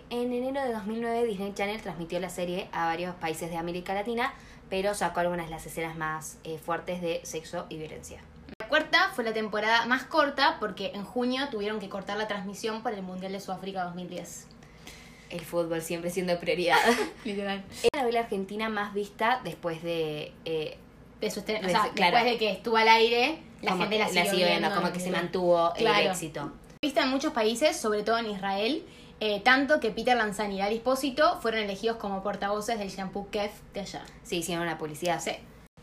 En 0.09 0.33
enero 0.33 0.61
de 0.63 0.73
2009, 0.73 1.25
Disney 1.25 1.53
Channel 1.53 1.79
transmitió 1.81 2.19
la 2.19 2.29
serie 2.29 2.67
a 2.71 2.85
varios 2.85 3.13
países 3.15 3.49
de 3.51 3.57
América 3.57 3.93
Latina, 3.93 4.33
pero 4.69 4.95
sacó 4.95 5.19
algunas 5.19 5.45
de 5.45 5.51
las 5.51 5.65
escenas 5.65 5.95
más 5.97 6.37
eh, 6.43 6.57
fuertes 6.57 7.01
de 7.01 7.21
sexo 7.23 7.65
y 7.69 7.77
violencia. 7.77 8.19
La 8.59 8.67
cuarta 8.67 9.11
fue 9.13 9.23
la 9.23 9.33
temporada 9.33 9.85
más 9.85 10.03
corta 10.03 10.57
porque 10.59 10.91
en 10.95 11.03
junio 11.03 11.47
tuvieron 11.51 11.79
que 11.79 11.89
cortar 11.89 12.17
la 12.17 12.27
transmisión 12.27 12.81
por 12.81 12.93
el 12.93 13.03
Mundial 13.03 13.31
de 13.33 13.39
Sudáfrica 13.39 13.83
2010. 13.83 14.47
El 15.29 15.41
fútbol 15.41 15.81
siempre 15.81 16.09
siendo 16.09 16.39
prioridad. 16.39 16.77
Literal. 17.23 17.63
es 17.83 17.89
la 17.93 18.01
novela 18.01 18.21
argentina 18.21 18.67
más 18.69 18.93
vista 18.95 19.41
después 19.43 19.83
de... 19.83 20.33
eh, 20.45 20.77
De 21.21 21.29
su 21.29 21.41
estreno- 21.41 21.59
o 21.65 21.67
De 21.67 21.69
sea, 21.71 21.85
su- 21.85 21.91
claro. 21.93 22.15
después 22.15 22.33
de 22.33 22.39
que 22.39 22.51
estuvo 22.51 22.77
al 22.77 22.87
aire, 22.87 23.37
la 23.61 23.71
como 23.71 23.83
gente 23.83 23.99
la 23.99 24.07
siguió, 24.07 24.47
viendo, 24.47 24.73
como 24.73 24.91
que 24.91 24.99
se 24.99 25.11
mantuvo 25.11 25.71
el 25.75 25.81
Claro. 25.83 26.09
éxito. 26.11 26.51
Vista 26.81 27.03
en 27.03 27.09
muchos 27.09 27.31
países, 27.33 27.77
sobre 27.77 28.01
todo 28.03 28.17
en 28.17 28.27
Israel, 28.31 28.83
eh, 29.21 29.41
tanto 29.41 29.79
que 29.79 29.91
Peter 29.91 30.15
Lanzani 30.15 30.55
y 30.55 30.59
Dari 30.59 30.75
Espósito 30.75 31.39
fueron 31.41 31.61
elegidos 31.61 31.97
como 31.97 32.23
portavoces 32.23 32.79
del 32.79 32.89
shampoo 32.89 33.29
Kef 33.29 33.51
de 33.73 33.81
allá. 33.81 34.05
Sí, 34.23 34.37
hicieron 34.37 34.63
una 34.63 34.77
publicidad. 34.77 35.19
Sí. 35.19 35.31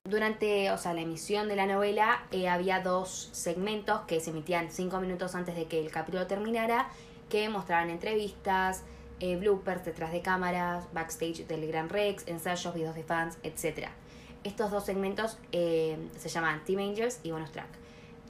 Durante, 0.09 0.71
o 0.71 0.79
sea, 0.79 0.95
la 0.95 1.01
emisión 1.01 1.49
de 1.49 1.57
la 1.57 1.67
novela 1.67 2.25
eh, 2.31 2.49
había 2.49 2.81
dos 2.81 3.29
segmentos 3.33 4.03
que 4.03 4.21
se 4.21 4.31
emitían 4.31 4.71
cinco 4.71 5.01
minutos 5.01 5.35
antes 5.35 5.57
de 5.57 5.67
que 5.67 5.81
el 5.81 5.91
capítulo 5.91 6.27
terminara, 6.27 6.89
que 7.29 7.49
mostraban 7.49 7.91
entrevistas, 7.91 8.85
eh, 9.19 9.37
bloopers 9.37 9.85
detrás 9.85 10.13
de 10.13 10.23
cámaras, 10.23 10.85
backstage 10.93 11.47
del 11.47 11.67
Gran 11.67 11.89
Rex, 11.89 12.23
ensayos, 12.29 12.73
videos 12.73 12.95
de 12.95 13.03
fans, 13.03 13.37
etc. 13.43 13.89
Estos 14.45 14.71
dos 14.71 14.85
segmentos 14.85 15.39
eh, 15.51 15.99
se 16.17 16.29
llaman 16.29 16.65
Team 16.65 16.79
Angels 16.79 17.19
y 17.25 17.33
Bonus 17.33 17.51
Track. 17.51 17.69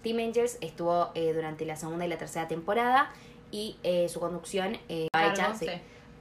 Team 0.02 0.18
Angels 0.18 0.56
estuvo 0.60 1.10
durante 1.14 1.66
la 1.66 1.74
segunda 1.76 2.06
y 2.06 2.08
la 2.08 2.16
tercera 2.16 2.46
temporada 2.46 3.12
y 3.50 3.76
eh, 3.82 4.09
su 4.09 4.20
conducción 4.20 4.78
eh, 4.88 5.09
hecha, 5.12 5.54
sí, 5.54 5.66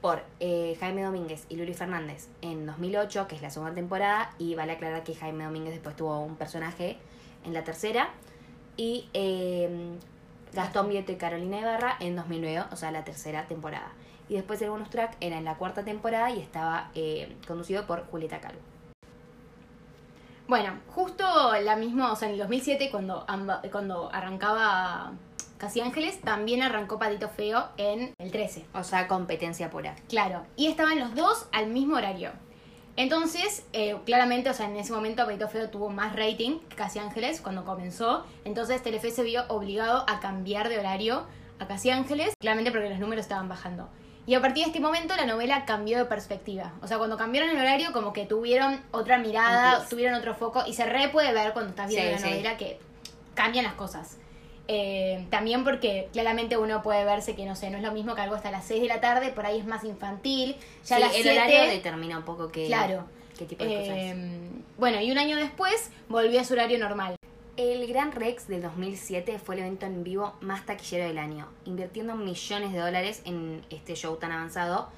por 0.00 0.22
eh, 0.40 0.76
Jaime 0.78 1.02
Domínguez 1.02 1.46
y 1.48 1.56
Luli 1.56 1.74
Fernández 1.74 2.28
en 2.42 2.66
2008, 2.66 3.26
que 3.26 3.36
es 3.36 3.42
la 3.42 3.50
segunda 3.50 3.74
temporada, 3.74 4.30
y 4.38 4.54
vale 4.54 4.72
aclarar 4.72 5.02
que 5.02 5.14
Jaime 5.14 5.44
Domínguez 5.44 5.74
después 5.74 5.96
tuvo 5.96 6.20
un 6.20 6.36
personaje 6.36 6.96
en 7.44 7.52
la 7.52 7.64
tercera, 7.64 8.10
y 8.76 9.08
eh, 9.14 9.96
Gastón 10.52 10.88
Vieto 10.88 11.12
y 11.12 11.16
Carolina 11.16 11.60
Ibarra 11.60 11.96
en 12.00 12.16
2009, 12.16 12.66
o 12.70 12.76
sea, 12.76 12.90
la 12.90 13.04
tercera 13.04 13.46
temporada. 13.46 13.90
Y 14.28 14.34
después 14.34 14.60
el 14.62 14.70
bonus 14.70 14.90
track 14.90 15.16
era 15.20 15.38
en 15.38 15.44
la 15.44 15.56
cuarta 15.56 15.84
temporada 15.84 16.30
y 16.30 16.40
estaba 16.40 16.90
eh, 16.94 17.36
conducido 17.46 17.86
por 17.86 18.06
Julieta 18.06 18.40
Calvo. 18.40 18.60
Bueno, 20.48 20.78
justo 20.94 21.24
la 21.62 21.76
misma, 21.76 22.12
o 22.12 22.16
sea, 22.16 22.28
en 22.28 22.34
el 22.34 22.40
2007, 22.40 22.90
cuando, 22.90 23.26
cuando 23.72 24.12
arrancaba 24.12 25.12
Casi 25.58 25.80
Ángeles, 25.80 26.20
también 26.20 26.62
arrancó 26.62 26.98
Patito 26.98 27.28
Feo 27.28 27.68
en 27.78 28.12
el 28.18 28.30
13. 28.30 28.66
O 28.74 28.84
sea, 28.84 29.08
competencia 29.08 29.70
pura. 29.70 29.94
Claro, 30.08 30.44
y 30.56 30.66
estaban 30.66 30.98
los 31.00 31.14
dos 31.14 31.46
al 31.52 31.68
mismo 31.68 31.96
horario. 31.96 32.30
Entonces, 32.96 33.64
eh, 33.72 33.96
claramente, 34.06 34.48
o 34.48 34.54
sea, 34.54 34.66
en 34.66 34.76
ese 34.76 34.92
momento 34.92 35.24
Patito 35.26 35.48
Feo 35.48 35.68
tuvo 35.70 35.90
más 35.90 36.16
rating 36.16 36.60
que 36.68 36.76
Casi 36.76 36.98
Ángeles 36.98 37.40
cuando 37.40 37.64
comenzó. 37.64 38.24
Entonces 38.44 38.82
Telefe 38.82 39.10
se 39.10 39.22
vio 39.22 39.44
obligado 39.48 40.04
a 40.08 40.20
cambiar 40.20 40.68
de 40.68 40.78
horario 40.78 41.26
a 41.58 41.66
Casi 41.66 41.90
Ángeles, 41.90 42.34
claramente 42.40 42.70
porque 42.70 42.88
los 42.88 42.98
números 42.98 43.24
estaban 43.24 43.48
bajando. 43.48 43.88
Y 44.26 44.34
a 44.34 44.40
partir 44.40 44.64
de 44.64 44.70
este 44.70 44.80
momento 44.80 45.14
la 45.14 45.24
novela 45.26 45.64
cambió 45.66 45.98
de 45.98 46.04
perspectiva. 46.06 46.72
O 46.82 46.86
sea, 46.88 46.98
cuando 46.98 47.16
cambiaron 47.16 47.50
el 47.50 47.58
horario, 47.58 47.92
como 47.92 48.12
que 48.12 48.24
tuvieron 48.26 48.80
otra 48.90 49.18
mirada, 49.18 49.86
tuvieron 49.88 50.14
otro 50.18 50.34
foco. 50.34 50.64
Y 50.66 50.72
se 50.72 50.84
re 50.86 51.08
puede 51.08 51.32
ver 51.32 51.52
cuando 51.52 51.70
estás 51.70 51.88
viendo 51.88 52.08
Sí, 52.08 52.12
la 52.12 52.18
sí. 52.18 52.30
novela 52.34 52.56
que 52.56 52.80
cambian 53.34 53.64
las 53.66 53.74
cosas. 53.74 54.18
Eh, 54.68 55.24
también 55.30 55.62
porque 55.62 56.08
claramente 56.12 56.56
uno 56.56 56.82
puede 56.82 57.04
verse 57.04 57.36
que, 57.36 57.44
no 57.46 57.54
sé, 57.54 57.70
no 57.70 57.76
es 57.76 57.82
lo 57.84 57.92
mismo 57.92 58.14
que 58.16 58.22
algo 58.22 58.34
hasta 58.34 58.50
las 58.50 58.64
6 58.66 58.82
de 58.82 58.88
la 58.88 59.00
tarde, 59.00 59.30
por 59.30 59.46
ahí 59.46 59.58
es 59.60 59.66
más 59.66 59.84
infantil. 59.84 60.56
Ya 60.84 60.96
Sí, 60.96 61.02
a 61.02 61.06
las 61.06 61.14
el 61.16 61.22
7, 61.22 61.38
horario 61.38 61.70
determina 61.70 62.18
un 62.18 62.24
poco 62.24 62.50
qué, 62.50 62.66
Claro. 62.66 63.04
qué 63.38 63.44
tipo 63.44 63.62
de 63.64 63.70
cosas. 63.70 63.88
eh, 63.96 64.14
bueno, 64.78 65.00
y 65.00 65.10
un 65.12 65.18
año 65.18 65.36
después 65.36 65.90
volvió 66.08 66.40
a 66.40 66.44
su 66.44 66.54
horario 66.54 66.78
normal. 66.78 67.14
El 67.56 67.86
Gran 67.86 68.12
Rex 68.12 68.48
del 68.48 68.60
2007 68.60 69.38
fue 69.38 69.54
el 69.54 69.62
evento 69.62 69.86
en 69.86 70.02
vivo 70.04 70.34
más 70.40 70.66
taquillero 70.66 71.06
del 71.06 71.16
año, 71.18 71.46
invirtiendo 71.64 72.14
millones 72.16 72.72
de 72.72 72.78
dólares 72.80 73.22
en 73.24 73.62
este 73.70 73.94
show 73.94 74.16
tan 74.16 74.30
avanzado, 74.32 74.88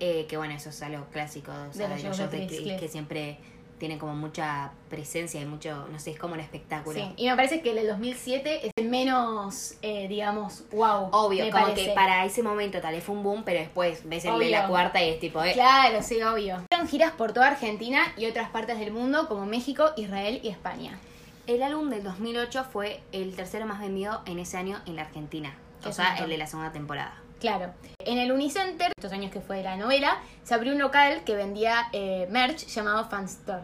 eh, 0.00 0.26
que 0.28 0.36
bueno, 0.36 0.54
eso 0.54 0.70
es 0.70 0.82
algo 0.82 1.04
clásico 1.12 1.52
o 1.52 1.72
sea, 1.72 1.86
De 1.86 1.94
los 1.94 2.02
de 2.02 2.08
los 2.08 2.18
shows 2.18 2.30
de 2.32 2.46
Cliff. 2.46 2.80
que 2.80 2.88
siempre 2.88 3.38
tienen 3.78 3.98
como 3.98 4.14
mucha 4.14 4.72
presencia 4.88 5.40
y 5.40 5.46
mucho, 5.46 5.86
no 5.90 5.98
sé, 5.98 6.10
es 6.10 6.18
como 6.18 6.34
un 6.34 6.40
espectáculo. 6.40 6.98
Sí, 6.98 7.12
y 7.16 7.28
me 7.28 7.36
parece 7.36 7.60
que 7.60 7.70
el 7.70 7.76
del 7.76 7.88
2007 7.88 8.66
es 8.66 8.72
el 8.76 8.88
menos, 8.88 9.74
eh, 9.82 10.08
digamos, 10.08 10.64
wow. 10.72 11.08
Obvio, 11.12 11.44
me 11.44 11.50
como 11.50 11.66
parece. 11.66 11.88
que 11.88 11.92
para 11.92 12.24
ese 12.24 12.42
momento 12.42 12.80
tal 12.80 12.94
vez 12.94 13.04
fue 13.04 13.14
un 13.14 13.22
boom, 13.22 13.42
pero 13.44 13.60
después 13.60 14.02
ves 14.08 14.24
el 14.24 14.38
de 14.38 14.50
la 14.50 14.66
cuarta 14.68 15.02
y 15.02 15.10
es 15.10 15.20
tipo, 15.20 15.42
eh, 15.42 15.52
Claro, 15.52 16.02
sí, 16.02 16.20
obvio. 16.22 16.62
Fueron 16.68 16.88
giras 16.88 17.12
por 17.12 17.32
toda 17.32 17.48
Argentina 17.48 18.02
y 18.16 18.26
otras 18.26 18.50
partes 18.50 18.78
del 18.78 18.92
mundo 18.92 19.28
como 19.28 19.46
México, 19.46 19.92
Israel 19.96 20.40
y 20.42 20.48
España. 20.48 20.98
El 21.46 21.62
álbum 21.62 21.88
del 21.88 22.02
2008 22.02 22.64
fue 22.70 23.00
el 23.12 23.34
tercero 23.34 23.64
más 23.64 23.80
vendido 23.80 24.20
en 24.26 24.38
ese 24.38 24.58
año 24.58 24.80
en 24.86 24.96
la 24.96 25.02
Argentina. 25.02 25.56
O 25.84 25.92
sea, 25.92 26.16
el 26.16 26.28
de 26.28 26.36
la 26.36 26.46
segunda 26.46 26.72
temporada. 26.72 27.14
Claro. 27.40 27.72
En 28.04 28.18
el 28.18 28.32
Unicenter, 28.32 28.92
estos 28.96 29.12
años 29.12 29.30
que 29.32 29.40
fue 29.40 29.58
de 29.58 29.62
la 29.62 29.76
novela, 29.76 30.18
se 30.42 30.54
abrió 30.54 30.72
un 30.72 30.78
local 30.78 31.22
que 31.24 31.34
vendía 31.36 31.88
eh, 31.92 32.26
merch 32.30 32.66
llamado 32.66 33.08
Fan 33.08 33.24
Store. 33.26 33.62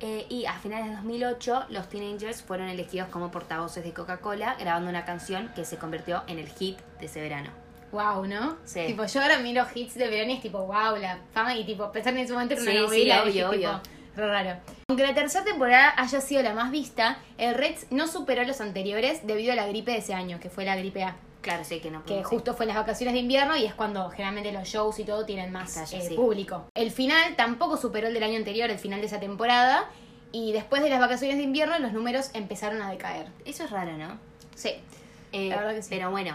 Eh, 0.00 0.26
y 0.28 0.44
a 0.44 0.54
finales 0.54 0.88
de 0.88 0.96
2008, 0.96 1.66
los 1.70 1.88
Teenagers 1.88 2.42
fueron 2.42 2.68
elegidos 2.68 3.08
como 3.08 3.30
portavoces 3.30 3.82
de 3.84 3.94
Coca-Cola, 3.94 4.56
grabando 4.58 4.90
una 4.90 5.04
canción 5.04 5.50
que 5.54 5.64
se 5.64 5.78
convirtió 5.78 6.24
en 6.26 6.38
el 6.38 6.48
hit 6.48 6.78
de 7.00 7.06
ese 7.06 7.20
verano. 7.22 7.50
Wow, 7.92 8.26
¿no? 8.26 8.56
Sí. 8.64 8.86
Tipo, 8.88 9.06
yo 9.06 9.22
ahora 9.22 9.38
miro 9.38 9.64
hits 9.72 9.94
de 9.94 10.08
verano 10.08 10.32
y 10.32 10.34
es 10.34 10.42
tipo, 10.42 10.58
wow, 10.66 10.96
la 11.00 11.20
fama 11.32 11.54
y 11.54 11.64
tipo, 11.64 11.90
pensar 11.92 12.12
en 12.12 12.18
ese 12.20 12.32
momento 12.32 12.54
en 12.54 12.60
una 12.62 12.70
Sí, 12.72 12.76
sí, 12.76 12.82
novela 12.82 13.22
obvio, 13.22 13.44
es 13.44 13.48
obvio. 13.56 13.70
tipo, 13.80 13.80
re 14.16 14.26
raro. 14.28 14.60
Aunque 14.88 15.06
la 15.06 15.14
tercera 15.14 15.44
temporada 15.44 15.94
haya 15.96 16.20
sido 16.20 16.42
la 16.42 16.52
más 16.54 16.70
vista, 16.72 17.18
el 17.38 17.54
Reds 17.54 17.86
no 17.90 18.08
superó 18.08 18.42
a 18.42 18.44
los 18.44 18.60
anteriores 18.60 19.26
debido 19.26 19.52
a 19.52 19.56
la 19.56 19.66
gripe 19.68 19.92
de 19.92 19.98
ese 19.98 20.12
año, 20.12 20.40
que 20.40 20.50
fue 20.50 20.64
la 20.64 20.76
gripe 20.76 21.04
A. 21.04 21.16
Claro, 21.44 21.62
sí, 21.62 21.78
que 21.78 21.90
no 21.90 22.02
que 22.04 22.24
justo 22.24 22.54
fue 22.54 22.64
en 22.64 22.68
las 22.68 22.78
vacaciones 22.78 23.12
de 23.12 23.20
invierno 23.20 23.54
y 23.54 23.66
es 23.66 23.74
cuando 23.74 24.08
generalmente 24.08 24.50
los 24.50 24.66
shows 24.66 24.98
y 24.98 25.04
todo 25.04 25.26
tienen 25.26 25.52
más 25.52 25.76
eh, 25.92 26.00
sí. 26.08 26.14
público. 26.14 26.64
El 26.74 26.90
final 26.90 27.36
tampoco 27.36 27.76
superó 27.76 28.08
el 28.08 28.14
del 28.14 28.22
año 28.22 28.36
anterior, 28.38 28.70
el 28.70 28.78
final 28.78 29.00
de 29.00 29.06
esa 29.06 29.20
temporada, 29.20 29.84
y 30.32 30.52
después 30.52 30.82
de 30.82 30.88
las 30.88 31.00
vacaciones 31.00 31.36
de 31.36 31.42
invierno 31.42 31.78
los 31.78 31.92
números 31.92 32.30
empezaron 32.32 32.80
a 32.80 32.90
decaer. 32.90 33.26
Eso 33.44 33.64
es 33.64 33.70
raro, 33.70 33.92
¿no? 33.98 34.18
Sí, 34.54 34.70
Eh, 35.32 35.48
La 35.50 35.56
verdad 35.56 35.74
que 35.74 35.82
sí. 35.82 35.88
Pero 35.90 36.10
bueno, 36.10 36.34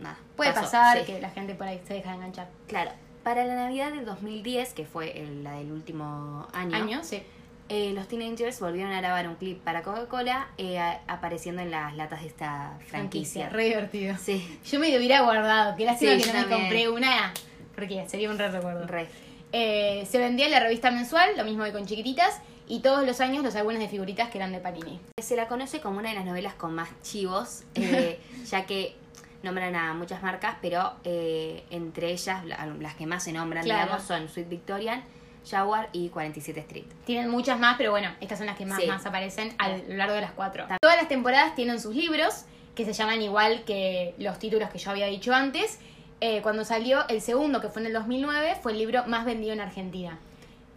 nada. 0.00 0.16
puede 0.36 0.50
pasó, 0.52 0.62
pasar 0.66 0.98
sí. 0.98 1.04
que 1.04 1.20
la 1.20 1.30
gente 1.30 1.54
por 1.56 1.66
ahí 1.66 1.80
se 1.88 1.94
deja 1.94 2.10
de 2.10 2.16
enganchar. 2.16 2.48
Claro. 2.68 2.92
Para 3.24 3.44
la 3.44 3.56
Navidad 3.56 3.90
del 3.90 4.04
2010, 4.04 4.72
que 4.72 4.84
fue 4.86 5.18
el- 5.20 5.42
la 5.42 5.54
del 5.56 5.72
último 5.72 6.46
año, 6.52 6.76
¿Año? 6.76 7.02
Sí. 7.02 7.22
Eh, 7.68 7.92
los 7.94 8.08
Teenagers 8.08 8.60
volvieron 8.60 8.92
a 8.92 9.00
grabar 9.00 9.28
un 9.28 9.36
clip 9.36 9.62
para 9.62 9.82
Coca-Cola 9.82 10.48
eh, 10.58 10.80
apareciendo 11.06 11.62
en 11.62 11.70
las 11.70 11.94
latas 11.96 12.22
de 12.22 12.28
esta 12.28 12.78
franquicia. 12.86 13.48
Re 13.50 13.64
divertido. 13.64 14.16
Sí, 14.18 14.58
Yo 14.70 14.78
me 14.80 14.90
lo 14.90 14.98
hubiera 14.98 15.20
guardado, 15.22 15.76
que 15.76 15.84
lástima 15.84 16.12
Sí, 16.12 16.20
que 16.22 16.26
no 16.28 16.32
me 16.32 16.38
también. 16.40 16.60
compré 16.60 16.88
una, 16.88 17.32
porque 17.74 18.08
sería 18.08 18.30
un 18.30 18.38
re 18.38 18.48
recuerdo. 18.50 18.86
re. 18.86 19.08
Eh, 19.52 20.06
se 20.10 20.18
vendía 20.18 20.46
en 20.46 20.50
la 20.52 20.60
revista 20.60 20.90
mensual, 20.90 21.30
lo 21.36 21.44
mismo 21.44 21.64
que 21.64 21.72
con 21.72 21.86
chiquititas, 21.86 22.40
y 22.66 22.80
todos 22.80 23.06
los 23.06 23.20
años 23.20 23.42
los 23.42 23.54
álbumes 23.56 23.80
de 23.80 23.88
figuritas 23.88 24.28
que 24.28 24.36
eran 24.38 24.52
de 24.52 24.60
Panini. 24.60 25.00
Se 25.22 25.36
la 25.36 25.48
conoce 25.48 25.80
como 25.80 25.98
una 25.98 26.10
de 26.10 26.14
las 26.16 26.24
novelas 26.26 26.54
con 26.54 26.74
más 26.74 26.88
chivos, 27.02 27.62
eh, 27.74 28.18
ya 28.50 28.66
que 28.66 28.94
nombran 29.42 29.74
a 29.76 29.94
muchas 29.94 30.22
marcas, 30.22 30.56
pero 30.60 30.92
eh, 31.04 31.64
entre 31.70 32.10
ellas, 32.10 32.44
la- 32.44 32.66
las 32.78 32.94
que 32.94 33.06
más 33.06 33.22
se 33.24 33.32
nombran, 33.32 33.64
Claro. 33.64 33.84
digamos, 33.84 34.02
son 34.06 34.28
Sweet 34.28 34.48
Victorian, 34.48 35.02
Jaguar 35.48 35.88
y 35.92 36.08
47 36.08 36.60
Street. 36.60 36.84
Tienen 37.04 37.30
muchas 37.30 37.58
más, 37.58 37.76
pero 37.76 37.90
bueno, 37.90 38.10
estas 38.20 38.38
son 38.38 38.46
las 38.46 38.56
que 38.56 38.66
más, 38.66 38.80
Sí. 38.80 38.86
más 38.86 39.04
aparecen 39.06 39.54
a 39.58 39.68
lo 39.70 39.94
largo 39.96 40.14
de 40.14 40.20
las 40.22 40.32
cuatro. 40.32 40.66
Todas 40.80 40.96
las 40.96 41.08
temporadas 41.08 41.54
tienen 41.54 41.80
sus 41.80 41.94
libros, 41.94 42.44
que 42.74 42.84
se 42.84 42.92
llaman 42.92 43.20
igual 43.22 43.64
que 43.64 44.14
los 44.18 44.38
títulos 44.38 44.70
que 44.70 44.78
yo 44.78 44.90
había 44.90 45.06
dicho 45.06 45.34
antes. 45.34 45.78
Eh, 46.20 46.42
cuando 46.42 46.64
salió 46.64 47.06
el 47.08 47.20
segundo, 47.20 47.60
que 47.60 47.68
fue 47.68 47.82
en 47.82 47.86
el 47.86 47.92
2009, 47.92 48.56
fue 48.62 48.72
el 48.72 48.78
libro 48.78 49.04
más 49.06 49.24
vendido 49.24 49.52
en 49.52 49.60
Argentina. 49.60 50.18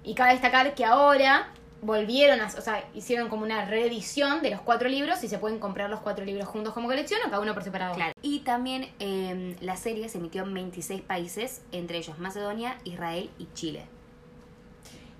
Y 0.04 0.14
cabe 0.16 0.32
destacar 0.34 0.74
que 0.76 0.86
ahora 0.86 1.48
volvieron 1.84 2.42
a, 2.42 2.46
o 2.46 2.62
sea, 2.62 2.84
hicieron 2.94 3.28
como 3.28 3.44
una 3.44 3.66
reedición 3.66 4.44
de 4.44 4.52
los 4.52 4.62
cuatro 4.62 4.88
libros 4.88 5.24
y 5.24 5.28
se 5.28 5.40
pueden 5.40 5.58
comprar 5.60 5.90
los 5.90 6.00
cuatro 6.02 6.24
libros 6.26 6.48
juntos 6.48 6.74
como 6.76 6.88
colección 6.88 7.20
o 7.26 7.30
cada 7.32 7.40
uno 7.42 7.54
por 7.56 7.64
separado. 7.64 7.96
Claro. 7.96 8.14
Y 8.22 8.40
también 8.42 8.88
eh, 9.00 9.56
la 9.62 9.76
serie 9.78 10.08
se 10.10 10.20
emitió 10.20 10.44
en 10.44 10.54
26 10.54 11.02
países, 11.02 11.62
entre 11.72 11.98
ellos 11.98 12.20
Macedonia, 12.20 12.78
Israel 12.84 13.32
y 13.40 13.48
Chile. 13.56 13.86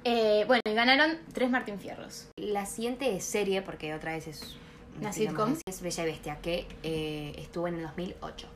Eh, 0.04 0.44
bueno, 0.48 0.62
y 0.68 0.74
ganaron 0.74 1.18
tres 1.34 1.50
Martín 1.50 1.80
Fierros. 1.80 2.28
La 2.38 2.66
siguiente 2.66 3.20
serie, 3.22 3.62
porque 3.62 3.94
otra 3.94 4.14
vez 4.14 4.28
es 4.28 4.56
Una 5.00 5.14
sitcom. 5.14 5.56
es 5.66 5.82
Bella 5.82 6.04
y 6.04 6.06
Bestia, 6.08 6.38
que 6.42 6.68
eh, 6.84 7.34
estuvo 7.38 7.68
en 7.68 7.76
el 7.76 7.84
2008. 7.84 8.48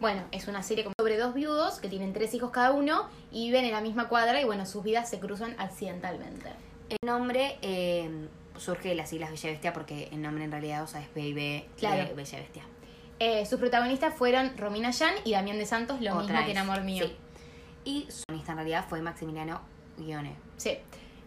Bueno, 0.00 0.22
es 0.32 0.48
una 0.48 0.62
serie 0.62 0.86
sobre 0.98 1.16
dos 1.18 1.34
viudos 1.34 1.78
que 1.80 1.88
tienen 1.88 2.12
tres 2.12 2.34
hijos 2.34 2.50
cada 2.50 2.72
uno 2.72 3.08
y 3.32 3.46
viven 3.46 3.64
en 3.64 3.72
la 3.72 3.80
misma 3.80 4.08
cuadra 4.08 4.40
y 4.40 4.44
bueno, 4.44 4.66
sus 4.66 4.82
vidas 4.84 5.08
se 5.08 5.18
cruzan 5.18 5.54
accidentalmente. 5.58 6.50
El 6.90 6.98
nombre 7.06 7.56
eh, 7.62 8.10
surge 8.58 8.90
de 8.90 8.94
las 8.94 9.08
siglas 9.10 9.30
Bella 9.30 9.48
y 9.48 9.52
Bestia 9.52 9.72
porque 9.72 10.08
el 10.12 10.20
nombre 10.22 10.44
en 10.44 10.52
realidad, 10.52 10.82
o 10.82 10.86
sea, 10.86 11.00
es 11.00 11.12
B&B 11.14 11.66
Claro. 11.78 12.08
de 12.08 12.14
Bella 12.14 12.38
y 12.38 12.40
Bestia. 12.42 12.62
Eh, 13.20 13.46
sus 13.46 13.58
protagonistas 13.60 14.14
fueron 14.14 14.56
Romina 14.58 14.90
Yan 14.90 15.14
y 15.24 15.32
Damián 15.32 15.58
de 15.58 15.66
Santos, 15.66 16.00
lo 16.00 16.12
Otra 16.16 16.22
mismo 16.40 16.44
que 16.44 16.50
en 16.50 16.58
Amor 16.58 16.80
Mío. 16.82 17.06
sí. 17.06 17.16
Y 17.84 18.00
su 18.10 18.22
protagonista 18.26 18.52
en 18.52 18.56
realidad 18.58 18.86
fue 18.88 19.00
Maximiliano 19.00 19.60
Guione. 19.98 20.34
Sí. 20.56 20.78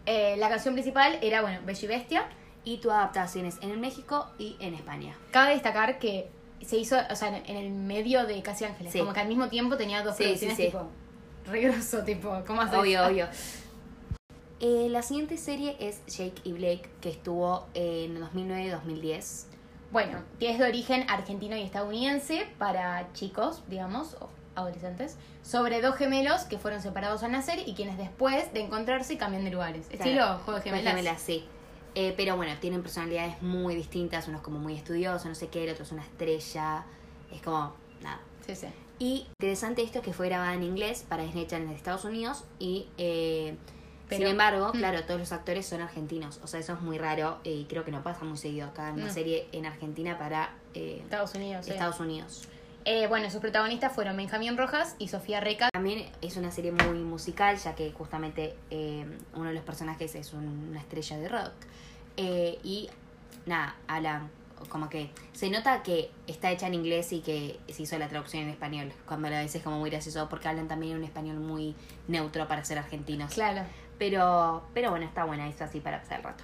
Eh, 0.05 0.35
la 0.37 0.49
canción 0.49 0.73
principal 0.73 1.17
era, 1.21 1.41
bueno, 1.41 1.59
Bella 1.65 1.79
y 1.83 1.87
Bestia. 1.87 2.29
Y 2.63 2.79
tuvo 2.79 2.91
adaptaciones 2.93 3.57
en 3.61 3.79
México 3.79 4.27
y 4.37 4.57
en 4.59 4.73
España. 4.73 5.15
Cabe 5.31 5.53
destacar 5.53 5.99
que 5.99 6.29
se 6.65 6.77
hizo, 6.77 6.97
o 7.09 7.15
sea, 7.15 7.37
en 7.37 7.55
el 7.55 7.69
medio 7.71 8.25
de 8.25 8.41
Casi 8.41 8.65
Ángeles. 8.65 8.91
Sí. 8.91 8.99
Como 8.99 9.13
que 9.13 9.21
al 9.21 9.27
mismo 9.29 9.47
tiempo 9.47 9.77
tenía 9.77 10.03
dos 10.03 10.17
Sí, 10.17 10.23
producciones 10.23 10.57
sí, 10.57 10.63
sí. 10.63 10.69
tipo 10.71 10.87
re 11.45 11.61
grosso, 11.61 12.03
tipo, 12.03 12.43
¿cómo 12.45 12.61
haces? 12.61 12.77
Obvio, 12.77 13.05
obvio. 13.05 13.27
Eh, 14.59 14.87
la 14.89 15.03
siguiente 15.03 15.37
serie 15.37 15.75
es 15.79 16.03
Jake 16.07 16.41
y 16.43 16.51
Blake, 16.53 16.89
que 16.99 17.09
estuvo 17.09 17.67
en 17.75 18.19
2009 18.19 18.63
y 18.63 18.69
2010. 18.69 19.49
Bueno, 19.91 20.23
que 20.39 20.49
es 20.49 20.57
de 20.57 20.65
origen 20.65 21.05
argentino 21.09 21.55
y 21.55 21.61
estadounidense 21.61 22.47
para 22.57 23.13
chicos, 23.13 23.61
digamos, 23.67 24.17
adolescentes, 24.57 25.15
sobre 25.43 25.81
dos 25.81 25.95
gemelos 25.95 26.41
que 26.43 26.57
fueron 26.57 26.81
separados 26.81 27.23
al 27.23 27.31
nacer 27.31 27.59
y 27.67 27.73
quienes 27.75 27.97
después 27.97 28.51
de 28.53 28.61
encontrarse 28.61 29.17
cambian 29.17 29.43
de 29.45 29.51
lugares. 29.51 29.87
Estilo 29.91 30.23
juego 30.39 30.59
de 30.59 30.69
Juego 30.69 30.85
gemelas. 30.87 31.21
sí. 31.21 31.45
Eh, 31.95 32.13
pero 32.15 32.35
bueno, 32.35 32.53
tienen 32.59 32.83
personalidades 32.83 33.41
muy 33.41 33.73
distintas. 33.75 34.27
Uno 34.27 34.37
es 34.37 34.43
como 34.43 34.59
muy 34.59 34.75
estudioso, 34.75 35.27
no 35.29 35.33
sé 35.35 35.47
qué, 35.47 35.63
el 35.63 35.71
otro 35.71 35.83
es 35.83 35.91
una 35.91 36.03
estrella. 36.03 36.83
Es 37.31 37.41
como, 37.41 37.73
nada. 38.03 38.19
Sí, 38.45 38.55
sí. 38.55 38.67
Y 38.99 39.25
interesante 39.39 39.81
esto 39.83 39.99
es 39.99 40.03
que 40.05 40.13
fue 40.13 40.27
grabada 40.27 40.53
en 40.53 40.61
inglés 40.63 41.03
para 41.07 41.23
Disney 41.23 41.47
Channel 41.47 41.69
de 41.69 41.75
Estados 41.75 42.03
Unidos 42.05 42.43
y 42.59 42.87
eh, 42.99 43.55
Pero- 44.09 44.19
sin 44.21 44.27
embargo, 44.27 44.69
Mm. 44.73 44.77
claro, 44.77 45.03
todos 45.05 45.19
los 45.19 45.31
actores 45.31 45.65
son 45.65 45.81
argentinos. 45.81 46.39
O 46.43 46.47
sea, 46.47 46.59
eso 46.59 46.73
es 46.73 46.81
muy 46.81 46.97
raro 46.99 47.39
y 47.43 47.65
creo 47.65 47.83
que 47.83 47.91
no 47.91 48.03
pasa 48.03 48.25
muy 48.25 48.37
seguido 48.37 48.67
acá 48.67 48.89
en 48.89 48.95
una 48.95 49.05
No. 49.07 49.11
serie 49.13 49.47
en 49.51 49.65
Argentina 49.65 50.17
para 50.19 50.51
eh, 50.75 50.99
Estados 51.03 51.33
Unidos. 51.33 51.65
sí. 51.65 51.71
Estados 51.71 51.99
Unidos. 51.99 52.47
Eh, 52.89 53.07
bueno, 53.07 53.29
sus 53.29 53.41
protagonistas 53.41 53.91
fueron 53.91 54.15
Benjamín 54.15 54.55
Rojas 54.57 54.95
y 54.97 55.09
Sofía 55.09 55.41
Reca. 55.41 55.67
También 55.73 56.09
es 56.21 56.37
una 56.37 56.51
serie 56.51 56.71
muy 56.71 56.99
musical, 56.99 57.57
ya 57.57 57.75
que 57.75 57.91
justamente 57.91 58.55
eh, 58.71 59.05
uno 59.33 59.49
de 59.49 59.55
los 59.55 59.63
personajes 59.65 60.15
es 60.15 60.31
un- 60.31 60.69
una 60.69 60.79
estrella 60.79 61.17
de 61.17 61.27
rock. 61.27 61.51
Eh, 62.15 62.57
y 62.63 62.89
nada, 63.45 63.75
hablan 63.89 64.29
como 64.69 64.87
que 64.89 65.11
se 65.33 65.49
nota 65.49 65.83
que 65.83 66.09
está 66.27 66.49
hecha 66.49 66.67
en 66.67 66.75
inglés 66.75 67.11
y 67.11 67.19
que 67.19 67.59
se 67.67 67.83
hizo 67.83 67.97
la 67.99 68.07
traducción 68.07 68.43
en 68.43 68.49
español. 68.49 68.93
Cuando 69.05 69.27
a 69.27 69.31
veces 69.31 69.55
es 69.55 69.63
como 69.63 69.79
muy 69.79 69.89
gracioso 69.89 70.29
porque 70.29 70.47
hablan 70.47 70.69
también 70.69 70.95
un 70.95 71.03
español 71.03 71.39
muy 71.41 71.75
neutro 72.07 72.47
para 72.47 72.63
ser 72.63 72.77
argentinos. 72.77 73.33
Claro. 73.33 73.63
Pero, 73.99 74.63
pero 74.73 74.91
bueno, 74.91 75.05
está 75.05 75.25
buena, 75.25 75.49
es 75.49 75.61
así 75.61 75.81
para 75.81 75.99
pasar 75.99 76.19
el 76.19 76.23
rato. 76.23 76.43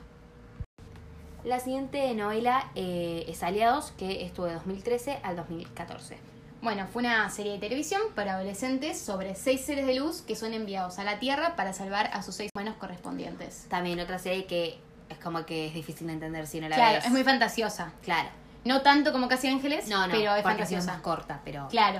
La 1.45 1.59
siguiente 1.61 2.13
novela 2.15 2.69
eh, 2.75 3.23
es 3.29 3.43
Aliados, 3.43 3.91
que 3.97 4.23
estuvo 4.25 4.45
de 4.45 4.53
2013 4.55 5.19
al 5.23 5.35
2014. 5.37 6.17
Bueno, 6.63 6.87
fue 6.87 7.01
una 7.01 7.29
serie 7.29 7.51
de 7.51 7.59
televisión 7.59 8.01
para 8.15 8.35
adolescentes 8.35 8.97
sobre 8.97 9.35
seis 9.35 9.65
seres 9.65 9.85
de 9.85 9.95
luz 9.95 10.21
que 10.21 10.33
son 10.37 10.53
enviados 10.53 10.97
a 10.97 11.03
la 11.03 11.19
Tierra 11.19 11.57
para 11.57 11.73
salvar 11.73 12.09
a 12.13 12.23
sus 12.23 12.35
seis 12.35 12.49
humanos 12.55 12.75
correspondientes. 12.79 13.65
También 13.69 13.99
otra 13.99 14.17
serie 14.17 14.45
que 14.45 14.79
es 15.09 15.17
como 15.17 15.45
que 15.45 15.67
es 15.67 15.73
difícil 15.73 16.07
de 16.07 16.13
entender 16.13 16.47
si 16.47 16.61
no 16.61 16.69
la 16.69 16.77
Claro, 16.77 16.95
ves. 16.95 17.05
es 17.05 17.11
muy 17.11 17.25
fantasiosa. 17.25 17.91
Claro. 18.01 18.29
No 18.63 18.81
tanto 18.81 19.11
como 19.11 19.27
Casi 19.27 19.49
Ángeles, 19.49 19.89
No, 19.89 20.07
no, 20.07 20.13
pero 20.13 20.35
es 20.35 20.41
porque 20.41 20.63
es 20.63 20.71
más 20.71 20.79
fantasiosa. 20.85 21.01
corta, 21.01 21.41
pero... 21.43 21.67
Claro. 21.67 21.99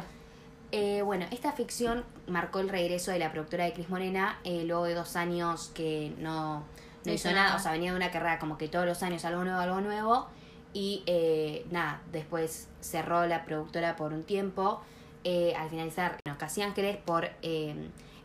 Eh, 0.72 1.02
bueno, 1.02 1.26
esta 1.32 1.52
ficción 1.52 2.06
marcó 2.28 2.60
el 2.60 2.70
regreso 2.70 3.12
de 3.12 3.20
la 3.20 3.34
productora 3.34 3.66
de 3.66 3.74
Cris 3.74 3.90
Morena 3.90 4.40
eh, 4.46 4.64
luego 4.66 4.86
de 4.86 4.94
dos 4.94 5.18
años 5.18 5.72
que 5.76 6.16
no, 6.20 6.64
no 7.04 7.12
hizo 7.12 7.30
nada. 7.34 7.58
O 7.58 7.60
sea, 7.60 7.74
venía 7.74 7.92
de 7.92 7.98
una 7.98 8.12
carrera 8.12 8.40
como 8.40 8.58
que 8.58 8.70
todos 8.70 8.86
los 8.86 9.04
años 9.04 9.26
algo 9.26 9.44
nuevo, 9.44 9.60
algo 9.60 9.82
nuevo. 9.82 10.28
Y 10.74 11.04
eh, 11.06 11.66
nada, 11.72 12.02
después 12.12 12.68
cerró 12.82 13.26
la 13.28 13.46
productora 13.46 13.96
por 13.96 14.12
un 14.14 14.24
tiempo. 14.24 14.82
eh, 15.24 15.54
al 15.56 15.70
finalizar 15.70 16.18
bueno, 16.26 16.38
Casi 16.38 16.62
Ángeles 16.62 16.98
por 16.98 17.30
eh, 17.44 17.76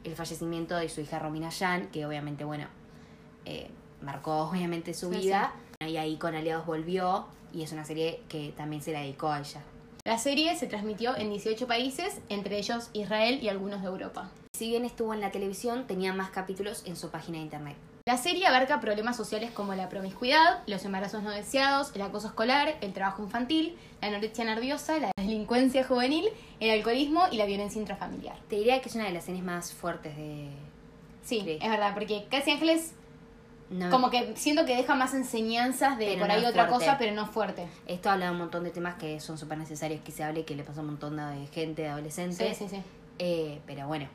el 0.04 0.16
fallecimiento 0.16 0.74
de 0.76 0.88
su 0.88 1.00
hija 1.00 1.18
Romina 1.18 1.50
Yan, 1.50 1.88
que 1.92 2.04
obviamente, 2.06 2.44
bueno, 2.44 2.66
eh, 3.44 3.70
marcó 4.02 4.42
obviamente 4.50 4.94
su 4.94 5.12
Sí, 5.12 5.18
vida. 5.20 5.52
Y 5.86 5.96
ahí 5.96 6.16
con 6.16 6.34
Aliados 6.34 6.66
volvió 6.66 7.26
y 7.52 7.62
es 7.62 7.70
una 7.72 7.84
serie 7.84 8.22
que 8.28 8.52
también 8.56 8.82
se 8.82 8.92
la 8.92 9.00
dedicó 9.00 9.28
a 9.28 9.38
ella. 9.40 9.62
La 10.04 10.18
serie 10.18 10.56
se 10.56 10.66
transmitió 10.66 11.16
en 11.16 11.30
18 11.30 11.66
países, 11.66 12.20
entre 12.28 12.58
ellos 12.58 12.88
Israel 12.94 13.38
y 13.42 13.48
algunos 13.48 13.82
de 13.82 13.88
Europa. 13.88 14.30
Si 14.54 14.68
bien 14.68 14.84
estuvo 14.84 15.12
en 15.14 15.20
la 15.20 15.30
televisión, 15.30 15.86
tenía 15.86 16.12
más 16.14 16.30
capítulos 16.30 16.82
en 16.86 16.96
su 16.96 17.10
página 17.10 17.38
de 17.38 17.44
internet. 17.44 17.76
La 18.08 18.16
serie 18.16 18.46
abarca 18.46 18.80
problemas 18.80 19.18
sociales 19.18 19.50
como 19.50 19.74
la 19.74 19.90
promiscuidad, 19.90 20.60
los 20.66 20.82
embarazos 20.86 21.22
no 21.22 21.28
deseados, 21.30 21.90
el 21.94 22.00
acoso 22.00 22.28
escolar, 22.28 22.76
el 22.80 22.94
trabajo 22.94 23.22
infantil, 23.22 23.76
la 24.00 24.08
anorexia 24.08 24.46
nerviosa, 24.46 24.96
la 24.98 25.10
delincuencia 25.18 25.84
juvenil, 25.84 26.24
el 26.58 26.70
alcoholismo 26.70 27.24
y 27.30 27.36
la 27.36 27.44
violencia 27.44 27.78
intrafamiliar. 27.78 28.38
Te 28.48 28.56
diría 28.56 28.80
que 28.80 28.88
es 28.88 28.94
una 28.94 29.04
de 29.04 29.12
las 29.12 29.24
series 29.26 29.44
más 29.44 29.74
fuertes 29.74 30.16
de... 30.16 30.48
Sí, 31.22 31.42
Sí. 31.44 31.58
es 31.60 31.68
verdad, 31.68 31.92
porque 31.92 32.24
Casi 32.30 32.50
Ángeles 32.52 32.94
No, 33.68 33.90
como 33.90 34.08
que 34.08 34.34
siento 34.36 34.64
que 34.64 34.74
deja 34.74 34.94
más 34.94 35.12
enseñanzas 35.12 35.98
de 35.98 36.06
Pero 36.06 36.20
por 36.20 36.30
ahí 36.30 36.46
otra 36.46 36.64
fuerte. 36.66 36.86
cosa, 36.86 36.96
pero 36.96 37.14
no 37.14 37.26
fuerte. 37.26 37.68
Esto 37.86 38.08
habla 38.10 38.24
de 38.24 38.30
un 38.32 38.38
montón 38.38 38.64
de 38.64 38.70
temas 38.70 38.94
que 38.94 39.20
son 39.20 39.36
súper 39.36 39.58
necesarios 39.58 40.00
que 40.02 40.12
se 40.12 40.24
hable, 40.24 40.46
que 40.46 40.56
le 40.56 40.64
pasa 40.64 40.80
a 40.80 40.82
un 40.82 40.86
montón 40.92 41.18
de 41.18 41.46
gente, 41.48 41.82
de 41.82 41.88
Sí, 41.88 41.92
adolescentes. 41.92 42.56
sí, 42.56 42.68
sí. 42.70 42.80
Eh, 43.18 43.60
pero 43.66 43.86
bueno. 43.86 44.08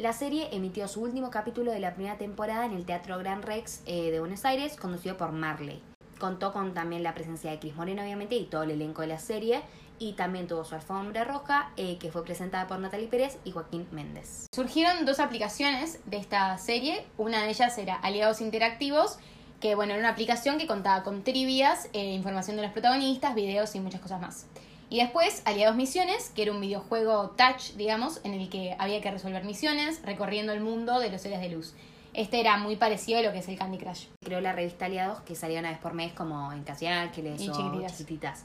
La 0.00 0.14
serie 0.14 0.48
emitió 0.52 0.88
su 0.88 1.02
último 1.02 1.28
capítulo 1.28 1.72
de 1.72 1.78
la 1.78 1.92
primera 1.92 2.16
temporada 2.16 2.64
en 2.64 2.72
el 2.72 2.86
Teatro 2.86 3.18
Gran 3.18 3.42
Rex 3.42 3.82
eh, 3.84 4.10
de 4.10 4.18
Buenos 4.18 4.46
Aires, 4.46 4.76
conducido 4.76 5.18
por 5.18 5.32
Marley. 5.32 5.82
Contó 6.18 6.54
con 6.54 6.72
también 6.72 7.02
la 7.02 7.12
presencia 7.12 7.50
de 7.50 7.58
Cris 7.58 7.76
Moreno, 7.76 8.00
obviamente, 8.00 8.34
y 8.34 8.46
todo 8.46 8.62
el 8.62 8.70
elenco 8.70 9.02
de 9.02 9.08
la 9.08 9.18
serie. 9.18 9.60
Y 9.98 10.14
también 10.14 10.46
tuvo 10.46 10.64
su 10.64 10.74
alfombra 10.74 11.24
roja, 11.24 11.72
eh, 11.76 11.98
que 11.98 12.10
fue 12.10 12.24
presentada 12.24 12.66
por 12.66 12.78
Natalie 12.78 13.08
Pérez 13.08 13.36
y 13.44 13.50
Joaquín 13.50 13.86
Méndez. 13.90 14.46
Surgieron 14.54 15.04
dos 15.04 15.20
aplicaciones 15.20 16.00
de 16.06 16.16
esta 16.16 16.56
serie. 16.56 17.04
Una 17.18 17.42
de 17.42 17.50
ellas 17.50 17.76
era 17.76 17.96
Aliados 17.96 18.40
Interactivos, 18.40 19.18
que 19.60 19.74
bueno, 19.74 19.92
era 19.92 20.00
una 20.00 20.12
aplicación 20.12 20.56
que 20.56 20.66
contaba 20.66 21.02
con 21.02 21.24
trivias, 21.24 21.90
eh, 21.92 22.14
información 22.14 22.56
de 22.56 22.62
los 22.62 22.72
protagonistas, 22.72 23.34
videos 23.34 23.74
y 23.74 23.80
muchas 23.80 24.00
cosas 24.00 24.22
más. 24.22 24.46
Y 24.90 24.98
después 24.98 25.42
Aliados 25.46 25.76
Misiones, 25.76 26.30
que 26.34 26.42
era 26.42 26.52
un 26.52 26.60
videojuego 26.60 27.30
touch, 27.30 27.74
digamos, 27.76 28.20
en 28.24 28.34
el 28.34 28.50
que 28.50 28.74
había 28.78 29.00
que 29.00 29.10
resolver 29.10 29.44
misiones 29.44 30.02
recorriendo 30.04 30.52
el 30.52 30.60
mundo 30.60 30.98
de 30.98 31.10
los 31.10 31.22
seres 31.22 31.40
de 31.40 31.48
luz. 31.48 31.74
Este 32.12 32.40
era 32.40 32.56
muy 32.58 32.74
parecido 32.74 33.20
a 33.20 33.22
lo 33.22 33.32
que 33.32 33.38
es 33.38 33.48
el 33.48 33.56
Candy 33.56 33.78
Crush. 33.78 34.06
Creó 34.22 34.40
la 34.40 34.52
revista 34.52 34.86
Aliados, 34.86 35.20
que 35.20 35.36
salía 35.36 35.60
una 35.60 35.70
vez 35.70 35.78
por 35.78 35.94
mes, 35.94 36.12
como 36.12 36.52
en 36.52 36.64
Casi 36.64 36.86
Ángeles 36.88 37.40
Y 37.40 37.48
o 37.48 37.52
Chiquititas. 37.56 37.96
Chiquititas. 37.96 38.44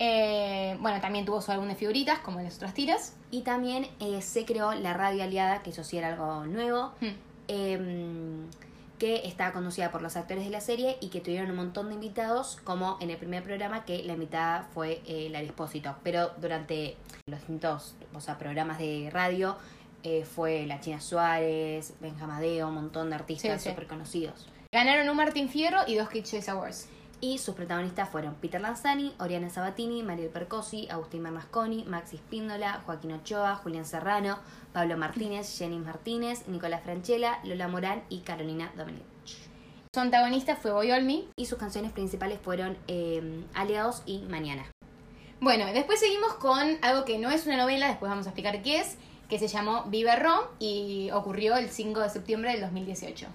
Eh, 0.00 0.76
bueno, 0.80 1.00
también 1.00 1.24
tuvo 1.24 1.40
su 1.40 1.52
álbum 1.52 1.68
de 1.68 1.76
figuritas, 1.76 2.18
como 2.20 2.40
en 2.40 2.46
las 2.46 2.56
otras 2.56 2.74
tiras. 2.74 3.14
Y 3.30 3.42
también 3.42 3.86
eh, 4.00 4.20
se 4.20 4.44
creó 4.44 4.72
la 4.74 4.94
radio 4.94 5.22
aliada, 5.22 5.62
que 5.62 5.70
eso 5.70 5.84
sí 5.84 5.96
era 5.96 6.08
algo 6.08 6.44
nuevo, 6.46 6.92
Hmm. 7.00 7.14
em, 7.46 8.46
que 8.98 9.26
estaba 9.26 9.52
conducida 9.52 9.90
por 9.90 10.02
los 10.02 10.16
actores 10.16 10.44
de 10.44 10.50
la 10.50 10.60
serie 10.60 10.96
y 11.00 11.08
que 11.08 11.20
tuvieron 11.20 11.50
un 11.50 11.56
montón 11.56 11.88
de 11.88 11.94
invitados, 11.94 12.58
como 12.64 12.98
en 13.00 13.10
el 13.10 13.16
primer 13.16 13.42
programa 13.42 13.84
que 13.84 14.02
la 14.02 14.14
invitada 14.14 14.68
fue 14.74 15.00
eh, 15.06 15.28
Lara 15.30 15.44
Espósito. 15.46 15.94
Pero 16.02 16.32
durante 16.40 16.96
los 17.26 17.38
distintos 17.40 17.94
o 18.14 18.20
sea, 18.20 18.38
programas 18.38 18.78
de 18.78 19.08
radio 19.12 19.56
eh, 20.02 20.24
fue 20.24 20.66
la 20.66 20.80
China 20.80 21.00
Suárez, 21.00 21.94
Benjamadeo, 22.00 22.68
un 22.68 22.74
montón 22.74 23.10
de 23.10 23.16
artistas 23.16 23.62
Sí, 23.62 23.64
sí. 23.64 23.70
súper 23.70 23.86
conocidos. 23.86 24.46
Ganaron 24.72 25.08
un 25.08 25.16
Martín 25.16 25.48
Fierro 25.48 25.80
y 25.86 25.94
dos 25.96 26.08
Choice 26.10 26.50
Awards. 26.50 26.88
Y 27.20 27.38
sus 27.38 27.54
protagonistas 27.54 28.08
fueron 28.08 28.34
Peter 28.34 28.60
Lanzani, 28.60 29.14
Oriana 29.18 29.50
Sabatini, 29.50 30.02
Mariel 30.02 30.30
Percosi, 30.30 30.88
Agustín 30.88 31.24
Bernasconi, 31.24 31.84
Maxi 31.84 32.16
Spíndola, 32.16 32.82
Joaquín 32.86 33.12
Ochoa, 33.12 33.56
Julián 33.56 33.84
Serrano, 33.84 34.38
Pablo 34.72 34.96
Martínez, 34.96 35.58
Jenny 35.58 35.78
Martínez, 35.78 36.46
Nicolás 36.46 36.82
Franchella, 36.84 37.40
Lola 37.42 37.66
Morán 37.66 38.04
y 38.08 38.20
Carolina 38.20 38.72
Dominic. 38.76 39.04
Su 39.92 40.00
antagonista 40.00 40.54
fue 40.54 40.70
Boy 40.70 40.92
Olmi. 40.92 41.28
Y 41.36 41.46
sus 41.46 41.58
canciones 41.58 41.90
principales 41.92 42.38
fueron 42.40 42.76
eh, 42.86 43.44
Aliados 43.54 44.02
y 44.06 44.20
Mañana. 44.20 44.64
Bueno, 45.40 45.66
después 45.66 45.98
seguimos 46.00 46.34
con 46.34 46.78
algo 46.82 47.04
que 47.04 47.18
no 47.18 47.30
es 47.30 47.46
una 47.46 47.56
novela, 47.56 47.88
después 47.88 48.10
vamos 48.10 48.26
a 48.26 48.30
explicar 48.30 48.60
qué 48.62 48.80
es, 48.80 48.96
que 49.28 49.38
se 49.38 49.46
llamó 49.46 49.84
Vive 49.84 50.14
Rom 50.16 50.40
y 50.58 51.10
ocurrió 51.12 51.56
el 51.56 51.68
5 51.68 52.00
de 52.00 52.10
septiembre 52.10 52.52
del 52.52 52.60
2018. 52.60 53.26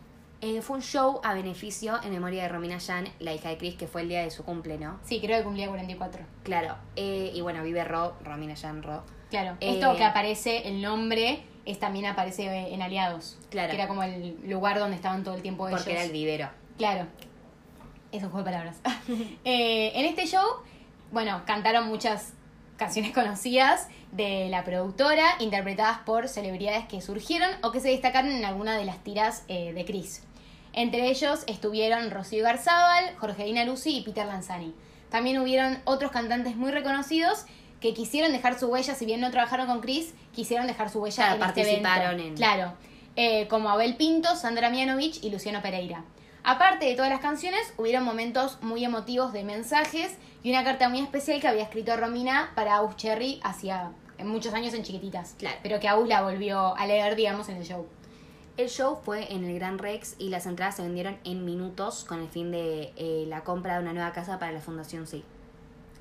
Eh, 0.46 0.62
fue 0.62 0.76
un 0.76 0.84
show 0.84 1.22
a 1.24 1.34
beneficio 1.34 2.04
en 2.04 2.12
memoria 2.12 2.44
de 2.44 2.50
Romina 2.50 2.78
Yan, 2.78 3.08
la 3.20 3.34
hija 3.34 3.48
de 3.48 3.58
Chris, 3.58 3.76
que 3.76 3.88
fue 3.88 4.02
el 4.02 4.10
día 4.10 4.24
de 4.24 4.30
su 4.30 4.44
cumple, 4.44 4.78
¿no? 4.78 5.00
Sí, 5.04 5.22
creo 5.22 5.38
que 5.38 5.46
cumplía 5.46 5.70
44. 5.70 6.22
Claro. 6.44 6.76
eh, 6.98 7.32
y 7.34 7.40
bueno, 7.40 7.64
vive 7.64 7.82
Ro, 7.86 8.18
Romina 8.22 8.54
Yan 8.54 8.84
Ro. 8.84 9.04
Claro, 9.30 9.56
Eh, 9.62 9.76
esto 9.76 9.96
que 9.96 10.04
aparece, 10.04 10.68
el 10.68 10.82
nombre, 10.82 11.44
es 11.66 11.80
también 11.80 12.08
aparece 12.08 12.74
en 12.74 12.82
Aliados. 12.82 13.40
Claro. 13.52 13.70
Que 13.70 13.76
era 13.78 13.88
como 13.88 14.04
el 14.04 14.38
lugar 14.46 14.80
donde 14.80 14.98
estaban 14.98 15.24
todo 15.24 15.36
el 15.36 15.42
tiempo 15.42 15.66
ellos. 15.70 15.80
Porque 15.80 15.94
era 15.94 16.04
el 16.04 16.12
vivero. 16.12 16.50
Claro. 16.78 17.08
Es 18.12 18.22
un 18.22 18.30
juego 18.30 18.46
de 18.46 18.52
palabras. 18.52 18.82
En 19.46 20.06
este 20.06 20.28
show, 20.28 20.46
bueno, 21.14 21.42
cantaron 21.46 21.88
muchas 21.88 22.34
canciones 22.76 23.12
conocidas 23.16 23.88
de 24.12 24.50
la 24.50 24.66
productora, 24.66 25.24
interpretadas 25.40 26.00
por 26.00 26.28
celebridades 26.28 26.86
que 26.86 27.00
surgieron 27.00 27.50
o 27.64 27.72
que 27.72 27.80
se 27.80 27.88
destacaron 27.90 28.30
en 28.32 28.44
alguna 28.44 28.78
de 28.78 28.84
las 28.84 29.04
tiras 29.06 29.46
eh, 29.48 29.72
de 29.72 29.86
Chris. 29.86 30.22
Entre 30.74 31.10
ellos 31.10 31.44
estuvieron 31.48 32.10
Rocío 32.12 32.44
Garzábal, 32.44 33.16
Jorgelina 33.18 33.64
Lucy 33.66 33.98
y 33.98 34.02
Peter 34.02 34.26
Lanzani. 34.26 34.74
También 35.10 35.40
hubieron 35.40 35.78
otros 35.86 36.12
cantantes 36.12 36.56
muy 36.56 36.72
reconocidos 36.72 37.46
que 37.80 37.94
quisieron 37.94 38.32
dejar 38.32 38.58
su 38.60 38.68
huella, 38.68 38.96
si 38.96 39.06
bien 39.06 39.20
no 39.22 39.30
trabajaron 39.30 39.68
con 39.68 39.82
Chris, 39.82 40.14
quisieron 40.34 40.68
dejar 40.68 40.90
su 40.90 41.00
huella 41.02 41.16
Claro, 41.28 41.36
en 41.36 41.42
este 41.50 41.62
participaron 41.62 42.14
evento. 42.20 42.28
en- 42.30 42.36
Claro, 42.36 42.74
eh, 43.16 43.48
como 43.50 43.70
Abel 43.70 43.96
Pinto, 43.98 44.36
Sandra 44.36 44.70
Mianovich 44.70 45.24
y 45.24 45.30
Luciano 45.30 45.62
Pereira. 45.62 46.04
Aparte 46.46 46.86
de 46.86 46.96
todas 46.96 47.12
las 47.12 47.20
canciones, 47.22 47.74
hubieron 47.78 48.04
momentos 48.04 48.58
muy 48.62 48.84
emotivos 48.84 49.32
de 49.32 49.44
mensajes 49.44 50.18
y 50.44 50.50
una 50.52 50.64
carta 50.64 50.90
muy 50.90 51.00
especial 51.00 51.40
que 51.40 51.48
había 51.48 51.64
escrito 51.64 51.96
Romina 51.96 52.52
para 52.56 52.76
Aus 52.78 52.96
Cherry 52.98 53.40
hacía 53.44 53.92
muchos 54.24 54.54
años 54.54 54.74
en 54.74 54.84
chiquititas. 54.84 55.36
Claro. 55.38 55.58
Pero 55.62 55.80
que 55.80 55.88
Aus 55.88 56.08
la 56.08 56.22
volvió 56.22 56.76
a 56.76 56.86
leer, 56.88 57.16
digamos, 57.16 57.48
en 57.50 57.58
el 57.58 57.64
show. 57.66 57.86
El 58.56 58.70
show 58.70 59.00
fue 59.04 59.34
en 59.34 59.44
el 59.46 59.56
Gran 59.56 59.80
Rex 59.80 60.16
y 60.20 60.30
las 60.30 60.46
entradas 60.46 60.76
se 60.76 60.84
vendieron 60.84 61.18
en 61.24 61.44
minutos 61.44 62.04
con 62.08 62.20
el 62.22 62.28
fin 62.30 62.52
de 62.52 62.94
eh, 62.98 63.26
la 63.28 63.44
compra 63.44 63.76
de 63.76 63.82
una 63.82 63.94
nueva 63.94 64.12
casa 64.14 64.38
para 64.40 64.52
la 64.52 64.60
Fundación 64.62 65.08
Sí. 65.08 65.24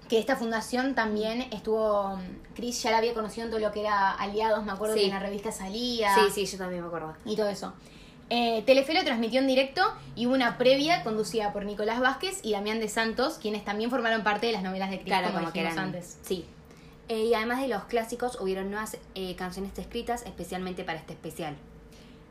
Que 0.09 0.19
esta 0.19 0.37
fundación 0.37 0.95
también 0.95 1.41
estuvo. 1.53 2.19
Chris 2.55 2.83
ya 2.83 2.91
la 2.91 2.99
había 2.99 3.15
conocido 3.15 3.47
en 3.47 3.51
todo 3.51 3.61
lo 3.61 3.73
que 3.73 3.81
era 3.81 4.11
aliados, 4.11 4.63
me 4.65 4.73
acuerdo 4.73 4.95
Sí. 4.95 5.01
que 5.03 5.07
en 5.07 5.15
la 5.15 5.21
revista 5.21 5.51
salía. 5.53 6.15
Sí, 6.15 6.21
sí, 6.31 6.45
yo 6.45 6.59
también 6.59 6.83
me 6.83 6.89
acuerdo. 6.89 7.15
y 7.25 7.35
todo 7.37 7.49
eso. 7.49 7.73
Eh, 8.29 8.63
Telefe 8.67 8.93
lo 8.95 9.05
transmitió 9.05 9.41
en 9.41 9.47
directo 9.47 9.81
y 10.15 10.27
hubo 10.27 10.35
una 10.35 10.59
previa 10.59 11.03
conducida 11.03 11.53
por 11.55 11.65
Nicolás 11.65 12.01
Vázquez 12.01 12.41
y 12.43 12.53
Damián 12.53 12.81
de 12.81 12.89
Santos, 12.89 13.39
quienes 13.41 13.65
también 13.65 13.89
formaron 13.91 14.23
parte 14.23 14.47
de 14.47 14.53
las 14.53 14.63
novelas 14.63 14.91
de 14.91 14.97
Chris, 14.97 15.07
Claro, 15.09 15.29
como, 15.29 15.41
como, 15.41 15.53
que 15.53 15.61
eran 15.61 15.79
antes. 15.79 16.19
Sí. 16.23 16.45
Eh, 17.09 17.25
y 17.27 17.35
además 17.35 17.61
de 17.63 17.69
los 17.69 17.85
clásicos, 17.85 18.39
hubieron 18.41 18.71
nuevas 18.71 18.99
eh, 19.15 19.35
canciones 19.37 19.79
escritas 19.79 20.23
especialmente 20.27 20.85
para 20.85 20.99
este 20.99 21.15
especial. 21.15 21.57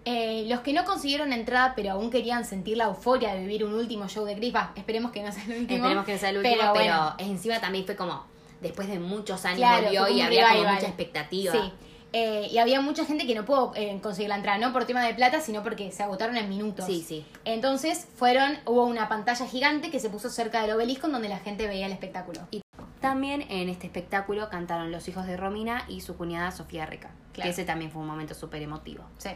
Eh, 0.03 0.45
los 0.47 0.61
que 0.61 0.73
no 0.73 0.83
consiguieron 0.83 1.31
entrada 1.31 1.73
pero 1.75 1.91
aún 1.91 2.09
querían 2.09 2.43
sentir 2.43 2.75
la 2.75 2.85
euforia 2.85 3.35
de 3.35 3.41
vivir 3.41 3.63
un 3.63 3.73
último 3.73 4.07
show 4.07 4.25
de 4.25 4.35
Chris, 4.35 4.53
esperemos 4.75 5.11
que 5.11 5.21
no 5.21 5.31
sea 5.31 5.43
el 5.43 5.61
último. 5.61 5.77
Esperemos 5.77 6.05
que 6.05 6.13
no 6.13 6.17
sea 6.17 6.29
el 6.29 6.37
último, 6.37 6.55
pero, 6.57 6.73
bueno. 6.73 7.15
encima 7.19 7.61
también 7.61 7.85
fue 7.85 7.95
como 7.95 8.25
después 8.61 8.87
de 8.87 8.99
muchos 8.99 9.45
años 9.45 9.59
Claro, 9.59 9.83
volvió 9.83 10.07
y 10.09 10.21
había 10.21 10.49
como 10.49 10.71
mucha 10.71 10.87
expectativa. 10.87 11.51
Sí. 11.51 11.73
Eh, 12.13 12.49
y 12.51 12.57
había 12.57 12.81
mucha 12.81 13.05
gente 13.05 13.25
que 13.25 13.35
no 13.35 13.45
pudo 13.45 13.71
eh, 13.75 13.97
conseguir 14.01 14.29
la 14.29 14.35
entrada, 14.35 14.57
no 14.57 14.73
por 14.73 14.85
tema 14.85 15.05
de 15.05 15.13
plata, 15.13 15.39
sino 15.39 15.63
porque 15.63 15.91
se 15.91 16.03
agotaron 16.03 16.35
en 16.35 16.49
minutos. 16.49 16.85
Sí, 16.85 17.05
sí. 17.07 17.25
Entonces 17.45 18.07
fueron, 18.15 18.57
hubo 18.65 18.85
una 18.85 19.07
pantalla 19.07 19.45
gigante 19.47 19.91
que 19.91 19.99
se 19.99 20.09
puso 20.09 20.29
cerca 20.29 20.61
del 20.61 20.71
obelisco 20.71 21.07
en 21.07 21.13
donde 21.13 21.29
la 21.29 21.39
gente 21.39 21.67
veía 21.67 21.85
el 21.85 21.93
espectáculo. 21.93 22.41
Y 22.51 22.61
también 22.99 23.43
en 23.49 23.69
este 23.69 23.87
espectáculo 23.87 24.49
cantaron 24.49 24.91
los 24.91 25.07
hijos 25.07 25.25
de 25.25 25.37
Romina 25.37 25.85
y 25.87 26.01
su 26.01 26.17
cuñada 26.17 26.51
Sofía 26.51 26.85
Reca. 26.85 27.11
Claro. 27.31 27.47
Que 27.47 27.49
ese 27.49 27.63
también 27.63 27.91
fue 27.91 28.01
un 28.01 28.07
momento 28.07 28.33
súper 28.33 28.61
emotivo. 28.61 29.05
Sí. 29.17 29.29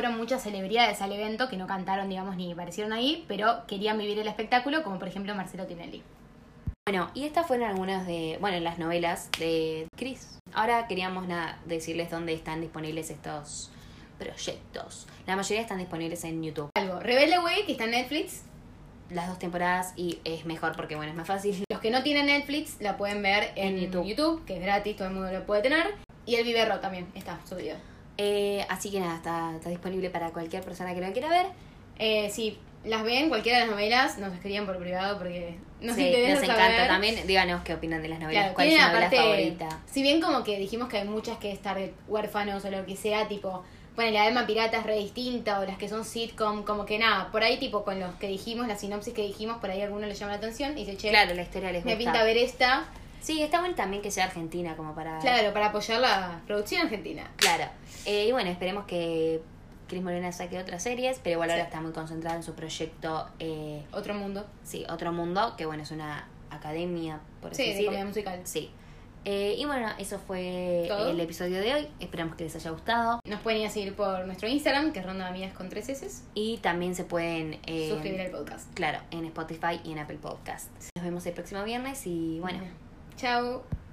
Fueron 0.00 0.16
muchas 0.16 0.42
celebridades 0.42 1.02
al 1.02 1.12
evento 1.12 1.50
que 1.50 1.58
no 1.58 1.66
cantaron, 1.66 2.08
digamos, 2.08 2.34
ni 2.34 2.50
aparecieron 2.50 2.94
ahí, 2.94 3.26
pero 3.28 3.66
querían 3.66 3.98
vivir 3.98 4.18
el 4.18 4.28
espectáculo, 4.28 4.82
como 4.82 4.98
por 4.98 5.08
ejemplo 5.08 5.34
Marcelo 5.34 5.66
Tinelli. 5.66 6.02
Bueno, 6.88 7.10
y 7.12 7.26
estas 7.26 7.46
fueron 7.46 7.68
algunas 7.68 8.06
de, 8.06 8.38
bueno, 8.40 8.58
las 8.60 8.78
novelas 8.78 9.28
de 9.38 9.86
Chris. 9.98 10.38
Ahora 10.54 10.86
queríamos 10.86 11.28
nada, 11.28 11.60
decirles 11.66 12.10
dónde 12.10 12.32
están 12.32 12.62
disponibles 12.62 13.10
estos 13.10 13.72
proyectos. 14.18 15.06
La 15.26 15.36
mayoría 15.36 15.60
están 15.60 15.76
disponibles 15.76 16.24
en 16.24 16.42
YouTube. 16.42 16.70
Algo. 16.76 16.98
Rebelde 17.00 17.38
Way, 17.38 17.66
que 17.66 17.72
está 17.72 17.84
en 17.84 17.90
Netflix. 17.90 18.44
Las 19.10 19.28
dos 19.28 19.38
temporadas 19.38 19.92
y 19.96 20.20
es 20.24 20.46
mejor 20.46 20.76
porque, 20.76 20.96
bueno, 20.96 21.10
es 21.10 21.16
más 21.18 21.26
fácil. 21.26 21.62
Los 21.70 21.80
que 21.82 21.90
no 21.90 22.02
tienen 22.02 22.24
Netflix 22.24 22.80
la 22.80 22.96
pueden 22.96 23.20
ver 23.20 23.52
en, 23.54 23.76
En 23.76 23.84
YouTube. 23.84 24.06
YouTube. 24.06 24.44
que 24.46 24.54
es 24.56 24.62
gratis, 24.62 24.96
todo 24.96 25.08
el 25.08 25.14
mundo 25.14 25.30
lo 25.30 25.44
puede 25.44 25.60
tener. 25.60 25.94
Y 26.24 26.36
el 26.36 26.44
Viverro 26.46 26.80
también 26.80 27.06
está 27.14 27.38
subido. 27.46 27.76
Eh, 28.22 28.66
así 28.68 28.90
que 28.90 29.00
nada, 29.00 29.16
está, 29.16 29.52
está 29.56 29.70
disponible 29.70 30.10
para 30.10 30.30
cualquier 30.30 30.62
persona 30.62 30.94
que 30.94 31.00
lo 31.00 31.10
quiera 31.12 31.28
ver. 31.30 31.46
Eh, 31.98 32.28
si 32.30 32.58
las 32.84 33.02
ven, 33.02 33.28
cualquiera 33.30 33.58
de 33.60 33.64
las 33.64 33.70
novelas, 33.72 34.18
nos 34.18 34.34
escriban 34.34 34.66
por 34.66 34.78
privado 34.78 35.16
porque 35.16 35.56
nos 35.80 35.96
Sí, 35.96 36.06
interesa 36.06 36.34
nos 36.34 36.42
encanta 36.44 36.64
saber. 36.70 36.86
también. 36.88 37.26
Díganos 37.26 37.62
qué 37.62 37.74
opinan 37.74 38.02
de 38.02 38.08
las 38.08 38.18
novelas. 38.20 38.42
Claro, 38.42 38.54
¿Cuál 38.54 38.68
es 38.68 38.74
su 38.80 38.86
novela 38.88 39.10
favorita? 39.10 39.68
Si 39.86 40.02
bien 40.02 40.20
como 40.20 40.44
que 40.44 40.58
dijimos 40.58 40.88
que 40.90 40.98
hay 40.98 41.08
muchas 41.08 41.38
que 41.38 41.50
estar 41.50 41.78
huérfanos 42.08 42.62
o 42.64 42.70
lo 42.70 42.84
que 42.84 42.96
sea, 42.96 43.26
tipo, 43.28 43.64
bueno, 43.96 44.12
la 44.12 44.24
Alma 44.24 44.46
Pirata 44.46 44.78
es 44.78 44.84
re 44.84 44.96
distinta 44.98 45.58
o 45.60 45.64
las 45.64 45.78
que 45.78 45.88
son 45.88 46.04
sitcom, 46.04 46.62
como 46.64 46.84
que 46.84 46.98
nada, 46.98 47.30
por 47.30 47.42
ahí 47.42 47.58
tipo 47.58 47.84
con 47.84 47.98
los 48.00 48.14
que 48.16 48.28
dijimos, 48.28 48.66
la 48.68 48.76
sinopsis 48.76 49.14
que 49.14 49.22
dijimos, 49.22 49.58
por 49.58 49.70
ahí 49.70 49.80
a 49.80 49.84
alguno 49.86 50.06
le 50.06 50.14
llama 50.14 50.32
la 50.32 50.38
atención 50.38 50.72
y 50.76 50.84
dice, 50.84 50.96
che, 50.98 51.08
Claro, 51.10 51.34
la 51.34 51.42
historia 51.42 51.72
les 51.72 51.84
me 51.84 51.94
gusta. 51.94 52.12
pinta 52.12 52.24
ver 52.24 52.36
esta, 52.36 52.84
Sí, 53.22 53.42
está 53.42 53.60
bueno 53.60 53.74
también 53.74 54.00
que 54.02 54.10
sea 54.10 54.24
argentina, 54.24 54.74
como 54.76 54.94
para. 54.94 55.18
claro, 55.18 55.52
para 55.52 55.66
apoyar 55.66 56.00
la 56.00 56.40
producción 56.46 56.80
argentina. 56.84 57.30
Claro. 57.36 57.64
Eh, 58.06 58.26
y 58.28 58.32
bueno, 58.32 58.50
esperemos 58.50 58.84
que 58.86 59.40
Cris 59.88 60.02
Morena 60.02 60.30
saque 60.32 60.58
otras 60.58 60.82
series, 60.82 61.18
pero 61.22 61.34
igual 61.34 61.50
ahora 61.50 61.62
Sí. 61.64 61.66
está 61.68 61.80
muy 61.80 61.92
concentrada 61.92 62.36
en 62.36 62.42
su 62.42 62.54
proyecto, 62.54 63.28
eh, 63.38 63.82
Otro 63.92 64.14
mundo. 64.14 64.46
sí, 64.62 64.84
Otro 64.88 65.12
Mundo, 65.12 65.54
que 65.56 65.66
bueno, 65.66 65.82
es 65.82 65.90
una 65.90 66.26
academia, 66.50 67.20
por 67.40 67.50
así 67.52 67.62
Sí, 67.62 67.68
de 67.68 67.74
decir. 67.74 67.86
comedia 67.86 68.04
musical. 68.06 68.40
Sí. 68.44 68.70
Eh, 69.26 69.54
y 69.58 69.66
bueno, 69.66 69.86
eso 69.98 70.18
fue 70.18 70.86
¿Todo? 70.88 71.10
el 71.10 71.20
episodio 71.20 71.60
de 71.60 71.74
hoy. 71.74 71.88
Esperamos 72.00 72.36
que 72.36 72.44
les 72.44 72.56
haya 72.56 72.70
gustado. 72.70 73.20
Nos 73.26 73.40
pueden 73.40 73.60
ir 73.60 73.66
a 73.66 73.70
seguir 73.70 73.94
por 73.94 74.24
nuestro 74.24 74.48
Instagram, 74.48 74.92
que 74.92 75.00
es 75.00 75.04
Ronda 75.06 75.24
de 75.24 75.30
Amigas 75.30 75.52
con 75.52 75.68
tres 75.68 75.90
S. 75.90 76.22
Y 76.34 76.56
también 76.58 76.94
se 76.94 77.04
pueden... 77.04 77.58
eh, 77.66 77.90
Suscribir 77.90 78.22
al 78.22 78.30
podcast. 78.30 78.72
Claro, 78.72 79.00
en 79.10 79.26
Spotify 79.26 79.78
y 79.84 79.92
en 79.92 79.98
Apple 79.98 80.16
Podcast. 80.22 80.70
Nos 80.96 81.04
vemos 81.04 81.26
el 81.26 81.34
próximo 81.34 81.62
viernes 81.64 82.06
y 82.06 82.38
bueno, 82.40 82.60
Chao. 83.18 83.89